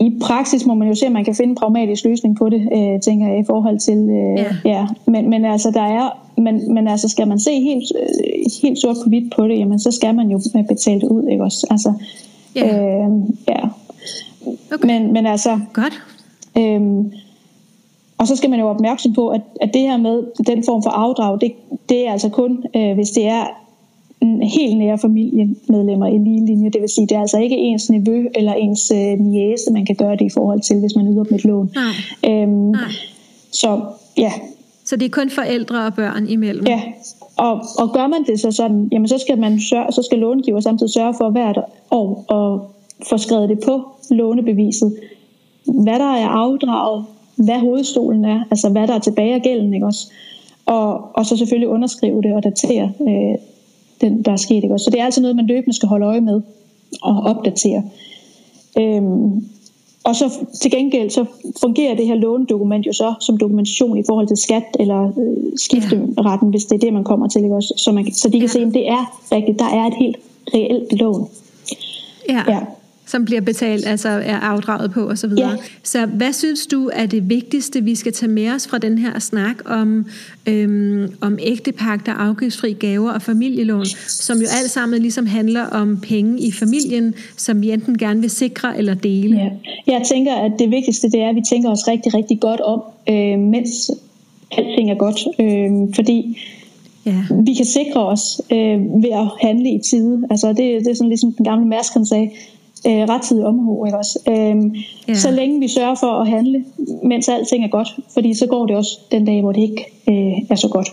I 0.00 0.12
praksis 0.22 0.66
må 0.66 0.74
man 0.74 0.88
jo 0.88 0.94
se, 0.94 1.06
at 1.06 1.12
man 1.12 1.24
kan 1.24 1.34
finde 1.34 1.50
en 1.50 1.56
pragmatisk 1.56 2.04
løsning 2.04 2.36
på 2.36 2.48
det, 2.48 2.60
øh, 2.72 3.00
tænker 3.00 3.28
jeg, 3.28 3.40
i 3.40 3.44
forhold 3.46 3.78
til... 3.78 3.98
Øh, 3.98 4.38
ja. 4.38 4.78
ja. 4.78 4.86
Men, 5.06 5.30
men 5.30 5.44
altså, 5.44 5.70
der 5.70 5.82
er... 5.82 6.24
Men, 6.36 6.74
men 6.74 6.88
altså, 6.88 7.08
skal 7.08 7.28
man 7.28 7.38
se 7.38 7.50
helt, 7.60 7.92
øh, 8.02 8.50
helt 8.62 8.78
sort 8.78 8.96
på 9.04 9.08
hvidt 9.08 9.32
på 9.36 9.48
det, 9.48 9.58
jamen, 9.58 9.78
så 9.78 9.90
skal 9.90 10.14
man 10.14 10.30
jo 10.30 10.40
betale 10.68 11.00
det 11.00 11.08
ud, 11.08 11.28
ikke 11.28 11.44
også? 11.44 11.66
Altså, 11.70 11.92
ja. 12.54 12.66
Øh, 12.66 13.10
ja. 13.48 13.60
Okay. 14.72 14.86
Men, 14.86 15.12
men 15.12 15.26
altså... 15.26 15.60
Godt. 15.72 16.02
Øh, 16.58 16.80
og 18.18 18.26
så 18.26 18.36
skal 18.36 18.50
man 18.50 18.58
jo 18.58 18.64
være 18.64 18.74
opmærksom 18.74 19.12
på, 19.12 19.28
at, 19.28 19.40
at 19.60 19.70
det 19.74 19.80
her 19.80 19.96
med 19.96 20.44
den 20.46 20.64
form 20.64 20.82
for 20.82 20.90
afdrag, 20.90 21.40
det, 21.40 21.52
det 21.88 22.06
er 22.06 22.12
altså 22.12 22.28
kun, 22.28 22.64
øh, 22.76 22.94
hvis 22.94 23.10
det 23.10 23.26
er 23.26 23.44
helt 24.42 24.78
nære 24.78 24.98
familiemedlemmer 24.98 26.06
i 26.06 26.18
lige 26.18 26.46
linje. 26.46 26.70
Det 26.70 26.80
vil 26.80 26.88
sige, 26.88 27.06
det 27.06 27.16
er 27.16 27.20
altså 27.20 27.38
ikke 27.38 27.56
ens 27.56 27.90
nevø 27.90 28.26
eller 28.34 28.52
ens 28.52 28.90
øh, 28.94 29.18
niæse, 29.18 29.72
man 29.72 29.86
kan 29.86 29.96
gøre 29.96 30.16
det 30.16 30.24
i 30.24 30.34
forhold 30.34 30.60
til, 30.60 30.80
hvis 30.80 30.96
man 30.96 31.06
yder 31.06 31.24
dem 31.24 31.34
et 31.34 31.44
lån. 31.44 31.70
Nej. 31.74 32.32
Øhm, 32.32 32.50
Nej. 32.50 32.80
Så 33.52 33.80
ja. 34.16 34.32
Så 34.84 34.96
det 34.96 35.04
er 35.06 35.10
kun 35.10 35.30
forældre 35.30 35.86
og 35.86 35.94
børn 35.94 36.28
imellem? 36.28 36.66
Ja, 36.66 36.82
og, 37.36 37.52
og 37.78 37.92
gør 37.92 38.06
man 38.06 38.24
det 38.26 38.40
så 38.40 38.50
sådan, 38.50 38.88
jamen 38.92 39.08
så 39.08 39.18
skal, 39.18 39.38
man 39.38 39.60
sørge, 39.60 39.92
så 39.92 40.02
skal 40.02 40.18
långiver 40.18 40.60
samtidig 40.60 40.92
sørge 40.92 41.14
for 41.18 41.30
hvert 41.30 41.58
år 41.90 42.32
at 42.32 42.60
få 43.08 43.16
skrevet 43.16 43.48
det 43.48 43.60
på 43.64 43.82
lånebeviset, 44.10 44.96
hvad 45.68 45.98
der 45.98 46.12
er 46.14 46.28
afdraget, 46.28 47.04
hvad 47.36 47.60
hovedstolen 47.60 48.24
er, 48.24 48.44
altså 48.50 48.68
hvad 48.68 48.86
der 48.86 48.94
er 48.94 48.98
tilbage 48.98 49.34
af 49.34 49.42
gælden, 49.42 49.74
ikke 49.74 49.86
også? 49.86 50.12
Og, 50.66 51.16
og 51.16 51.26
så 51.26 51.36
selvfølgelig 51.36 51.68
underskrive 51.68 52.22
det 52.22 52.32
og 52.32 52.44
datere 52.44 52.92
øh, 53.00 53.38
den, 54.00 54.22
der 54.22 54.32
er 54.32 54.36
sket, 54.36 54.62
ikke 54.62 54.74
også? 54.74 54.84
Så 54.84 54.90
det 54.90 55.00
er 55.00 55.04
altså 55.04 55.20
noget, 55.20 55.36
man 55.36 55.46
løbende 55.46 55.76
skal 55.76 55.88
holde 55.88 56.06
øje 56.06 56.20
med 56.20 56.40
og 57.02 57.16
opdatere. 57.16 57.82
Øhm, 58.78 59.44
og 60.04 60.16
så 60.16 60.46
til 60.62 60.70
gengæld, 60.70 61.10
så 61.10 61.24
fungerer 61.60 61.96
det 61.96 62.06
her 62.06 62.14
lånedokument 62.14 62.86
jo 62.86 62.92
så 62.92 63.14
som 63.20 63.36
dokumentation 63.36 63.98
i 63.98 64.02
forhold 64.06 64.26
til 64.28 64.36
skat 64.36 64.76
eller 64.80 65.12
øh, 65.18 65.52
skifteretten, 65.56 66.50
hvis 66.50 66.64
det 66.64 66.74
er 66.74 66.78
det, 66.78 66.92
man 66.92 67.04
kommer 67.04 67.28
til. 67.28 67.42
Ikke 67.42 67.54
også? 67.54 67.74
Så, 67.76 67.92
man, 67.92 68.12
så 68.12 68.28
de 68.28 68.40
kan 68.40 68.48
se, 68.48 68.60
at 68.60 68.74
det 68.74 68.88
er 68.88 69.18
rigtigt. 69.32 69.58
Der 69.58 69.64
er 69.64 69.86
et 69.86 69.94
helt 69.94 70.16
reelt 70.54 71.00
lån. 71.00 71.28
Ja. 72.28 72.42
ja 72.48 72.60
som 73.08 73.24
bliver 73.24 73.40
betalt, 73.40 73.86
altså 73.86 74.08
er 74.08 74.36
afdraget 74.36 74.90
på 74.90 75.00
osv. 75.00 75.30
Ja. 75.38 75.50
Så 75.82 76.06
hvad 76.06 76.32
synes 76.32 76.66
du 76.66 76.90
er 76.92 77.06
det 77.06 77.28
vigtigste, 77.30 77.84
vi 77.84 77.94
skal 77.94 78.12
tage 78.12 78.32
med 78.32 78.50
os 78.50 78.68
fra 78.68 78.78
den 78.78 78.98
her 78.98 79.18
snak 79.18 79.56
om, 79.66 80.06
øhm, 80.46 81.12
om 81.20 81.38
ægtepagter, 81.42 82.12
afgiftsfri 82.12 82.72
gaver 82.72 83.12
og 83.12 83.22
familielån, 83.22 83.86
som 84.08 84.38
jo 84.38 84.46
alt 84.62 84.70
sammen 84.70 85.02
ligesom 85.02 85.26
handler 85.26 85.62
om 85.62 86.00
penge 86.02 86.40
i 86.40 86.52
familien, 86.52 87.14
som 87.36 87.62
vi 87.62 87.70
enten 87.70 87.98
gerne 87.98 88.20
vil 88.20 88.30
sikre 88.30 88.78
eller 88.78 88.94
dele? 88.94 89.36
Ja. 89.36 89.50
Jeg 89.92 90.02
tænker, 90.12 90.34
at 90.34 90.52
det 90.58 90.70
vigtigste 90.70 91.10
det 91.10 91.20
er, 91.20 91.28
at 91.28 91.34
vi 91.34 91.42
tænker 91.50 91.70
os 91.70 91.88
rigtig, 91.88 92.14
rigtig 92.14 92.40
godt 92.40 92.60
om, 92.60 92.82
øh, 93.08 93.38
mens 93.38 93.90
alting 94.50 94.90
er 94.90 94.94
godt. 94.94 95.18
Øh, 95.40 95.94
fordi 95.94 96.38
Ja. 97.06 97.42
Vi 97.44 97.54
kan 97.54 97.64
sikre 97.64 98.06
os 98.06 98.40
øh, 98.52 98.80
ved 99.02 99.10
at 99.12 99.46
handle 99.48 99.70
i 99.70 99.78
tide. 99.78 100.22
Altså 100.30 100.48
det, 100.48 100.58
det 100.58 100.86
er 100.86 100.94
sådan 100.94 101.08
ligesom 101.08 101.32
den 101.32 101.44
gamle 101.44 101.66
Mærsk 101.66 101.92
sagde, 102.08 102.30
øh, 102.86 102.92
rettidig 102.92 103.44
omhu. 103.44 103.86
Ikke 103.86 103.98
også? 103.98 104.18
Øhm, 104.28 104.74
ja. 105.08 105.14
Så 105.14 105.30
længe 105.30 105.60
vi 105.60 105.68
sørger 105.68 105.94
for 105.94 106.12
at 106.20 106.28
handle, 106.28 106.64
mens 107.04 107.28
alting 107.28 107.64
er 107.64 107.68
godt, 107.68 107.88
fordi 108.14 108.34
så 108.34 108.46
går 108.46 108.66
det 108.66 108.76
også 108.76 108.98
den 109.12 109.24
dag, 109.24 109.40
hvor 109.40 109.52
det 109.52 109.60
ikke 109.60 109.84
øh, 110.08 110.50
er 110.50 110.54
så 110.54 110.68
godt. 110.68 110.88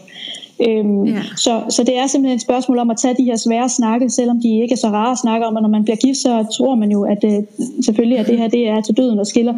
Øhm, 0.68 1.06
ja. 1.06 1.22
så, 1.38 1.64
så 1.70 1.84
det 1.84 1.98
er 1.98 2.08
simpelthen 2.08 2.36
et 2.36 2.42
spørgsmål 2.42 2.78
om 2.80 2.90
at 2.90 2.98
tage 2.98 3.16
de 3.18 3.24
her 3.24 3.36
svære 3.36 3.70
snakke, 3.70 4.10
selvom 4.10 4.42
de 4.42 4.62
ikke 4.62 4.74
er 4.74 4.78
så 4.78 4.88
rare 4.88 5.12
at 5.12 5.18
snakke 5.18 5.46
om, 5.46 5.56
og 5.56 5.62
når 5.62 5.70
man 5.70 5.84
bliver 5.84 5.98
gift, 5.98 6.18
så 6.18 6.46
tror 6.58 6.76
man 6.76 6.92
jo, 6.92 7.04
at 7.04 7.24
øh, 7.24 7.44
selvfølgelig 7.86 8.20
at 8.20 8.28
det 8.28 8.38
her 8.38 8.48
det 8.48 8.68
er 8.68 8.82
til 8.82 8.98
døden 8.98 9.20
og 9.20 9.28
skiller. 9.28 9.54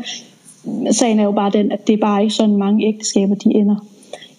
Sagen 0.92 1.20
er 1.20 1.24
jo 1.24 1.32
bare 1.32 1.52
den, 1.54 1.72
at 1.72 1.88
det 1.88 1.94
er 1.94 1.98
bare 1.98 2.24
ikke 2.24 2.34
sådan 2.34 2.56
mange 2.56 2.88
ægteskaber, 2.88 3.36
de 3.36 3.50
ender 3.50 3.76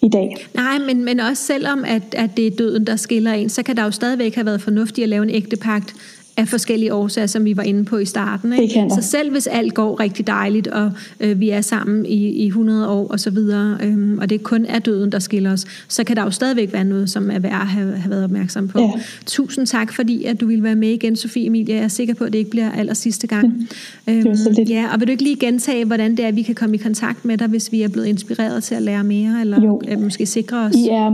i 0.01 0.09
dag. 0.09 0.35
Nej, 0.53 0.77
men, 0.87 1.05
men 1.05 1.19
også 1.19 1.43
selvom 1.43 1.83
at, 1.87 2.01
at 2.11 2.37
det 2.37 2.47
er 2.47 2.51
døden, 2.51 2.87
der 2.87 2.95
skiller 2.95 3.33
en, 3.33 3.49
så 3.49 3.63
kan 3.63 3.77
der 3.77 3.83
jo 3.83 3.91
stadigvæk 3.91 4.35
have 4.35 4.45
været 4.45 4.61
fornuftigt 4.61 5.03
at 5.03 5.09
lave 5.09 5.23
en 5.23 5.29
ægtepagt, 5.29 5.95
af 6.39 6.47
forskellige 6.47 6.93
årsager, 6.93 7.27
som 7.27 7.45
vi 7.45 7.57
var 7.57 7.63
inde 7.63 7.85
på 7.85 7.97
i 7.97 8.05
starten. 8.05 8.53
Ikke? 8.53 8.63
Det 8.63 8.73
kan 8.73 8.89
så 8.89 9.01
selv 9.01 9.31
hvis 9.31 9.47
alt 9.47 9.73
går 9.73 9.99
rigtig 9.99 10.27
dejligt, 10.27 10.67
og 10.67 10.91
øh, 11.19 11.39
vi 11.39 11.49
er 11.49 11.61
sammen 11.61 12.05
i, 12.05 12.27
i 12.27 12.47
100 12.47 12.89
år 12.89 13.07
og 13.07 13.19
så 13.19 13.29
videre, 13.29 13.77
øh, 13.83 14.17
og 14.21 14.29
det 14.29 14.43
kun 14.43 14.65
er 14.65 14.79
døden, 14.79 15.11
der 15.11 15.19
skiller 15.19 15.51
os, 15.51 15.65
så 15.87 16.03
kan 16.03 16.15
der 16.15 16.23
jo 16.23 16.31
stadigvæk 16.31 16.73
være 16.73 16.83
noget, 16.83 17.09
som 17.09 17.31
er 17.31 17.39
værd 17.39 17.61
at 17.61 17.67
have, 17.67 17.95
have 17.95 18.09
været 18.09 18.23
opmærksom 18.23 18.67
på. 18.67 18.79
Ja. 18.79 18.91
Tusind 19.25 19.67
tak, 19.67 19.93
fordi 19.93 20.23
at 20.23 20.41
du 20.41 20.47
ville 20.47 20.63
være 20.63 20.75
med 20.75 20.89
igen, 20.89 21.15
Sofie 21.15 21.45
Emilie. 21.45 21.75
Jeg 21.75 21.83
er 21.83 21.87
sikker 21.87 22.13
på, 22.13 22.23
at 22.23 22.33
det 22.33 22.39
ikke 22.39 22.51
bliver 22.51 22.71
aller 22.71 22.93
sidste 22.93 23.27
gang. 23.27 23.47
Mm. 23.47 24.13
Øhm, 24.13 24.27
ja, 24.69 24.85
og 24.93 24.99
vil 24.99 25.07
du 25.07 25.11
ikke 25.11 25.23
lige 25.23 25.35
gentage, 25.35 25.85
hvordan 25.85 26.11
det 26.11 26.19
er, 26.19 26.27
at 26.27 26.35
vi 26.35 26.41
kan 26.41 26.55
komme 26.55 26.75
i 26.75 26.77
kontakt 26.77 27.25
med 27.25 27.37
dig, 27.37 27.47
hvis 27.47 27.71
vi 27.71 27.81
er 27.81 27.87
blevet 27.87 28.07
inspireret 28.07 28.63
til 28.63 28.75
at 28.75 28.81
lære 28.81 29.03
mere, 29.03 29.41
eller 29.41 29.61
jo. 29.61 29.81
Øh, 29.87 30.01
måske 30.03 30.25
sikre 30.25 30.57
os? 30.57 30.75
I 30.75 30.87
er 30.87 31.09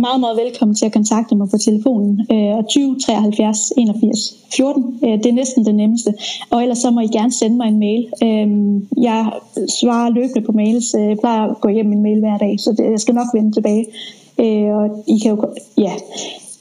meget, 0.00 0.20
meget 0.20 0.38
velkommen 0.44 0.74
til 0.74 0.86
at 0.86 0.92
kontakte 0.92 1.36
mig 1.36 1.48
på 1.50 1.58
telefonen 1.64 2.20
øh, 2.32 2.64
20 2.70 2.98
73 3.06 3.72
81 3.78 4.40
14. 4.60 4.98
Øh, 5.04 5.10
det 5.10 5.26
er 5.26 5.32
næsten 5.32 5.66
det 5.66 5.74
nemmeste. 5.74 6.14
Og 6.50 6.62
ellers 6.62 6.78
så 6.78 6.90
må 6.90 7.00
I 7.00 7.06
gerne 7.06 7.32
sende 7.32 7.56
mig 7.56 7.68
en 7.68 7.78
mail. 7.78 8.02
Øh, 8.26 8.48
jeg 9.02 9.32
svarer 9.80 10.10
løbende 10.10 10.46
på 10.46 10.52
mails. 10.52 10.94
Øh, 10.98 11.08
jeg 11.08 11.18
plejer 11.18 11.42
at 11.50 11.60
gå 11.60 11.68
hjem 11.68 11.86
min 11.86 12.02
mail 12.02 12.20
hver 12.20 12.38
dag, 12.38 12.54
så 12.58 12.74
jeg 12.92 13.00
skal 13.00 13.14
nok 13.14 13.26
vende 13.34 13.52
tilbage. 13.52 13.84
Øh, 14.40 14.74
og 14.78 15.04
I 15.08 15.18
kan 15.22 15.30
jo... 15.30 15.44
Ja, 15.78 15.92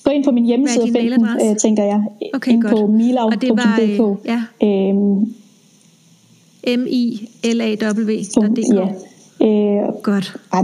gå 0.03 0.11
ind 0.11 0.23
på 0.23 0.31
min 0.31 0.45
hjemmeside 0.45 0.83
og 0.83 0.89
find 0.89 1.11
den, 1.11 1.55
tænker 1.57 1.83
jeg. 1.83 2.01
Okay, 2.33 2.51
ind 2.51 2.61
godt. 2.61 2.71
på 2.73 2.87
milav.dk. 2.87 4.01
Ja. 4.25 4.41
Øhm, 4.63 5.33
M-I-L-A-W.dk. 6.77 8.73
Ja. 8.75 8.87
Øh, 9.47 9.93
godt. 10.03 10.35
Ej, 10.53 10.63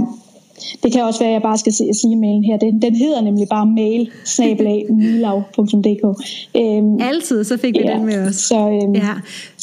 det 0.83 0.91
kan 0.93 1.01
også 1.03 1.19
være, 1.19 1.29
at 1.29 1.33
jeg 1.33 1.41
bare 1.41 1.57
skal 1.57 1.73
sige 1.73 2.15
mailen 2.15 2.43
her. 2.43 2.57
Den, 2.57 2.81
den 2.81 2.95
hedder 2.95 3.21
nemlig 3.21 3.47
bare 3.49 3.65
mail 3.65 4.11
øhm, 6.55 7.01
Altid, 7.01 7.43
så 7.43 7.57
fik 7.57 7.73
vi 7.73 7.83
ja, 7.85 7.93
den 7.93 8.05
med 8.05 8.27
os. 8.27 8.35
Så, 8.35 8.79
øhm, 8.83 8.95
ja. 8.95 9.13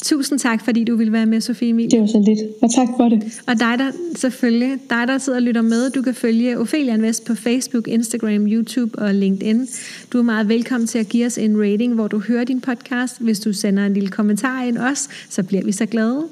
Tusind 0.03 0.39
tak, 0.39 0.65
fordi 0.65 0.85
du 0.85 0.97
ville 0.97 1.13
være 1.13 1.27
med, 1.27 1.41
Sofie 1.41 1.69
Emilie. 1.69 1.91
Det 1.91 2.01
var 2.01 2.07
så 2.07 2.25
lidt, 2.27 2.39
og 2.63 2.71
tak 2.75 2.89
for 2.97 3.09
det. 3.09 3.41
Og 3.47 3.61
dig 3.61 3.79
der, 3.79 3.91
selvfølgelig, 4.17 4.79
dig 4.91 5.09
der 5.09 5.19
sidder 5.19 5.39
og 5.39 5.43
lytter 5.43 5.63
med, 5.63 5.91
du 5.91 6.03
kan 6.03 6.15
følge 6.15 6.59
Ophelia 6.59 6.95
Invest 6.95 7.25
på 7.25 7.35
Facebook, 7.35 7.89
Instagram, 7.89 8.47
YouTube 8.47 8.99
og 8.99 9.15
LinkedIn. 9.15 9.69
Du 10.13 10.19
er 10.19 10.23
meget 10.23 10.49
velkommen 10.49 10.87
til 10.87 10.99
at 10.99 11.09
give 11.09 11.27
os 11.27 11.39
en 11.39 11.61
rating, 11.61 11.95
hvor 11.95 12.09
du 12.09 12.19
hører 12.19 12.45
din 12.45 12.61
podcast. 12.61 13.21
Hvis 13.21 13.41
du 13.41 13.53
sender 13.53 13.87
en 13.87 13.95
lille 13.95 14.09
kommentar 14.09 14.63
ind 14.63 14.79
også, 14.79 15.09
så 15.29 15.43
bliver 15.43 15.65
vi 15.65 15.73
så 15.73 15.87
glade. 15.87 16.23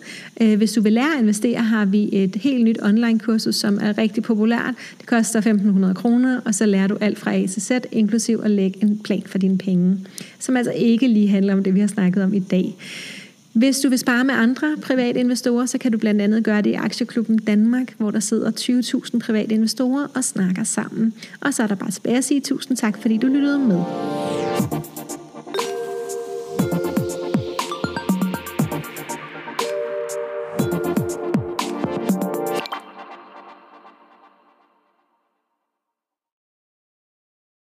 Øh, 0.41 0.57
hvis 0.57 0.73
du 0.73 0.83
vil 0.83 0.93
lære 0.93 1.15
at 1.17 1.23
investere, 1.23 1.59
har 1.59 1.85
vi 1.85 2.09
et 2.13 2.37
helt 2.37 2.65
nyt 2.65 2.79
online-kursus, 2.83 3.55
som 3.55 3.79
er 3.83 3.99
rigtig 3.99 4.23
populært. 4.51 4.75
Det 4.99 5.07
koster 5.07 5.41
1.500 5.41 5.93
kroner, 5.93 6.41
og 6.45 6.55
så 6.55 6.67
lærer 6.67 6.87
du 6.87 6.97
alt 7.01 7.19
fra 7.19 7.35
A 7.35 7.47
til 7.47 7.63
Z, 7.63 7.71
inklusiv 7.93 8.41
at 8.45 8.51
lægge 8.51 8.83
en 8.83 8.99
plan 8.99 9.23
for 9.27 9.39
dine 9.39 9.59
penge, 9.59 9.99
som 10.39 10.57
altså 10.57 10.73
ikke 10.73 11.09
lige 11.09 11.29
handler 11.29 11.53
om 11.53 11.65
det, 11.65 11.75
vi 11.75 11.81
har 11.81 11.87
snakket 11.87 12.23
om 12.23 12.35
i 12.35 12.39
dag. 12.39 12.77
Hvis 13.53 13.81
du 13.81 13.89
vil 13.89 13.99
spare 13.99 14.25
med 14.25 14.35
andre 14.35 14.77
private 14.83 15.21
investorer, 15.21 15.67
så 15.67 15.79
kan 15.79 15.93
du 15.93 15.99
blandt 15.99 16.21
andet 16.21 16.45
gøre 16.45 16.63
det 16.63 16.71
i 16.71 16.75
Aktieklubben 16.75 17.39
Danmark, 17.39 17.95
hvor 17.99 18.11
der 18.11 18.21
sidder 18.21 18.51
20.000 18.51 19.19
private 19.19 19.55
investorer 19.55 20.07
og 20.15 20.25
snakker 20.25 20.65
sammen. 20.65 21.13
Og 21.41 21.55
så 21.55 21.63
er 21.63 21.67
der 21.67 21.75
bare 21.75 21.91
tilbage 21.91 22.17
at 22.17 22.25
sige 22.25 22.41
tusind 22.41 22.77
tak, 22.77 22.99
fordi 22.99 23.17
du 23.17 23.27
lyttede 23.27 23.59
med. 23.59 23.81